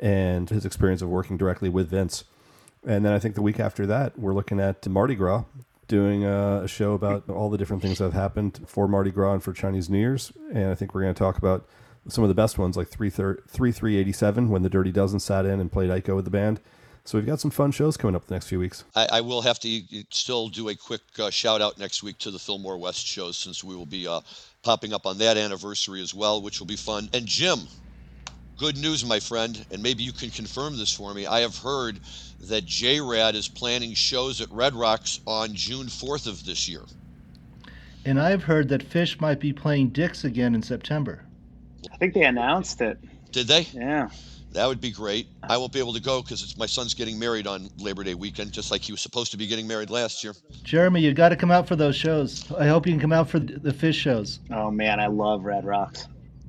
and 0.00 0.48
his 0.48 0.64
experience 0.64 1.02
of 1.02 1.10
working 1.10 1.36
directly 1.36 1.68
with 1.68 1.90
Vince. 1.90 2.24
And 2.86 3.04
then 3.04 3.12
I 3.12 3.18
think 3.18 3.34
the 3.34 3.42
week 3.42 3.60
after 3.60 3.86
that, 3.86 4.18
we're 4.18 4.32
looking 4.32 4.58
at 4.58 4.86
Mardi 4.88 5.14
Gras, 5.14 5.44
doing 5.88 6.24
uh, 6.24 6.62
a, 6.64 6.68
show 6.68 6.94
about 6.94 7.28
all 7.28 7.50
the 7.50 7.58
different 7.58 7.82
things 7.82 7.98
that 7.98 8.04
have 8.04 8.12
happened 8.14 8.60
for 8.66 8.88
Mardi 8.88 9.10
Gras 9.10 9.34
and 9.34 9.42
for 9.42 9.52
Chinese 9.52 9.90
New 9.90 9.98
Year's. 9.98 10.32
And 10.52 10.70
I 10.70 10.74
think 10.74 10.94
we're 10.94 11.02
going 11.02 11.14
to 11.14 11.18
talk 11.18 11.36
about 11.36 11.66
some 12.08 12.24
of 12.24 12.28
the 12.28 12.34
best 12.34 12.56
ones, 12.56 12.76
like 12.76 12.88
3387, 12.88 14.48
when 14.48 14.62
the 14.62 14.70
Dirty 14.70 14.92
Dozen 14.92 15.20
sat 15.20 15.44
in 15.44 15.60
and 15.60 15.70
played 15.70 15.90
Iko 15.90 16.16
with 16.16 16.24
the 16.24 16.30
band. 16.30 16.60
So 17.06 17.16
we've 17.16 17.26
got 17.26 17.38
some 17.38 17.52
fun 17.52 17.70
shows 17.70 17.96
coming 17.96 18.16
up 18.16 18.26
the 18.26 18.34
next 18.34 18.48
few 18.48 18.58
weeks. 18.58 18.82
I, 18.96 19.06
I 19.12 19.20
will 19.20 19.40
have 19.40 19.60
to 19.60 19.82
still 20.10 20.48
do 20.48 20.70
a 20.70 20.74
quick 20.74 21.02
uh, 21.20 21.30
shout 21.30 21.62
out 21.62 21.78
next 21.78 22.02
week 22.02 22.18
to 22.18 22.32
the 22.32 22.38
Fillmore 22.38 22.76
West 22.78 23.06
shows 23.06 23.36
since 23.36 23.62
we 23.62 23.76
will 23.76 23.86
be 23.86 24.08
uh, 24.08 24.20
popping 24.64 24.92
up 24.92 25.06
on 25.06 25.16
that 25.18 25.36
anniversary 25.36 26.02
as 26.02 26.12
well, 26.12 26.42
which 26.42 26.58
will 26.58 26.66
be 26.66 26.74
fun. 26.74 27.08
And 27.12 27.24
Jim, 27.24 27.60
good 28.58 28.76
news, 28.76 29.04
my 29.04 29.20
friend, 29.20 29.64
and 29.70 29.80
maybe 29.80 30.02
you 30.02 30.10
can 30.10 30.30
confirm 30.30 30.76
this 30.76 30.92
for 30.92 31.14
me. 31.14 31.26
I 31.26 31.40
have 31.40 31.56
heard 31.56 32.00
that 32.40 32.66
JRAD 32.66 33.34
is 33.34 33.46
planning 33.46 33.94
shows 33.94 34.40
at 34.40 34.50
Red 34.50 34.74
Rocks 34.74 35.20
on 35.28 35.54
June 35.54 35.86
4th 35.86 36.26
of 36.26 36.44
this 36.44 36.68
year. 36.68 36.82
And 38.04 38.20
I've 38.20 38.42
heard 38.42 38.68
that 38.70 38.88
Phish 38.90 39.20
might 39.20 39.38
be 39.38 39.52
playing 39.52 39.90
Dick's 39.90 40.24
again 40.24 40.56
in 40.56 40.62
September. 40.62 41.24
I 41.92 41.96
think 41.98 42.14
they 42.14 42.24
announced 42.24 42.80
it. 42.80 42.98
Did 43.30 43.46
they? 43.46 43.68
Yeah. 43.72 44.08
That 44.52 44.66
would 44.66 44.80
be 44.80 44.90
great. 44.90 45.28
I 45.42 45.58
won't 45.58 45.72
be 45.72 45.78
able 45.78 45.92
to 45.92 46.00
go 46.00 46.22
because 46.22 46.42
it's 46.42 46.56
my 46.56 46.66
son's 46.66 46.94
getting 46.94 47.18
married 47.18 47.46
on 47.46 47.68
Labor 47.78 48.04
Day 48.04 48.14
weekend, 48.14 48.52
just 48.52 48.70
like 48.70 48.80
he 48.80 48.92
was 48.92 49.02
supposed 49.02 49.30
to 49.32 49.36
be 49.36 49.46
getting 49.46 49.66
married 49.66 49.90
last 49.90 50.24
year. 50.24 50.34
Jeremy, 50.62 51.00
you've 51.00 51.14
got 51.14 51.28
to 51.28 51.36
come 51.36 51.50
out 51.50 51.68
for 51.68 51.76
those 51.76 51.94
shows. 51.94 52.50
I 52.52 52.66
hope 52.66 52.86
you 52.86 52.92
can 52.92 53.00
come 53.00 53.12
out 53.12 53.28
for 53.28 53.38
the 53.38 53.70
Phish 53.70 53.94
shows. 53.94 54.40
Oh 54.50 54.70
man, 54.70 54.98
I 54.98 55.08
love 55.08 55.44
Red 55.44 55.64
Rocks. 55.64 56.08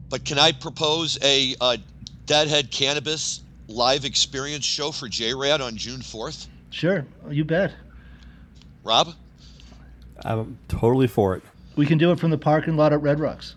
But 0.09 0.23
can 0.23 0.39
I 0.39 0.53
propose 0.53 1.17
a, 1.21 1.55
a 1.59 1.79
Deadhead 2.25 2.71
Cannabis 2.71 3.41
live 3.67 4.05
experience 4.05 4.63
show 4.63 4.91
for 4.91 5.09
JRAD 5.09 5.59
on 5.59 5.75
June 5.75 5.99
4th? 5.99 6.47
Sure, 6.69 7.05
you 7.29 7.43
bet. 7.43 7.73
Rob? 8.83 9.13
I'm 10.23 10.57
totally 10.67 11.07
for 11.07 11.35
it. 11.35 11.43
We 11.75 11.85
can 11.85 11.97
do 11.97 12.11
it 12.11 12.19
from 12.19 12.31
the 12.31 12.37
parking 12.37 12.77
lot 12.77 12.93
at 12.93 13.01
Red 13.01 13.19
Rocks. 13.19 13.55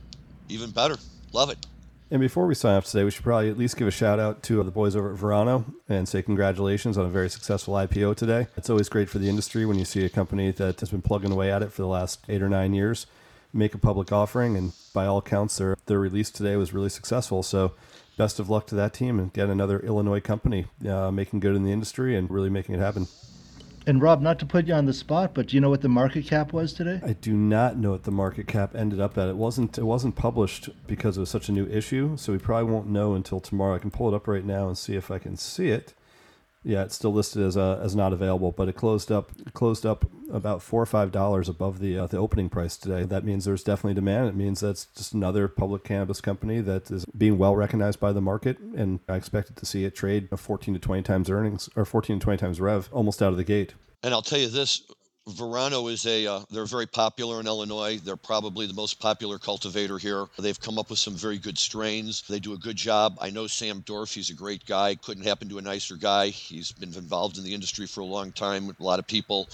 Even 0.48 0.70
better. 0.70 0.96
Love 1.33 1.50
it. 1.50 1.64
And 2.12 2.20
before 2.20 2.46
we 2.46 2.57
sign 2.57 2.77
off 2.77 2.87
today, 2.87 3.05
we 3.05 3.12
should 3.12 3.23
probably 3.23 3.51
at 3.51 3.57
least 3.57 3.77
give 3.77 3.87
a 3.87 3.92
shout 3.92 4.18
out 4.18 4.42
to 4.44 4.61
the 4.64 4.70
boys 4.73 4.96
over 4.96 5.12
at 5.12 5.18
Verano 5.18 5.64
and 5.88 6.09
say 6.09 6.23
congratulations 6.23 6.99
on 6.99 7.07
a 7.07 7.09
very 7.09 7.31
successful 7.31 7.75
IPO 7.75 8.16
today. 8.16 8.49
It's 8.57 8.68
always 8.68 8.88
great 8.88 9.09
for 9.09 9.18
the 9.18 9.29
industry 9.29 9.64
when 9.64 9.79
you 9.79 9.85
see 9.85 10.05
a 10.05 10.09
company 10.09 10.51
that 10.51 10.81
has 10.81 10.90
been 10.90 11.03
plugging 11.03 11.31
away 11.31 11.53
at 11.53 11.62
it 11.62 11.73
for 11.73 11.83
the 11.83 11.88
last 11.88 12.25
eight 12.29 12.42
or 12.42 12.49
nine 12.49 12.75
years 12.75 13.07
make 13.53 13.75
a 13.75 13.79
public 13.79 14.12
offering. 14.12 14.57
And 14.57 14.73
by 14.92 15.07
all 15.07 15.18
accounts, 15.18 15.59
their, 15.59 15.77
their 15.87 15.99
release 15.99 16.31
today 16.31 16.57
was 16.57 16.73
really 16.73 16.88
successful. 16.88 17.42
So 17.42 17.73
best 18.16 18.38
of 18.38 18.51
luck 18.51 18.66
to 18.68 18.75
that 18.77 18.92
team 18.92 19.18
and 19.18 19.33
get 19.33 19.49
another 19.49 19.81
Illinois 19.81 20.20
company 20.20 20.66
uh, 20.88 21.11
making 21.11 21.40
good 21.40 21.57
in 21.57 21.64
the 21.64 21.73
industry 21.73 22.16
and 22.16 22.31
really 22.31 22.51
making 22.51 22.75
it 22.75 22.79
happen. 22.79 23.07
And 23.90 24.00
Rob, 24.00 24.22
not 24.22 24.38
to 24.38 24.46
put 24.46 24.68
you 24.68 24.74
on 24.74 24.87
the 24.87 24.92
spot, 24.92 25.35
but 25.35 25.48
do 25.48 25.57
you 25.57 25.61
know 25.61 25.68
what 25.68 25.81
the 25.81 25.88
market 25.88 26.24
cap 26.24 26.53
was 26.53 26.72
today? 26.72 27.00
I 27.05 27.14
do 27.14 27.33
not 27.33 27.76
know 27.76 27.90
what 27.90 28.05
the 28.05 28.12
market 28.12 28.46
cap 28.46 28.76
ended 28.76 29.00
up 29.00 29.18
at. 29.18 29.29
It 29.29 29.35
wasn't 29.35 29.76
it 29.79 29.83
wasn't 29.83 30.14
published 30.14 30.68
because 30.87 31.16
it 31.16 31.20
was 31.20 31.29
such 31.29 31.48
a 31.48 31.53
new 31.53 31.66
issue, 31.66 32.16
so 32.16 32.33
we 32.33 32.38
probably 32.38 32.72
won't 32.72 32.87
know 32.87 33.14
until 33.14 33.40
tomorrow. 33.40 33.74
I 33.74 33.81
can 33.81 33.90
pull 33.90 34.07
it 34.07 34.14
up 34.14 34.29
right 34.29 34.44
now 34.44 34.68
and 34.68 34.79
see 34.79 34.94
if 34.94 35.11
I 35.11 35.18
can 35.18 35.37
see 35.37 35.70
it. 35.70 35.92
Yeah, 36.62 36.83
it's 36.83 36.94
still 36.94 37.12
listed 37.12 37.42
as 37.42 37.57
uh, 37.57 37.81
as 37.83 37.96
not 37.96 38.12
available, 38.12 38.53
but 38.53 38.68
it 38.68 38.75
closed 38.75 39.11
up 39.11 39.31
closed 39.55 39.87
up 39.87 40.05
about 40.31 40.61
four 40.62 40.83
or 40.83 40.87
five 40.87 41.11
dollars 41.11 41.48
above 41.48 41.79
the 41.79 41.98
uh, 41.98 42.06
the 42.06 42.19
opening 42.19 42.50
price 42.50 42.77
today. 42.77 43.04
That 43.04 43.25
means 43.25 43.46
there's 43.46 43.65
definitely 43.65 43.94
demand. 43.94 44.29
It 44.29 44.37
means 44.37 44.61
that's 44.61 44.85
just 44.87 45.15
another 45.15 45.48
public 45.48 45.85
cannabis 45.85 46.21
company 46.21 46.61
that 46.61 46.90
is 46.90 47.06
being 47.06 47.38
well 47.38 47.56
recognized 47.56 47.98
by 47.98 48.13
the 48.13 48.21
market, 48.21 48.58
and 48.58 49.00
I 49.08 49.17
expected 49.17 49.56
to 49.56 49.65
see 49.65 49.85
it 49.85 49.94
trade 49.94 50.29
14 50.37 50.75
to 50.75 50.81
20 50.81 51.02
times 51.02 51.31
earnings 51.31 51.71
or 51.77 51.87
14 51.87 52.19
to 52.19 52.25
20 52.25 52.37
times 52.37 52.61
rev 52.61 52.90
almost 52.92 53.23
out 53.23 53.31
of 53.33 53.38
the 53.38 53.44
gate. 53.44 53.73
And 54.02 54.13
I'll 54.13 54.23
tell 54.23 54.38
you 54.38 54.48
this: 54.48 54.83
Verano 55.29 55.88
is 55.88 56.06
a 56.06 56.27
uh, 56.27 56.40
they're 56.50 56.64
very 56.64 56.87
popular 56.87 57.40
in 57.40 57.46
Illinois. 57.46 57.98
They're 57.98 58.16
probably 58.16 58.66
the 58.66 58.73
most 58.73 59.00
popular 59.00 59.38
cultivator 59.38 59.98
here. 59.98 60.27
They've 60.38 60.58
come 60.58 60.79
up 60.79 60.90
with 60.90 60.98
some 60.98 61.14
very 61.14 61.38
good 61.38 61.58
strains. 61.58 62.23
They 62.29 62.40
do 62.40 62.54
a 62.54 62.58
good 62.58 62.77
job. 62.77 63.18
I 63.21 63.31
know 63.31 63.46
Sam 63.46 63.81
Dorf. 63.81 64.14
He's 64.14 64.31
a 64.31 64.35
great 64.35 64.64
guy. 64.64 64.94
Couldn't 64.94 65.25
happen 65.25 65.48
to 65.50 65.58
a 65.58 65.62
nicer 65.62 65.96
guy. 65.96 66.29
He's 66.29 66.73
been 66.73 66.94
involved 66.94 67.38
in 67.38 67.44
the 67.44 67.54
industry 67.54 67.87
for 67.87 68.00
a 68.00 68.06
long 68.06 68.33
time 68.33 68.66
with 68.66 68.81
a 68.81 68.83
lot 68.83 68.98
of 68.98 69.06
people, 69.06 69.48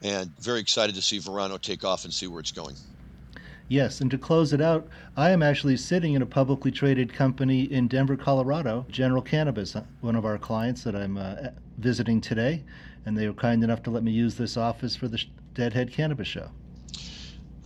and 0.00 0.30
very 0.40 0.60
excited 0.60 0.94
to 0.94 1.02
see 1.02 1.18
Verano 1.18 1.58
take 1.58 1.84
off 1.84 2.04
and 2.04 2.12
see 2.12 2.26
where 2.26 2.40
it's 2.40 2.52
going. 2.52 2.76
Yes, 3.68 4.00
and 4.00 4.10
to 4.10 4.18
close 4.18 4.52
it 4.52 4.60
out, 4.60 4.88
I 5.16 5.30
am 5.30 5.42
actually 5.42 5.76
sitting 5.76 6.14
in 6.14 6.22
a 6.22 6.26
publicly 6.26 6.70
traded 6.70 7.12
company 7.12 7.62
in 7.62 7.88
Denver, 7.88 8.16
Colorado, 8.16 8.84
General 8.90 9.22
Cannabis, 9.22 9.76
one 10.00 10.16
of 10.16 10.24
our 10.24 10.36
clients 10.36 10.84
that 10.84 10.96
I'm 10.96 11.16
uh, 11.16 11.36
visiting 11.78 12.20
today 12.20 12.64
and 13.04 13.16
they 13.16 13.26
were 13.26 13.34
kind 13.34 13.62
enough 13.64 13.82
to 13.84 13.90
let 13.90 14.02
me 14.02 14.12
use 14.12 14.36
this 14.36 14.56
office 14.56 14.96
for 14.96 15.08
the 15.08 15.22
Deadhead 15.54 15.92
Cannabis 15.92 16.28
Show. 16.28 16.50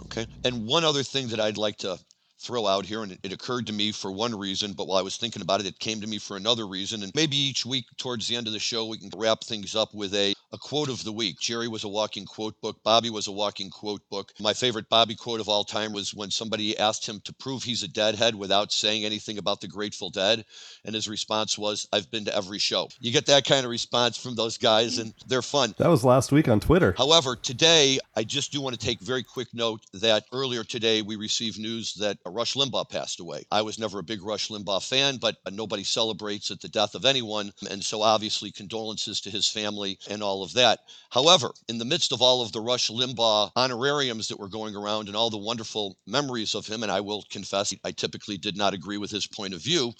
Okay. 0.00 0.26
And 0.44 0.66
one 0.66 0.84
other 0.84 1.02
thing 1.02 1.28
that 1.28 1.40
I'd 1.40 1.58
like 1.58 1.76
to 1.78 1.98
throw 2.38 2.66
out 2.66 2.86
here, 2.86 3.02
and 3.02 3.18
it, 3.22 3.32
occurred 3.32 3.66
to 3.66 3.72
me 3.72 3.92
for 3.92 4.12
one 4.12 4.34
reason, 4.34 4.72
but 4.72 4.86
while 4.86 4.98
I 4.98 5.02
was 5.02 5.16
thinking 5.16 5.42
about 5.42 5.60
it, 5.60 5.66
it 5.66 5.78
came 5.78 6.00
to 6.00 6.06
me 6.06 6.18
for 6.18 6.36
another 6.36 6.66
reason. 6.66 7.02
And 7.02 7.12
maybe 7.14 7.36
each 7.36 7.66
week 7.66 7.86
towards 7.96 8.28
the 8.28 8.36
end 8.36 8.46
of 8.46 8.52
the 8.52 8.58
show, 8.58 8.86
we 8.86 8.98
can 8.98 9.10
wrap 9.16 9.42
things 9.42 9.74
up 9.74 9.94
with 9.94 10.14
a 10.14 10.34
a 10.56 10.58
quote 10.58 10.88
of 10.88 11.04
the 11.04 11.12
week. 11.12 11.38
Jerry 11.38 11.68
was 11.68 11.84
a 11.84 11.88
walking 11.88 12.24
quote 12.24 12.58
book. 12.62 12.82
Bobby 12.82 13.10
was 13.10 13.26
a 13.26 13.32
walking 13.32 13.68
quote 13.68 14.00
book. 14.08 14.32
My 14.40 14.54
favorite 14.54 14.88
Bobby 14.88 15.14
quote 15.14 15.40
of 15.40 15.50
all 15.50 15.64
time 15.64 15.92
was 15.92 16.14
when 16.14 16.30
somebody 16.30 16.78
asked 16.78 17.06
him 17.06 17.20
to 17.24 17.34
prove 17.34 17.62
he's 17.62 17.82
a 17.82 17.88
deadhead 17.88 18.34
without 18.34 18.72
saying 18.72 19.04
anything 19.04 19.36
about 19.36 19.60
the 19.60 19.68
Grateful 19.68 20.08
Dead. 20.08 20.46
And 20.82 20.94
his 20.94 21.08
response 21.08 21.58
was, 21.58 21.86
I've 21.92 22.10
been 22.10 22.24
to 22.24 22.34
every 22.34 22.58
show. 22.58 22.88
You 23.00 23.12
get 23.12 23.26
that 23.26 23.44
kind 23.44 23.66
of 23.66 23.70
response 23.70 24.16
from 24.16 24.34
those 24.34 24.56
guys, 24.56 24.96
and 24.96 25.12
they're 25.26 25.42
fun. 25.42 25.74
That 25.76 25.90
was 25.90 26.04
last 26.04 26.32
week 26.32 26.48
on 26.48 26.58
Twitter. 26.58 26.94
However, 26.96 27.36
today, 27.36 27.98
I 28.16 28.24
just 28.24 28.50
do 28.50 28.62
want 28.62 28.80
to 28.80 28.86
take 28.86 29.00
very 29.00 29.22
quick 29.22 29.48
note 29.52 29.82
that 29.92 30.24
earlier 30.32 30.64
today 30.64 31.02
we 31.02 31.16
received 31.16 31.58
news 31.58 31.92
that 31.94 32.16
Rush 32.24 32.54
Limbaugh 32.54 32.88
passed 32.88 33.20
away. 33.20 33.44
I 33.52 33.60
was 33.60 33.78
never 33.78 33.98
a 33.98 34.02
big 34.02 34.22
Rush 34.22 34.48
Limbaugh 34.48 34.88
fan, 34.88 35.18
but 35.18 35.36
nobody 35.52 35.84
celebrates 35.84 36.50
at 36.50 36.62
the 36.62 36.68
death 36.68 36.94
of 36.94 37.04
anyone. 37.04 37.52
And 37.70 37.84
so, 37.84 38.00
obviously, 38.00 38.50
condolences 38.52 39.20
to 39.20 39.30
his 39.30 39.46
family 39.46 39.98
and 40.08 40.22
all 40.22 40.42
of 40.42 40.45
that. 40.54 40.80
However, 41.10 41.52
in 41.68 41.78
the 41.78 41.84
midst 41.84 42.12
of 42.12 42.22
all 42.22 42.42
of 42.42 42.52
the 42.52 42.60
Rush 42.60 42.90
Limbaugh 42.90 43.52
honorariums 43.56 44.28
that 44.28 44.38
were 44.38 44.48
going 44.48 44.76
around 44.76 45.08
and 45.08 45.16
all 45.16 45.30
the 45.30 45.36
wonderful 45.36 45.98
memories 46.06 46.54
of 46.54 46.66
him, 46.66 46.82
and 46.82 46.92
I 46.92 47.00
will 47.00 47.22
confess, 47.30 47.72
I 47.84 47.92
typically 47.92 48.36
did 48.36 48.56
not 48.56 48.74
agree 48.74 48.98
with 48.98 49.10
his 49.10 49.26
point 49.26 49.54
of 49.54 49.62
view. 49.62 49.94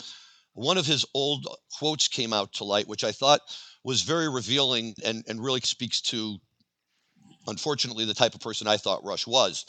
One 0.55 0.79
of 0.79 0.87
his 0.87 1.05
old 1.15 1.47
quotes 1.79 2.09
came 2.09 2.33
out 2.33 2.53
to 2.55 2.65
light, 2.65 2.89
which 2.89 3.05
I 3.05 3.13
thought 3.13 3.41
was 3.85 4.03
very 4.03 4.29
revealing 4.29 4.95
and, 5.05 5.25
and 5.29 5.43
really 5.43 5.61
speaks 5.61 6.01
to, 6.03 6.39
unfortunately, 7.47 8.05
the 8.05 8.15
type 8.15 8.35
of 8.35 8.41
person 8.41 8.67
I 8.67 8.77
thought 8.77 9.05
Rush 9.05 9.27
was. 9.27 9.65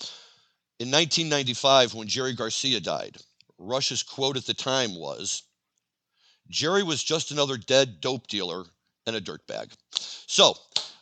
In 0.79 0.91
1995, 0.91 1.93
when 1.93 2.07
Jerry 2.07 2.33
Garcia 2.33 2.79
died, 2.79 3.17
Rush's 3.57 4.03
quote 4.03 4.37
at 4.37 4.45
the 4.45 4.53
time 4.53 4.95
was 4.95 5.43
Jerry 6.49 6.83
was 6.83 7.03
just 7.03 7.31
another 7.31 7.57
dead 7.57 7.99
dope 7.99 8.27
dealer 8.27 8.65
and 9.07 9.15
a 9.15 9.21
dirtbag. 9.21 9.71
So, 10.27 10.55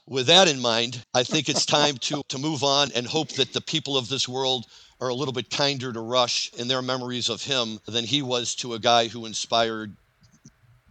with 0.08 0.28
that 0.28 0.48
in 0.48 0.60
mind, 0.62 1.04
I 1.14 1.24
think 1.24 1.50
it's 1.50 1.66
time 1.66 1.98
to, 1.98 2.22
to 2.30 2.38
move 2.38 2.64
on 2.64 2.92
and 2.96 3.06
hope 3.06 3.30
that 3.34 3.54
the 3.54 3.62
people 3.62 3.98
of 3.98 4.08
this 4.08 4.30
world 4.30 4.68
are 5.02 5.10
a 5.10 5.14
little 5.14 5.34
bit 5.34 5.50
kinder 5.50 5.92
to 5.92 6.00
Rush 6.00 6.54
in 6.54 6.68
their 6.68 6.82
memories 6.82 7.28
of 7.28 7.44
him 7.44 7.80
than 7.86 8.06
he 8.06 8.22
was 8.22 8.56
to 8.56 8.76
a 8.76 8.80
guy 8.80 9.08
who 9.08 9.26
inspired 9.26 9.96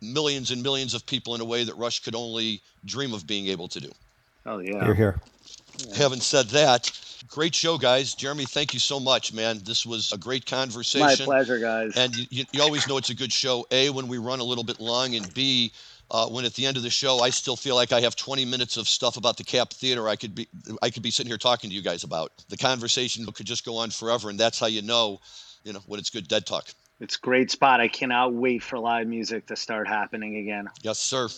millions 0.03 0.51
and 0.51 0.63
millions 0.63 0.93
of 0.93 1.07
people 1.07 1.35
in 1.35 1.41
a 1.41 1.45
way 1.45 1.65
that 1.65 1.75
Rush 1.77 2.01
could 2.01 2.15
only 2.15 2.61
dream 2.85 3.15
of 3.15 3.27
being 3.27 3.47
able 3.47 3.69
to 3.69 3.81
do. 3.81 3.91
Oh, 4.45 4.59
yeah. 4.59 4.85
You're 4.85 4.95
here, 4.95 5.21
here. 5.79 5.97
Having 5.97 6.21
said 6.21 6.47
that, 6.49 6.91
great 7.29 7.55
show, 7.55 7.79
guys. 7.79 8.15
Jeremy, 8.15 8.45
thank 8.45 8.75
you 8.75 8.81
so 8.81 9.01
much, 9.01 9.33
man. 9.33 9.61
This 9.65 9.87
was 9.87 10.13
a 10.13 10.19
great 10.19 10.45
conversation. 10.45 11.25
My 11.27 11.37
pleasure, 11.37 11.59
guys. 11.59 11.97
And 11.97 12.15
you, 12.15 12.27
you, 12.31 12.45
you 12.53 12.63
always 12.63 12.87
know 12.87 12.99
it's 12.99 13.11
a 13.11 13.15
good 13.15 13.33
show, 13.33 13.67
A, 13.71 13.91
when 13.91 14.09
we 14.09 14.19
run 14.19 14.41
a 14.41 14.45
little 14.45 14.65
bit 14.65 14.81
long, 14.81 15.15
and 15.15 15.33
B, 15.33 15.73
uh, 16.15 16.29
when 16.29 16.45
at 16.45 16.55
the 16.55 16.65
end 16.65 16.77
of 16.77 16.85
the 16.85 16.91
show 16.91 17.19
I 17.19 17.31
still 17.31 17.57
feel 17.57 17.75
like 17.75 17.91
I 17.91 18.01
have 18.03 18.15
20 18.15 18.45
minutes 18.45 18.77
of 18.77 18.89
stuff 18.89 19.17
about 19.17 19.37
the 19.37 19.43
Cap 19.43 19.73
Theater 19.73 20.09
I 20.09 20.15
could 20.15 20.33
be 20.33 20.47
I 20.81 20.91
could 20.91 21.03
be 21.03 21.11
sitting 21.11 21.29
here 21.29 21.39
talking 21.39 21.71
to 21.71 21.75
you 21.75 21.83
guys 21.83 22.05
about. 22.05 22.31
The 22.49 22.57
conversation 22.57 23.27
could 23.27 23.47
just 23.47 23.65
go 23.65 23.79
on 23.79 23.91
forever, 23.91 24.31
and 24.31 24.39
that's 24.39 24.61
how 24.61 24.67
you 24.67 24.81
know, 24.81 25.21
you 25.65 25.73
know, 25.73 25.81
when 25.87 25.99
it's 25.99 26.11
good 26.11 26.29
dead 26.29 26.47
talk. 26.47 26.69
It's 27.01 27.17
great 27.17 27.51
spot. 27.51 27.81
I 27.81 27.89
cannot 27.89 28.33
wait 28.33 28.63
for 28.63 28.79
live 28.79 29.09
music 29.09 29.47
to 29.47 29.57
start 29.57 29.89
happening 29.89 30.37
again. 30.37 30.69
Yes, 30.83 31.01
sir. 31.01 31.29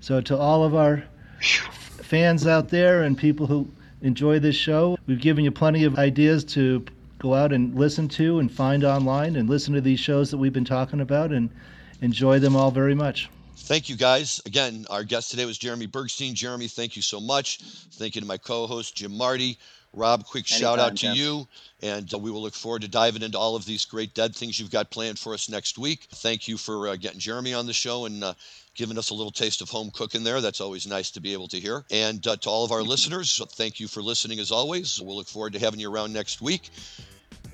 So 0.00 0.20
to 0.20 0.36
all 0.36 0.64
of 0.64 0.74
our 0.74 1.04
fans 1.40 2.46
out 2.46 2.68
there 2.68 3.04
and 3.04 3.16
people 3.16 3.46
who 3.46 3.70
enjoy 4.02 4.38
this 4.38 4.54
show, 4.54 4.98
we've 5.06 5.20
given 5.20 5.44
you 5.44 5.50
plenty 5.50 5.84
of 5.84 5.98
ideas 5.98 6.44
to 6.44 6.84
go 7.18 7.32
out 7.32 7.54
and 7.54 7.74
listen 7.74 8.06
to 8.08 8.38
and 8.38 8.52
find 8.52 8.84
online 8.84 9.36
and 9.36 9.48
listen 9.48 9.72
to 9.72 9.80
these 9.80 10.00
shows 10.00 10.30
that 10.30 10.36
we've 10.36 10.52
been 10.52 10.66
talking 10.66 11.00
about 11.00 11.32
and 11.32 11.48
enjoy 12.02 12.38
them 12.38 12.54
all 12.54 12.70
very 12.70 12.94
much. 12.94 13.30
Thank 13.56 13.88
you, 13.88 13.96
guys. 13.96 14.40
Again, 14.46 14.86
our 14.90 15.04
guest 15.04 15.30
today 15.30 15.44
was 15.44 15.58
Jeremy 15.58 15.86
Bergstein. 15.86 16.34
Jeremy, 16.34 16.68
thank 16.68 16.96
you 16.96 17.02
so 17.02 17.20
much. 17.20 17.58
Thank 17.92 18.14
you 18.14 18.20
to 18.20 18.26
my 18.26 18.38
co 18.38 18.66
host, 18.66 18.96
Jim 18.96 19.16
Marty. 19.16 19.58
Rob, 19.94 20.24
quick 20.24 20.50
Anytime, 20.50 20.60
shout 20.60 20.78
out 20.78 20.96
to 20.96 20.96
Jim. 20.96 21.14
you. 21.14 21.48
And 21.82 22.12
uh, 22.14 22.18
we 22.18 22.30
will 22.30 22.42
look 22.42 22.54
forward 22.54 22.80
to 22.82 22.88
diving 22.88 23.22
into 23.22 23.38
all 23.38 23.56
of 23.56 23.66
these 23.66 23.84
great 23.84 24.14
dead 24.14 24.34
things 24.34 24.58
you've 24.58 24.70
got 24.70 24.90
planned 24.90 25.18
for 25.18 25.34
us 25.34 25.50
next 25.50 25.76
week. 25.76 26.06
Thank 26.14 26.48
you 26.48 26.56
for 26.56 26.88
uh, 26.88 26.96
getting 26.96 27.20
Jeremy 27.20 27.52
on 27.52 27.66
the 27.66 27.74
show 27.74 28.06
and 28.06 28.24
uh, 28.24 28.32
giving 28.74 28.96
us 28.96 29.10
a 29.10 29.14
little 29.14 29.30
taste 29.30 29.60
of 29.60 29.68
home 29.68 29.90
cooking 29.92 30.24
there. 30.24 30.40
That's 30.40 30.62
always 30.62 30.86
nice 30.86 31.10
to 31.10 31.20
be 31.20 31.34
able 31.34 31.48
to 31.48 31.60
hear. 31.60 31.84
And 31.90 32.26
uh, 32.26 32.36
to 32.36 32.48
all 32.48 32.64
of 32.64 32.72
our 32.72 32.82
listeners, 32.82 33.40
thank 33.52 33.80
you 33.80 33.88
for 33.88 34.02
listening 34.02 34.38
as 34.38 34.50
always. 34.50 35.00
We'll 35.00 35.16
look 35.16 35.28
forward 35.28 35.52
to 35.52 35.58
having 35.58 35.80
you 35.80 35.92
around 35.92 36.12
next 36.12 36.40
week. 36.40 36.70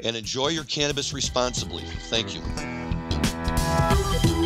And 0.05 0.17
enjoy 0.17 0.49
your 0.49 0.65
cannabis 0.65 1.13
responsibly. 1.13 1.83
Thank 2.09 2.35
you. 2.35 4.38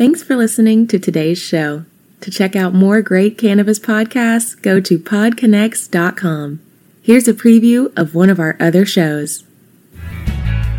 Thanks 0.00 0.22
for 0.22 0.34
listening 0.34 0.86
to 0.86 0.98
today's 0.98 1.36
show. 1.36 1.84
To 2.22 2.30
check 2.30 2.54
out 2.54 2.74
more 2.74 3.00
great 3.00 3.38
cannabis 3.38 3.78
podcasts, 3.78 4.60
go 4.60 4.80
to 4.80 4.98
podconnects.com. 4.98 6.60
Here's 7.02 7.26
a 7.26 7.32
preview 7.32 7.96
of 7.98 8.14
one 8.14 8.28
of 8.28 8.38
our 8.38 8.56
other 8.60 8.84
shows. 8.84 9.44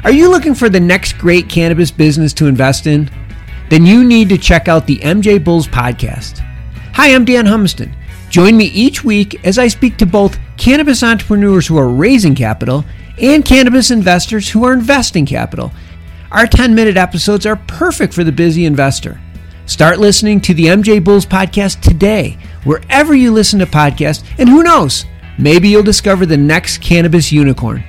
Are 0.04 0.12
you 0.12 0.30
looking 0.30 0.56
for 0.56 0.70
the 0.70 0.80
next 0.80 1.18
great 1.18 1.48
cannabis 1.48 1.92
business 1.92 2.34
to 2.34 2.48
invest 2.48 2.88
in? 2.88 3.10
Then 3.70 3.86
you 3.86 4.04
need 4.04 4.30
to 4.30 4.38
check 4.38 4.68
out 4.68 4.86
the 4.86 4.98
MJ 4.98 5.44
Bulls 5.44 5.68
podcast. 5.68 6.40
Hi, 6.94 7.14
I'm 7.14 7.26
Dan 7.26 7.46
Humiston. 7.46 7.96
Join 8.30 8.58
me 8.58 8.66
each 8.66 9.04
week 9.04 9.46
as 9.46 9.58
I 9.58 9.68
speak 9.68 9.98
to 9.98 10.06
both 10.06 10.40
cannabis 10.58 11.04
entrepreneurs 11.04 11.68
who 11.68 11.78
are 11.78 11.88
raising 11.88 12.36
capital 12.36 12.84
and 13.18 13.46
cannabis 13.46 13.92
investors 13.92 14.50
who 14.50 14.66
are 14.66 14.74
investing 14.74 15.26
capital. 15.26 15.72
Our 16.32 16.48
10 16.48 16.76
minute 16.76 16.98
episodes 16.98 17.46
are 17.46 17.56
perfect 17.56 18.14
for 18.14 18.24
the 18.24 18.32
busy 18.32 18.66
investor. 18.66 19.21
Start 19.72 20.00
listening 20.00 20.42
to 20.42 20.54
the 20.54 20.66
MJ 20.66 21.02
Bulls 21.02 21.26
podcast 21.26 21.80
today, 21.80 22.38
wherever 22.66 23.16
you 23.16 23.32
listen 23.32 23.58
to 23.60 23.66
podcasts, 23.66 24.22
and 24.38 24.50
who 24.50 24.64
knows, 24.64 25.06
maybe 25.40 25.70
you'll 25.70 25.82
discover 25.82 26.26
the 26.26 26.36
next 26.36 26.80
cannabis 26.80 27.32
unicorn. 27.32 27.82